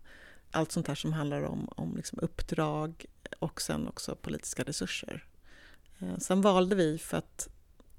Allt 0.51 0.71
sånt 0.71 0.87
här 0.87 0.95
som 0.95 1.13
handlar 1.13 1.41
om, 1.41 1.69
om 1.75 1.95
liksom 1.95 2.19
uppdrag 2.21 3.05
och 3.39 3.61
sen 3.61 3.87
också 3.87 4.15
politiska 4.15 4.63
resurser. 4.63 5.25
Eh, 5.99 6.17
sen 6.17 6.41
valde 6.41 6.75
vi 6.75 6.97
för 6.97 7.17
att 7.17 7.49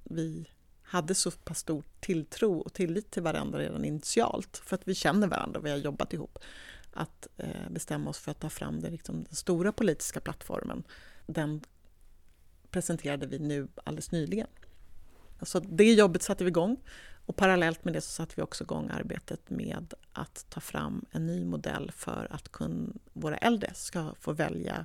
vi 0.04 0.50
hade 0.82 1.14
så 1.14 1.30
pass 1.30 1.58
stor 1.58 1.84
tilltro 2.00 2.58
och 2.58 2.72
tillit 2.72 3.10
till 3.10 3.22
varandra 3.22 3.58
redan 3.58 3.84
initialt, 3.84 4.62
för 4.64 4.76
att 4.76 4.88
vi 4.88 4.94
känner 4.94 5.26
varandra 5.26 5.60
och 5.60 5.66
vi 5.66 5.70
har 5.70 5.78
jobbat 5.78 6.12
ihop, 6.12 6.38
att 6.94 7.28
eh, 7.36 7.70
bestämma 7.70 8.10
oss 8.10 8.18
för 8.18 8.30
att 8.30 8.40
ta 8.40 8.50
fram 8.50 8.80
det, 8.80 8.90
liksom, 8.90 9.24
den 9.24 9.34
stora 9.34 9.72
politiska 9.72 10.20
plattformen. 10.20 10.84
Den 11.26 11.60
presenterade 12.70 13.26
vi 13.26 13.38
nu 13.38 13.68
alldeles 13.84 14.12
nyligen. 14.12 14.46
Så 15.42 15.60
det 15.60 15.92
jobbet 15.92 16.22
satte 16.22 16.44
vi 16.44 16.48
igång 16.48 16.76
och 17.26 17.36
parallellt 17.36 17.84
med 17.84 17.94
det 17.94 18.00
så 18.00 18.10
satte 18.10 18.32
vi 18.36 18.42
också 18.42 18.64
igång 18.64 18.90
arbetet 18.90 19.50
med 19.50 19.94
att 20.12 20.46
ta 20.48 20.60
fram 20.60 21.04
en 21.10 21.26
ny 21.26 21.44
modell 21.44 21.90
för 21.94 22.28
att 22.30 22.52
kun, 22.52 22.98
våra 23.12 23.36
äldre 23.36 23.74
ska 23.74 24.14
få 24.20 24.32
välja 24.32 24.84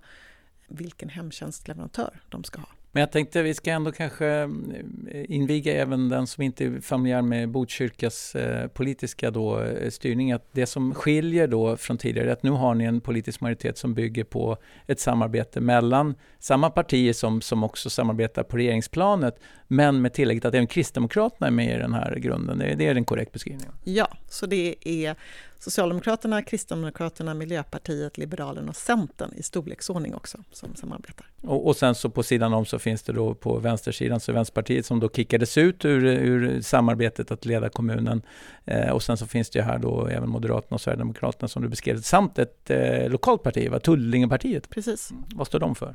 vilken 0.67 1.09
hemtjänstleverantör 1.09 2.21
de 2.29 2.43
ska 2.43 2.61
ha. 2.61 2.69
Men 2.91 3.01
jag 3.01 3.11
tänkte 3.11 3.41
vi 3.41 3.53
ska 3.53 3.71
ändå 3.71 3.91
kanske 3.91 4.27
eh, 4.27 5.25
inviga 5.27 5.81
även 5.81 6.09
den 6.09 6.27
som 6.27 6.43
inte 6.43 6.65
är 6.65 6.81
familjär 6.81 7.21
med 7.21 7.49
Botkyrkas 7.49 8.35
eh, 8.35 8.67
politiska 8.67 9.31
då, 9.31 9.61
eh, 9.61 9.89
styrning. 9.89 10.31
Att 10.31 10.47
det 10.51 10.65
som 10.65 10.93
skiljer 10.93 11.47
då 11.47 11.77
från 11.77 11.97
tidigare 11.97 12.29
är 12.29 12.33
att 12.33 12.43
nu 12.43 12.51
har 12.51 12.75
ni 12.75 12.83
en 12.83 13.01
politisk 13.01 13.41
majoritet 13.41 13.77
som 13.77 13.93
bygger 13.93 14.23
på 14.23 14.57
ett 14.87 14.99
samarbete 14.99 15.61
mellan 15.61 16.15
samma 16.39 16.69
partier 16.69 17.13
som, 17.13 17.41
som 17.41 17.63
också 17.63 17.89
samarbetar 17.89 18.43
på 18.43 18.57
regeringsplanet, 18.57 19.39
men 19.67 20.01
med 20.01 20.13
tillägget 20.13 20.45
att 20.45 20.53
även 20.53 20.67
Kristdemokraterna 20.67 21.47
är 21.47 21.51
med 21.51 21.75
i 21.75 21.79
den 21.79 21.93
här 21.93 22.15
grunden. 22.15 22.57
Det 22.57 22.65
är, 22.65 22.75
det 22.75 22.87
är 22.87 22.95
en 22.95 23.05
korrekt 23.05 23.31
beskrivning? 23.31 23.67
Ja, 23.83 24.07
så 24.29 24.45
det 24.45 24.75
är 24.81 25.15
Socialdemokraterna, 25.59 26.41
Kristdemokraterna, 26.41 27.33
Miljöpartiet, 27.33 28.17
Liberalerna 28.17 28.69
och 28.69 28.75
Centern 28.75 29.33
i 29.35 29.43
storleksordning 29.43 30.15
också 30.15 30.37
som 30.51 30.75
samarbetar. 30.75 31.25
Och, 31.41 31.67
och 31.67 31.75
sen 31.75 31.95
så 31.95 32.09
på 32.09 32.23
sidan 32.23 32.53
om 32.53 32.65
så 32.65 32.79
finns 32.79 33.03
det 33.03 33.13
då 33.13 33.33
på 33.33 33.59
vänstersidan 33.59 34.19
så 34.19 34.33
Vänsterpartiet 34.33 34.85
som 34.85 34.99
då 34.99 35.09
kickades 35.09 35.57
ut 35.57 35.85
ur, 35.85 36.05
ur 36.05 36.61
samarbetet 36.61 37.31
att 37.31 37.45
leda 37.45 37.69
kommunen. 37.69 38.21
Eh, 38.65 38.89
och 38.89 39.03
sen 39.03 39.17
så 39.17 39.27
finns 39.27 39.49
det 39.49 39.59
ju 39.59 39.65
här 39.65 39.77
då 39.77 40.07
även 40.07 40.29
Moderaterna 40.29 40.75
och 40.75 40.81
Sverigedemokraterna 40.81 41.47
som 41.47 41.61
du 41.61 41.69
beskrev, 41.69 42.01
samt 42.01 42.39
ett 42.39 42.69
eh, 42.69 43.09
lokalt 43.09 43.43
parti, 43.43 43.69
va? 43.69 43.79
Tullingepartiet. 43.79 44.69
Precis. 44.69 45.11
Mm. 45.11 45.23
Vad 45.35 45.47
står 45.47 45.59
de 45.59 45.75
för? 45.75 45.93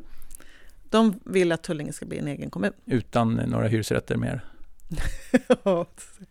De 0.91 1.21
vill 1.25 1.53
att 1.53 1.63
Tullinge 1.63 1.93
ska 1.93 2.07
bli 2.07 2.19
en 2.19 2.29
egen 2.29 2.51
kommun. 2.51 2.73
Utan 2.87 3.35
några 3.35 3.69
hyresrätter 3.69 4.17
mer? 4.17 4.45
ja, 5.65 5.87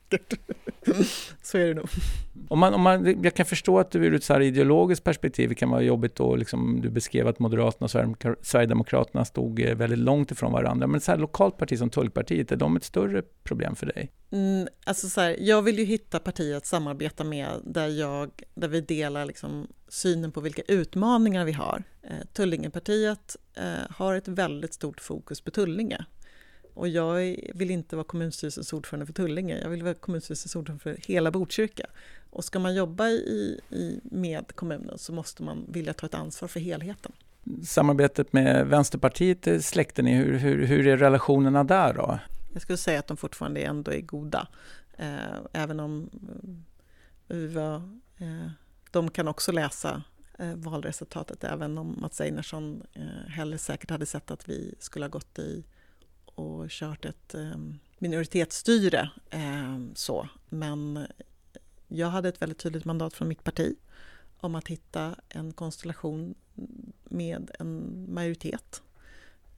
säkert. 0.10 0.40
så 1.42 1.58
är 1.58 1.68
det 1.68 1.74
nog. 1.74 1.90
Om 2.50 2.60
man, 2.60 2.74
om 2.74 2.82
man, 2.82 3.24
jag 3.24 3.34
kan 3.34 3.46
förstå 3.46 3.80
att 3.80 3.92
du 3.92 4.06
ur 4.06 4.14
ett 4.14 4.24
så 4.24 4.34
här 4.34 4.42
ideologiskt 4.42 5.04
perspektiv 5.04 5.54
kan 5.54 5.70
vara 5.70 5.82
jobbigt 5.82 6.16
då, 6.16 6.36
liksom, 6.36 6.82
du 6.82 6.90
beskrev 6.90 7.28
att 7.28 7.40
Moderaterna 7.40 7.86
och 7.86 8.46
Sverigedemokraterna 8.46 9.26
stod 9.26 9.60
eh, 9.60 9.76
väldigt 9.76 10.00
långt 10.00 10.32
ifrån 10.32 10.52
varandra. 10.52 10.88
Men 10.88 11.02
så 11.02 11.12
här 11.12 11.20
lokalt 11.20 11.58
parti 11.58 11.78
som 11.78 11.90
Tullpartiet, 11.90 12.52
är 12.52 12.56
de 12.56 12.76
ett 12.76 12.84
större 12.84 13.22
problem 13.44 13.76
för 13.76 13.86
dig? 13.86 14.12
Mm, 14.32 14.68
alltså 14.84 15.10
så 15.10 15.22
här, 15.22 15.36
jag 15.40 15.62
vill 15.62 15.80
ju 15.80 15.86
hitta 15.86 16.20
partier 16.20 16.58
att 16.58 16.66
samarbeta 16.66 17.24
med 17.24 17.50
där, 17.64 17.88
jag, 17.88 18.32
där 18.54 18.68
vi 18.68 18.82
delar 18.82 19.26
liksom 19.26 19.68
synen 19.88 20.32
på 20.32 20.42
vilka 20.42 20.62
utmaningar 20.68 21.46
vi 21.46 21.52
har. 21.52 21.84
Eh, 22.04 22.28
Tullingepartiet 22.34 23.36
eh, 23.54 23.64
har 23.90 24.16
ett 24.16 24.28
väldigt 24.28 24.74
stort 24.74 25.02
fokus 25.02 25.42
på 25.42 25.52
Tullinge. 25.52 26.06
Och 26.74 26.88
jag 26.88 27.16
vill 27.54 27.72
inte 27.72 27.96
vara 27.96 28.04
kommunstyrelsens 28.04 28.74
ordförande 28.74 29.06
för 29.06 29.14
Tullinge, 29.14 29.62
jag 29.62 29.70
vill 29.70 29.84
vara 29.84 29.94
kommunstyrelsens 29.94 30.56
ordförande 30.56 30.84
för 30.84 30.98
hela 31.08 31.32
Botkyrka. 31.32 31.86
Och 32.30 32.44
ska 32.44 32.60
man 32.60 32.76
jobba 32.76 33.08
i, 33.08 33.60
i, 33.70 34.00
med 34.04 34.56
kommunen 34.56 34.98
så 34.98 35.14
måste 35.14 35.44
man 35.44 35.66
vilja 35.68 35.94
ta 35.94 36.06
ett 36.06 36.14
ansvar 36.14 36.48
för 36.48 36.60
helheten. 36.60 37.12
Samarbetet 37.64 38.34
med 38.34 38.68
Vänsterpartiet 38.68 39.66
släckte 39.66 40.02
ni, 40.02 40.14
hur, 40.16 40.38
hur, 40.38 40.66
hur 40.66 40.88
är 40.88 40.98
relationerna 40.98 41.64
där 41.64 41.94
då? 41.94 42.20
Jag 42.54 42.62
skulle 42.62 42.78
säga 42.78 43.00
att 43.00 43.08
de 43.08 43.18
fortfarande 43.18 43.62
ändå 43.62 43.92
är 43.92 44.02
goda. 44.02 44.48
Eh, 44.98 45.40
även 45.54 45.80
om 45.80 46.10
eh, 47.30 47.76
eh, 48.18 48.50
de 48.92 49.12
kan 49.12 49.28
också 49.28 49.52
läsa 49.52 50.04
eh, 50.40 50.56
valresultatet, 50.56 51.44
även 51.44 51.78
om 51.78 51.98
Mats 52.02 52.22
Einarsson 52.22 52.84
eh, 52.94 53.30
hellre 53.30 53.58
säkert 53.58 53.90
hade 53.90 54.06
sett 54.06 54.32
att 54.32 54.50
vi 54.50 54.76
skulle 54.80 55.06
ha 55.06 55.10
gått 55.10 55.40
i 55.40 55.64
och 56.36 56.70
kört 56.70 57.06
ett 57.06 57.34
ehm, 57.34 57.80
minoritetsstyre. 57.98 59.10
Ehm, 59.30 59.92
så. 59.96 60.30
Men 60.50 61.08
jag 61.88 62.08
hade 62.08 62.30
ett 62.30 62.42
väldigt 62.42 62.58
tydligt 62.58 62.86
mandat 62.86 63.14
från 63.14 63.28
mitt 63.28 63.44
parti 63.44 63.76
om 64.38 64.56
att 64.56 64.68
hitta 64.68 65.16
en 65.30 65.54
konstellation 65.54 66.36
med 67.04 67.52
en 67.60 68.06
majoritet. 68.14 68.82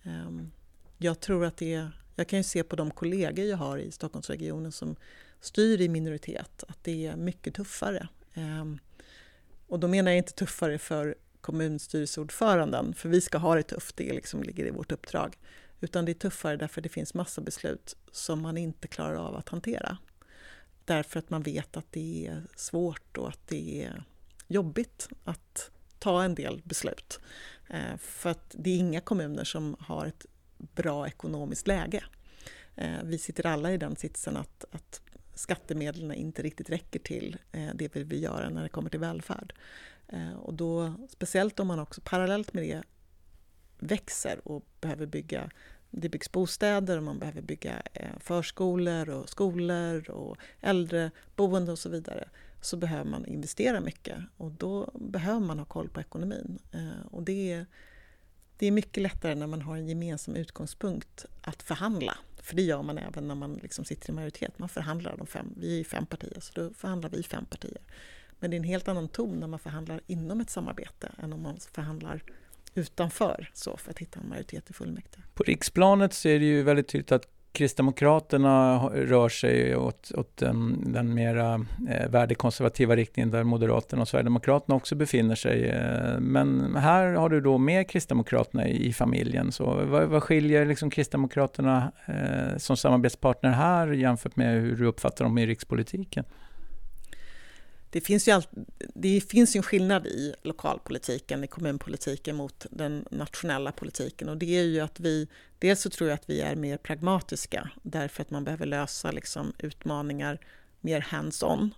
Ehm, 0.04 0.52
jag 0.98 1.20
tror 1.20 1.46
att 1.46 1.58
det 1.58 1.88
jag 2.16 2.28
kan 2.28 2.40
ju 2.40 2.44
se 2.44 2.64
på 2.64 2.76
de 2.76 2.92
kollegor 2.92 3.46
jag 3.46 3.58
har 3.58 3.78
i 3.78 3.92
Stockholmsregionen 3.92 4.72
som 4.72 4.96
styr 5.42 5.82
i 5.82 5.90
minoritet 5.90 6.64
att 6.68 6.84
det 6.84 7.06
är 7.08 7.16
mycket 7.16 7.54
tuffare. 7.54 8.08
Och 9.68 9.80
då 9.80 9.88
menar 9.88 10.12
jag 10.12 10.18
inte 10.18 10.34
tuffare 10.34 10.78
för 10.78 11.16
kommunstyrelseordföranden, 11.42 12.94
för 12.94 13.10
vi 13.10 13.22
ska 13.22 13.38
ha 13.38 13.56
det 13.56 13.64
tufft, 13.64 13.98
det 13.98 14.14
liksom 14.14 14.44
ligger 14.44 14.66
i 14.66 14.72
vårt 14.72 14.92
uppdrag. 14.92 15.38
Utan 15.84 16.06
det 16.06 16.12
är 16.12 16.14
tuffare 16.14 16.58
därför 16.58 16.82
det 16.82 16.90
finns 16.90 17.14
massa 17.14 17.42
beslut 17.42 17.96
som 18.12 18.42
man 18.42 18.58
inte 18.58 18.88
klarar 18.88 19.16
av 19.16 19.36
att 19.36 19.50
hantera. 19.50 19.98
Därför 20.86 21.20
att 21.20 21.30
man 21.30 21.44
vet 21.44 21.78
att 21.78 21.92
det 21.92 22.28
är 22.28 22.44
svårt 22.56 23.18
och 23.18 23.28
att 23.28 23.48
det 23.48 23.84
är 23.84 24.04
jobbigt 24.48 25.10
att 25.24 25.72
ta 26.00 26.24
en 26.24 26.36
del 26.36 26.62
beslut. 26.64 27.20
Eh, 27.70 27.98
för 27.98 28.30
att 28.30 28.56
det 28.60 28.70
är 28.70 28.78
inga 28.78 29.02
kommuner 29.02 29.44
som 29.44 29.76
har 29.80 30.06
ett 30.06 30.26
bra 30.58 31.08
ekonomiskt 31.08 31.68
läge. 31.68 32.04
Eh, 32.76 33.04
vi 33.04 33.18
sitter 33.18 33.46
alla 33.46 33.72
i 33.72 33.78
den 33.78 33.96
sitsen 33.96 34.38
att, 34.38 34.66
att 34.72 35.02
skattemedlen 35.34 36.14
inte 36.14 36.42
riktigt 36.42 36.70
räcker 36.70 37.00
till 37.00 37.38
eh, 37.52 37.70
det 37.76 37.96
vi 37.96 38.04
vill 38.04 38.24
göra 38.24 38.50
när 38.50 38.64
det 38.64 38.70
kommer 38.70 38.90
till 38.90 39.00
välfärd. 39.00 39.54
Och 40.38 40.54
då, 40.54 40.94
speciellt 41.10 41.60
om 41.60 41.68
man 41.68 41.80
också 41.80 42.02
parallellt 42.04 42.54
med 42.54 42.64
det 42.64 42.84
växer 43.84 44.48
och 44.48 44.66
behöver 44.82 45.06
bygga 45.06 45.50
det 45.96 46.10
byggs 46.10 46.32
bostäder 46.32 46.98
och 46.98 47.04
man 47.04 47.20
behöver 47.20 47.42
bygga 47.42 47.82
eh, 47.94 48.20
förskolor 48.20 49.10
och 49.10 49.30
skolor 49.30 50.10
och 50.10 50.38
äldreboende 50.62 51.72
och 51.72 51.80
så 51.80 51.90
vidare 51.90 52.30
så 52.62 52.78
behöver 52.78 53.10
man 53.10 53.26
investera 53.26 53.80
mycket 53.80 54.18
och 54.38 54.52
då 54.52 54.92
behöver 54.94 55.40
man 55.40 55.60
ha 55.60 55.66
koll 55.66 55.90
på 55.90 56.00
ekonomin. 56.00 56.60
Eh, 56.72 57.06
och 57.12 57.24
det 57.24 57.52
är, 57.52 57.66
det 58.58 58.68
är 58.68 58.72
mycket 58.72 59.04
lättare 59.04 59.36
när 59.36 59.48
man 59.48 59.62
har 59.62 59.78
en 59.78 59.88
gemensam 59.88 60.36
utgångspunkt 60.36 61.26
att 61.42 61.64
förhandla. 61.64 62.18
För 62.42 62.56
det 62.56 62.62
gör 62.62 62.84
man 62.84 62.98
även 62.98 63.28
när 63.28 63.36
man 63.36 63.54
liksom 63.54 63.86
sitter 63.86 64.10
i 64.10 64.14
majoritet. 64.14 64.60
Man 64.60 64.70
förhandlar 64.70 65.18
de 65.18 65.28
fem, 65.28 65.54
vi 65.58 65.80
är 65.80 65.84
fem 65.84 66.06
partier, 66.06 66.40
så 66.40 66.54
då 66.54 66.74
förhandlar 66.74 67.10
vi 67.10 67.24
fem 67.24 67.46
partier. 67.46 67.82
Men 68.40 68.52
det 68.52 68.56
är 68.56 68.60
en 68.60 68.64
helt 68.64 68.88
annan 68.88 69.08
ton 69.08 69.40
när 69.40 69.48
man 69.48 69.60
förhandlar 69.60 70.02
inom 70.08 70.42
ett 70.42 70.50
samarbete 70.50 71.12
än 71.18 71.34
om 71.34 71.42
man 71.42 71.60
förhandlar 71.60 72.24
utanför 72.76 73.50
så 73.54 73.78
för 73.78 73.92
att 73.92 74.00
hitta 74.00 74.20
en 74.20 74.30
majoritet 74.30 74.70
i 74.70 74.74
fullmäktige. 74.74 75.24
På 75.34 75.44
riksplanet 75.44 76.14
så 76.14 76.30
är 76.30 76.40
det 76.40 76.46
ju 76.46 76.64
väldigt 76.64 76.88
tydligt 76.88 77.12
att 77.12 77.28
Kristdemokraterna 77.54 78.78
rör 78.88 79.30
sig 79.30 79.76
åt, 79.76 80.12
åt 80.16 80.38
den, 80.38 80.84
den 80.94 81.14
mera 81.14 81.66
eh, 81.90 82.10
värdekonservativa 82.10 82.96
riktningen 82.96 83.32
där 83.32 83.44
Moderaterna 83.44 84.02
och 84.02 84.08
Sverigedemokraterna 84.08 84.76
också 84.76 84.96
befinner 84.96 85.36
sig. 85.36 85.70
Eh, 85.70 86.20
men 86.20 86.76
här 86.76 87.14
har 87.14 87.30
du 87.30 87.42
då 87.42 87.58
med 87.58 87.90
Kristdemokraterna 87.90 88.68
i, 88.68 88.88
i 88.88 88.94
familjen. 88.94 89.52
Så 89.52 89.86
vad, 89.86 90.08
vad 90.08 90.24
skiljer 90.24 90.66
liksom 90.66 90.90
Kristdemokraterna 90.90 91.92
eh, 92.06 92.58
som 92.58 92.78
samarbetspartner 92.78 93.50
här 93.50 93.88
jämfört 93.88 94.36
med 94.36 94.62
hur 94.62 94.76
du 94.76 94.86
uppfattar 94.86 95.26
dem 95.26 95.38
i 95.38 95.46
rikspolitiken? 95.46 96.26
Det 97.94 98.02
finns 98.02 98.28
ju, 98.28 98.32
all, 98.32 98.44
det 98.96 99.22
finns 99.22 99.56
ju 99.56 99.58
en 99.58 99.64
skillnad 99.64 100.08
i 100.08 100.36
lokalpolitiken, 100.42 101.44
i 101.44 101.48
kommunpolitiken 101.48 102.36
mot 102.36 102.66
den 102.72 103.06
nationella 103.12 103.72
politiken 103.72 104.30
och 104.30 104.38
det 104.38 104.58
är 104.58 104.64
ju 104.64 104.80
att 104.80 105.00
vi, 105.00 105.28
dels 105.60 105.82
så 105.82 105.90
tror 105.90 106.10
jag 106.10 106.16
att 106.16 106.30
vi 106.30 106.42
är 106.42 106.56
mer 106.56 106.78
pragmatiska 106.78 107.70
därför 107.84 108.22
att 108.22 108.30
man 108.30 108.44
behöver 108.44 108.66
lösa 108.66 109.12
liksom 109.12 109.54
utmaningar 109.58 110.40
mer 110.82 111.02
hands-on. 111.02 111.74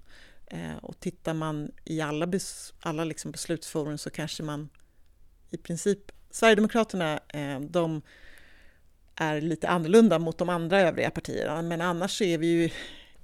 Eh, 0.48 0.78
och 0.82 1.00
tittar 1.00 1.34
man 1.34 1.72
i 1.86 2.02
alla, 2.02 2.28
bes, 2.28 2.74
alla 2.80 3.04
liksom 3.04 3.32
beslutsforum 3.32 3.98
så 3.98 4.10
kanske 4.10 4.44
man 4.44 4.70
i 5.50 5.58
princip, 5.58 6.12
Sverigedemokraterna, 6.32 7.20
eh, 7.28 7.60
de 7.60 8.02
är 9.16 9.42
lite 9.42 9.68
annorlunda 9.68 10.20
mot 10.20 10.38
de 10.38 10.50
andra 10.50 10.82
övriga 10.82 11.12
partierna 11.12 11.62
men 11.62 11.82
annars 11.82 12.18
så 12.18 12.24
är 12.24 12.38
vi 12.38 12.48
ju 12.48 12.70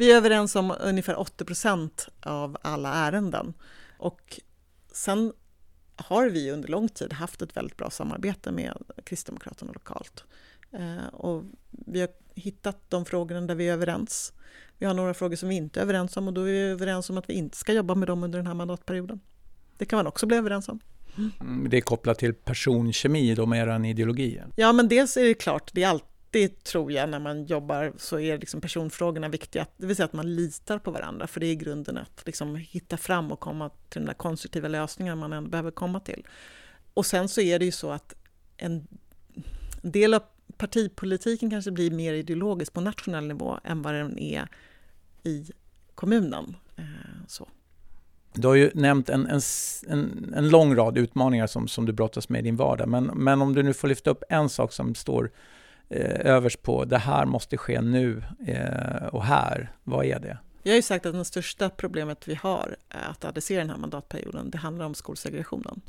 vi 0.02 0.12
är 0.12 0.18
överens 0.18 0.56
om 0.56 0.76
ungefär 0.80 1.20
80 1.20 1.46
procent 1.46 2.10
av 2.22 2.58
alla 2.62 2.94
ärenden. 2.94 3.54
Och 3.98 4.40
sen 4.92 5.34
har 5.96 6.30
vi 6.30 6.52
under 6.52 6.70
lång 6.70 6.90
tid 6.90 7.14
haft 7.14 7.42
ett 7.42 7.58
väldigt 7.58 7.78
bra 7.78 7.90
samarbete 7.90 8.52
med 8.52 8.74
Kristdemokraterna 9.04 9.72
lokalt. 9.72 10.24
Eh, 10.72 11.14
och 11.14 11.44
vi 11.70 12.02
har 12.02 12.10
hittat 12.36 12.78
de 12.90 13.06
frågorna 13.06 13.42
där 13.42 13.56
vi 13.56 13.70
är 13.70 13.74
överens. 13.74 14.34
Vi 14.78 14.86
har 14.86 14.94
några 14.94 15.14
frågor 15.14 15.36
som 15.36 15.50
vi 15.50 15.56
inte 15.56 15.80
är 15.80 15.84
överens 15.84 16.18
om 16.18 16.28
och 16.28 16.34
då 16.34 16.42
är 16.42 16.46
vi 16.46 16.60
överens 16.60 17.10
om 17.10 17.18
att 17.18 17.30
vi 17.30 17.34
inte 17.34 17.58
ska 17.58 17.74
jobba 17.74 17.96
med 17.96 18.08
dem 18.08 18.24
under 18.24 18.40
den 18.40 18.48
här 18.48 18.54
mandatperioden. 18.54 19.20
Det 19.78 19.86
kan 19.86 19.98
man 19.98 20.08
också 20.08 20.26
bli 20.26 20.38
överens 20.38 20.70
om. 20.70 20.80
Mm, 21.42 21.70
det 21.70 21.78
är 21.78 21.82
kopplat 21.82 22.20
till 22.20 22.34
personkemi 22.34 23.36
då 23.36 23.46
med 23.46 23.68
er 23.68 23.86
ideologi? 23.86 24.42
Ja, 24.56 24.74
men 24.74 24.88
dels 24.88 25.18
är 25.18 25.24
det 25.24 25.34
klart, 25.34 25.70
det 25.74 25.84
är 25.84 25.88
alltid 25.88 26.11
alltid, 26.32 26.64
tror 26.64 26.92
jag, 26.92 27.10
när 27.10 27.20
man 27.20 27.46
jobbar 27.46 27.94
så 27.98 28.20
är 28.20 28.38
liksom 28.38 28.62
personfrågorna 28.62 29.30
viktiga. 29.30 29.66
Det 29.78 29.86
vill 29.86 29.96
säga 29.96 30.06
att 30.06 30.14
man 30.14 30.36
litar 30.36 30.80
på 30.80 30.92
varandra, 30.92 31.28
för 31.28 31.40
det 31.40 31.48
är 31.48 31.56
grunden 31.56 31.98
att 31.98 32.24
liksom 32.26 32.56
hitta 32.56 32.98
fram 32.98 33.32
och 33.32 33.40
komma 33.40 33.70
till 33.70 34.02
den 34.02 34.06
där 34.06 34.14
konstruktiva 34.14 34.68
lösningen 34.68 35.18
man 35.18 35.34
ändå 35.34 35.50
behöver 35.50 35.72
komma 35.72 36.00
till. 36.00 36.28
Och 36.94 37.06
sen 37.06 37.28
så 37.28 37.42
är 37.42 37.60
det 37.60 37.66
ju 37.66 37.72
så 37.72 37.92
att 37.92 38.16
en 38.58 38.88
del 39.82 40.14
av 40.14 40.22
partipolitiken 40.58 41.50
kanske 41.50 41.72
blir 41.72 41.92
mer 41.92 42.14
ideologisk 42.14 42.74
på 42.74 42.82
nationell 42.82 43.28
nivå 43.28 43.60
än 43.64 43.82
vad 43.82 43.94
den 43.94 44.20
är 44.20 44.48
i 45.24 45.52
kommunen. 45.96 46.56
Eh, 46.78 46.84
så. 47.28 47.48
Du 48.34 48.48
har 48.48 48.56
ju 48.56 48.72
nämnt 48.74 49.10
en, 49.10 49.28
en, 49.28 49.42
en, 49.88 50.34
en 50.38 50.50
lång 50.50 50.76
rad 50.76 50.98
utmaningar 50.98 51.48
som, 51.48 51.68
som 51.68 51.86
du 51.86 51.94
brottas 51.94 52.30
med 52.30 52.40
i 52.40 52.44
din 52.44 52.56
vardag, 52.56 52.90
men, 52.90 53.06
men 53.06 53.42
om 53.42 53.56
du 53.56 53.64
nu 53.64 53.74
får 53.74 53.88
lyfta 53.88 54.10
upp 54.10 54.24
en 54.30 54.50
sak 54.50 54.74
som 54.74 54.96
står 54.96 55.32
Eh, 55.94 56.32
överst 56.32 56.62
på 56.62 56.86
det 56.86 56.98
här 56.98 57.26
måste 57.26 57.58
ske 57.58 57.82
nu 57.82 58.24
eh, 58.48 59.06
och 59.06 59.24
här. 59.24 59.72
Vad 59.84 60.06
är 60.06 60.20
det? 60.20 60.38
Jag 60.64 60.72
har 60.72 60.76
ju 60.76 60.82
sagt 60.82 61.06
att 61.06 61.14
det 61.14 61.26
största 61.26 61.70
problemet 61.70 62.28
vi 62.28 62.36
har 62.36 62.76
att 62.90 63.26
adressera 63.26 63.60
den 63.60 63.70
här 63.70 63.78
mandatperioden, 63.78 64.50
det 64.50 64.58
handlar 64.58 64.86
om 64.86 64.96
skolsegregationen. 64.96 65.82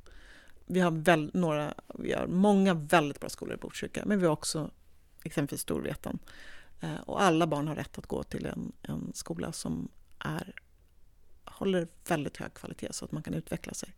Vi 0.67 0.81
har, 0.81 0.91
väl, 0.91 1.31
några, 1.35 1.75
vi 1.95 2.13
har 2.13 2.27
många 2.27 2.75
väldigt 2.75 3.21
bra 3.21 3.29
skolor 3.29 3.55
i 3.55 3.57
Botkyrka, 3.57 4.03
men 4.07 4.21
vi 4.21 4.27
har 4.27 4.33
också 4.33 4.71
exempelvis 5.23 5.61
Storvreten. 5.61 6.19
Eh, 6.81 7.01
och 7.07 7.23
alla 7.23 7.47
barn 7.47 7.69
har 7.69 7.75
rätt 7.75 7.99
att 7.99 8.07
gå 8.07 8.23
till 8.23 8.47
en, 8.47 8.73
en 8.83 9.13
skola 9.15 9.53
som 9.53 9.89
är, 10.19 10.55
håller 11.45 11.89
väldigt 12.09 12.37
hög 12.37 12.55
kvalitet 12.55 12.89
så 12.91 13.05
att 13.05 13.13
man 13.13 13.23
kan 13.23 13.35
utveckla 13.35 13.75
sig 13.75 13.95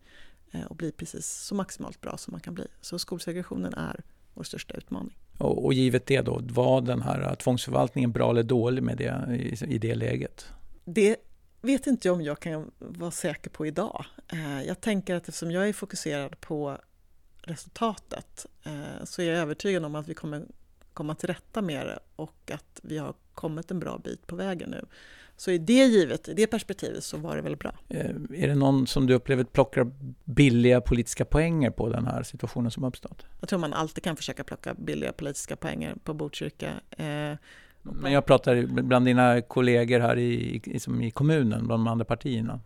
eh, 0.50 0.64
och 0.64 0.76
bli 0.76 0.92
precis 0.92 1.26
så 1.26 1.55
maximalt 1.55 2.00
bra 2.00 2.16
som 2.16 2.32
man 2.32 2.40
kan 2.40 2.55
bli. 2.55 2.66
Så 2.80 2.98
skolsegregationen 2.98 3.74
är 3.74 4.00
vår 4.34 4.44
största 4.44 4.74
utmaning. 4.74 5.16
Och, 5.39 5.64
och 5.64 5.74
givet 5.74 6.07
det 6.07 6.20
då, 6.20 6.41
var 6.43 6.80
den 6.80 7.03
här 7.03 7.20
äh, 7.20 7.35
tvångsförvaltningen 7.35 8.12
bra 8.12 8.30
eller 8.30 8.43
dålig 8.43 8.82
med 8.82 8.97
det, 8.97 9.37
i, 9.37 9.74
i 9.74 9.78
det 9.78 9.95
läget? 9.95 10.47
Det 10.85 11.16
vet 11.61 11.87
inte 11.87 12.09
jag 12.09 12.14
om 12.14 12.22
jag 12.22 12.41
kan 12.41 12.70
vara 12.78 13.11
säker 13.11 13.51
på 13.51 13.66
idag. 13.66 14.05
Eh, 14.32 14.62
jag 14.62 14.80
tänker 14.80 15.14
att 15.14 15.28
eftersom 15.28 15.51
jag 15.51 15.68
är 15.68 15.72
fokuserad 15.72 16.41
på 16.41 16.78
resultatet 17.43 18.47
eh, 18.62 19.05
så 19.05 19.22
är 19.22 19.26
jag 19.26 19.39
övertygad 19.39 19.85
om 19.85 19.95
att 19.95 20.09
vi 20.09 20.14
kommer 20.14 20.43
komma 20.93 21.14
till 21.14 21.26
rätta 21.26 21.62
med 21.62 21.87
det 21.87 21.99
och 22.16 22.51
att 22.55 22.80
vi 22.82 22.99
har 22.99 23.14
kommit 23.35 23.70
en 23.70 23.78
bra 23.78 23.99
bit 23.99 24.26
på 24.26 24.37
vägen 24.37 24.70
nu. 24.70 24.85
Så 25.37 25.51
i 25.51 25.59
det 25.59 25.87
givet, 25.87 26.28
i 26.28 26.35
det 26.35 26.47
perspektivet 26.47 27.05
så 27.05 27.16
var 27.16 27.37
det 27.37 27.43
väl 27.43 27.57
bra. 27.57 27.72
Eh, 27.89 28.11
är 28.35 28.49
det 28.49 28.55
någon 28.55 28.87
som 28.87 29.07
du 29.07 29.14
upplever 29.14 29.45
plockar 29.45 29.91
billiga 30.24 30.80
politiska 30.80 31.24
poänger 31.24 31.70
på 31.70 31.89
den 31.89 32.07
här 32.07 32.22
situationen 32.22 32.70
som 32.70 32.85
uppstått? 32.85 33.26
Jag 33.41 33.49
tror 33.49 33.59
man 33.59 33.72
alltid 33.72 34.05
kan 34.05 34.16
försöka 34.16 34.45
plocka 34.45 34.74
billiga 34.74 35.12
politiska 35.12 35.57
poänger 35.57 35.95
på 36.05 36.14
Botkyrka. 36.14 36.68
Eh, 36.91 37.37
Men 37.82 38.12
jag 38.12 38.26
pratar 38.26 38.82
bland 38.82 39.07
dina 39.07 39.41
kollegor 39.41 40.01
här 40.01 40.16
i, 40.16 40.62
i, 40.64 41.07
i 41.07 41.11
kommunen, 41.11 41.66
bland 41.66 41.85
de 41.85 41.89
andra 41.89 42.05
partierna? 42.05 42.61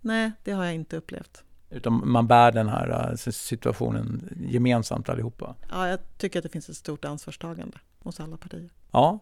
Nej, 0.00 0.32
det 0.44 0.52
har 0.52 0.64
jag 0.64 0.74
inte 0.74 0.96
upplevt. 0.96 1.44
Utan 1.70 2.08
man 2.08 2.26
bär 2.26 2.52
den 2.52 2.68
här 2.68 2.88
alltså, 2.88 3.32
situationen 3.32 4.28
gemensamt 4.50 5.08
allihopa? 5.08 5.54
Ja, 5.70 5.88
jag 5.88 5.98
tycker 6.18 6.38
att 6.38 6.42
det 6.42 6.48
finns 6.48 6.68
ett 6.68 6.76
stort 6.76 7.04
ansvarstagande 7.04 7.78
hos 7.98 8.20
alla 8.20 8.36
partier. 8.36 8.70
Ja, 8.90 9.18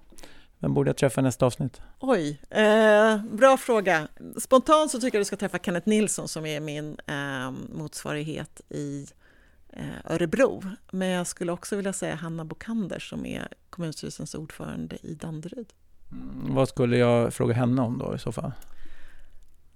vem 0.63 0.75
borde 0.75 0.89
jag 0.89 0.97
träffa 0.97 1.21
i 1.21 1.25
nästa 1.25 1.47
avsnitt? 1.47 1.81
Oj, 2.01 2.41
eh, 2.51 3.25
bra 3.25 3.57
fråga. 3.57 4.09
Spontant 4.37 4.91
så 4.91 5.01
tycker 5.01 5.19
jag 5.19 5.21
du 5.21 5.25
ska 5.25 5.37
träffa 5.37 5.59
Kenneth 5.59 5.89
Nilsson 5.89 6.29
som 6.29 6.47
är 6.47 6.61
min 6.61 6.97
eh, 7.07 7.51
motsvarighet 7.79 8.61
i 8.69 9.07
eh, 9.69 10.13
Örebro. 10.13 10.63
Men 10.91 11.09
jag 11.09 11.27
skulle 11.27 11.53
också 11.53 11.77
vilja 11.77 11.93
säga 11.93 12.15
Hanna 12.15 12.45
Bokander 12.45 12.99
som 12.99 13.27
är 13.27 13.49
kommunstyrelsens 13.71 14.35
ordförande 14.35 14.97
i 15.03 15.15
Danderyd. 15.15 15.73
Mm, 16.13 16.55
vad 16.55 16.69
skulle 16.69 16.97
jag 16.97 17.35
fråga 17.35 17.55
henne 17.55 17.83
om 17.83 17.99
då 17.99 18.15
i 18.15 18.19
så 18.19 18.33
fall? 18.33 18.53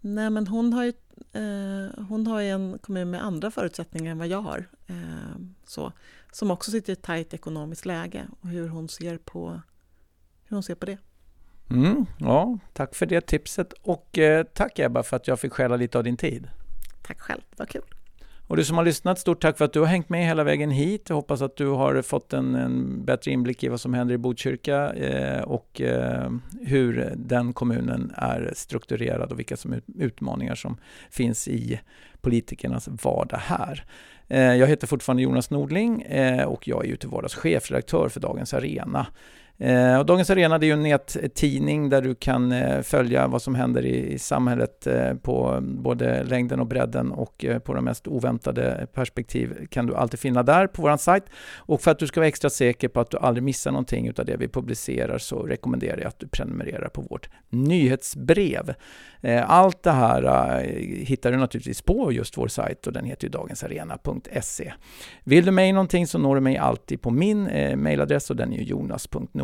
Nej, 0.00 0.30
men 0.30 0.46
hon 0.46 0.72
har 0.72 0.84
ju, 0.84 0.92
eh, 1.32 2.04
hon 2.08 2.26
har 2.26 2.42
en 2.42 2.78
kommun 2.78 3.10
med 3.10 3.24
andra 3.24 3.50
förutsättningar 3.50 4.12
än 4.12 4.18
vad 4.18 4.28
jag 4.28 4.42
har. 4.42 4.68
Eh, 4.86 5.40
så, 5.66 5.92
som 6.32 6.50
också 6.50 6.70
sitter 6.70 6.90
i 6.90 6.92
ett 6.92 7.02
tajt 7.02 7.34
ekonomiskt 7.34 7.86
läge 7.86 8.26
och 8.40 8.48
hur 8.48 8.68
hon 8.68 8.88
ser 8.88 9.18
på 9.18 9.60
hur 10.48 10.56
hon 10.56 10.62
ser 10.62 10.74
på 10.74 10.86
det. 10.86 10.98
Mm, 11.70 12.06
ja, 12.18 12.58
tack 12.72 12.94
för 12.94 13.06
det 13.06 13.20
tipset 13.20 13.72
och 13.72 14.18
eh, 14.18 14.44
tack 14.44 14.78
Ebba 14.78 15.02
för 15.02 15.16
att 15.16 15.28
jag 15.28 15.40
fick 15.40 15.52
stjäla 15.52 15.76
lite 15.76 15.98
av 15.98 16.04
din 16.04 16.16
tid. 16.16 16.48
Tack 17.02 17.20
själv, 17.20 17.40
vad 17.56 17.68
kul. 17.68 17.82
Och 18.48 18.56
du 18.56 18.64
som 18.64 18.76
har 18.76 18.84
lyssnat, 18.84 19.18
stort 19.18 19.42
tack 19.42 19.58
för 19.58 19.64
att 19.64 19.72
du 19.72 19.80
har 19.80 19.86
hängt 19.86 20.08
med 20.08 20.26
hela 20.26 20.44
vägen 20.44 20.70
hit. 20.70 21.08
Jag 21.08 21.16
hoppas 21.16 21.42
att 21.42 21.56
du 21.56 21.66
har 21.66 22.02
fått 22.02 22.32
en, 22.32 22.54
en 22.54 23.04
bättre 23.04 23.30
inblick 23.30 23.64
i 23.64 23.68
vad 23.68 23.80
som 23.80 23.94
händer 23.94 24.14
i 24.14 24.18
Botkyrka 24.18 24.92
eh, 24.92 25.42
och 25.42 25.80
eh, 25.80 26.30
hur 26.62 27.12
den 27.16 27.52
kommunen 27.52 28.12
är 28.16 28.52
strukturerad 28.56 29.32
och 29.32 29.38
vilka 29.38 29.56
som 29.56 29.80
utmaningar 29.98 30.54
som 30.54 30.76
finns 31.10 31.48
i 31.48 31.80
politikernas 32.20 32.88
vardag 32.88 33.38
här. 33.38 33.84
Eh, 34.28 34.54
jag 34.54 34.66
heter 34.66 34.86
fortfarande 34.86 35.22
Jonas 35.22 35.50
Nordling 35.50 36.02
eh, 36.02 36.44
och 36.44 36.68
jag 36.68 36.86
är 36.86 36.90
ute 36.90 37.08
vardags 37.08 37.34
chefredaktör 37.34 38.08
för 38.08 38.20
Dagens 38.20 38.54
Arena. 38.54 39.06
Eh, 39.58 39.98
och 39.98 40.06
Dagens 40.06 40.30
Arena 40.30 40.58
det 40.58 40.66
är 40.66 40.68
ju 40.68 40.72
en 40.72 40.82
nättidning 40.82 41.88
där 41.88 42.02
du 42.02 42.14
kan 42.14 42.52
eh, 42.52 42.82
följa 42.82 43.26
vad 43.26 43.42
som 43.42 43.54
händer 43.54 43.86
i, 43.86 44.12
i 44.12 44.18
samhället 44.18 44.86
eh, 44.86 45.14
på 45.14 45.48
mm, 45.48 45.82
både 45.82 46.24
längden 46.24 46.60
och 46.60 46.66
bredden 46.66 47.12
och 47.12 47.44
eh, 47.44 47.58
på 47.58 47.74
de 47.74 47.84
mest 47.84 48.06
oväntade 48.06 48.86
perspektiv 48.94 49.66
kan 49.70 49.86
du 49.86 49.94
alltid 49.94 50.20
finna 50.20 50.42
där 50.42 50.66
på 50.66 50.82
vår 50.82 50.96
sajt. 50.96 51.24
Och 51.56 51.80
för 51.80 51.90
att 51.90 51.98
du 51.98 52.06
ska 52.06 52.20
vara 52.20 52.28
extra 52.28 52.50
säker 52.50 52.88
på 52.88 53.00
att 53.00 53.10
du 53.10 53.18
aldrig 53.18 53.44
missar 53.44 53.70
någonting 53.70 54.12
av 54.18 54.24
det 54.24 54.36
vi 54.36 54.48
publicerar 54.48 55.18
så 55.18 55.42
rekommenderar 55.42 55.98
jag 55.98 56.06
att 56.06 56.18
du 56.18 56.28
prenumererar 56.28 56.88
på 56.88 57.00
vårt 57.00 57.28
nyhetsbrev. 57.48 58.74
Eh, 59.20 59.50
allt 59.50 59.82
det 59.82 59.90
här 59.90 60.22
eh, 60.24 60.70
hittar 61.04 61.32
du 61.32 61.38
naturligtvis 61.38 61.82
på 61.82 62.12
just 62.12 62.38
vår 62.38 62.48
sajt 62.48 62.86
och 62.86 62.92
den 62.92 63.04
heter 63.04 63.24
ju 63.24 63.30
dagensarena.se. 63.30 64.72
Vill 65.24 65.44
du 65.44 65.50
mig 65.50 65.72
någonting 65.72 66.06
så 66.06 66.18
når 66.18 66.34
du 66.34 66.40
mig 66.40 66.56
alltid 66.56 67.02
på 67.02 67.10
min 67.10 67.46
eh, 67.46 67.76
mejladress 67.76 68.30
och 68.30 68.36
den 68.36 68.52
är 68.52 68.56
ju 68.56 68.64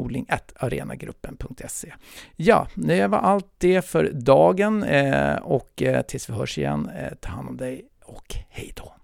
jonas.nordling.arenagruppen.se. 0.03 1.93
Ja, 2.37 2.67
det 2.75 3.07
var 3.07 3.19
allt 3.19 3.47
det 3.59 3.83
för 3.83 4.11
dagen 4.13 4.83
eh, 4.83 5.35
och 5.35 5.83
eh, 5.83 6.03
tills 6.03 6.29
vi 6.29 6.35
hörs 6.35 6.59
igen, 6.59 6.91
eh, 6.97 7.15
ta 7.21 7.29
hand 7.29 7.49
om 7.49 7.57
dig 7.57 7.85
och 8.05 8.35
hej 8.49 8.73
då! 8.77 8.95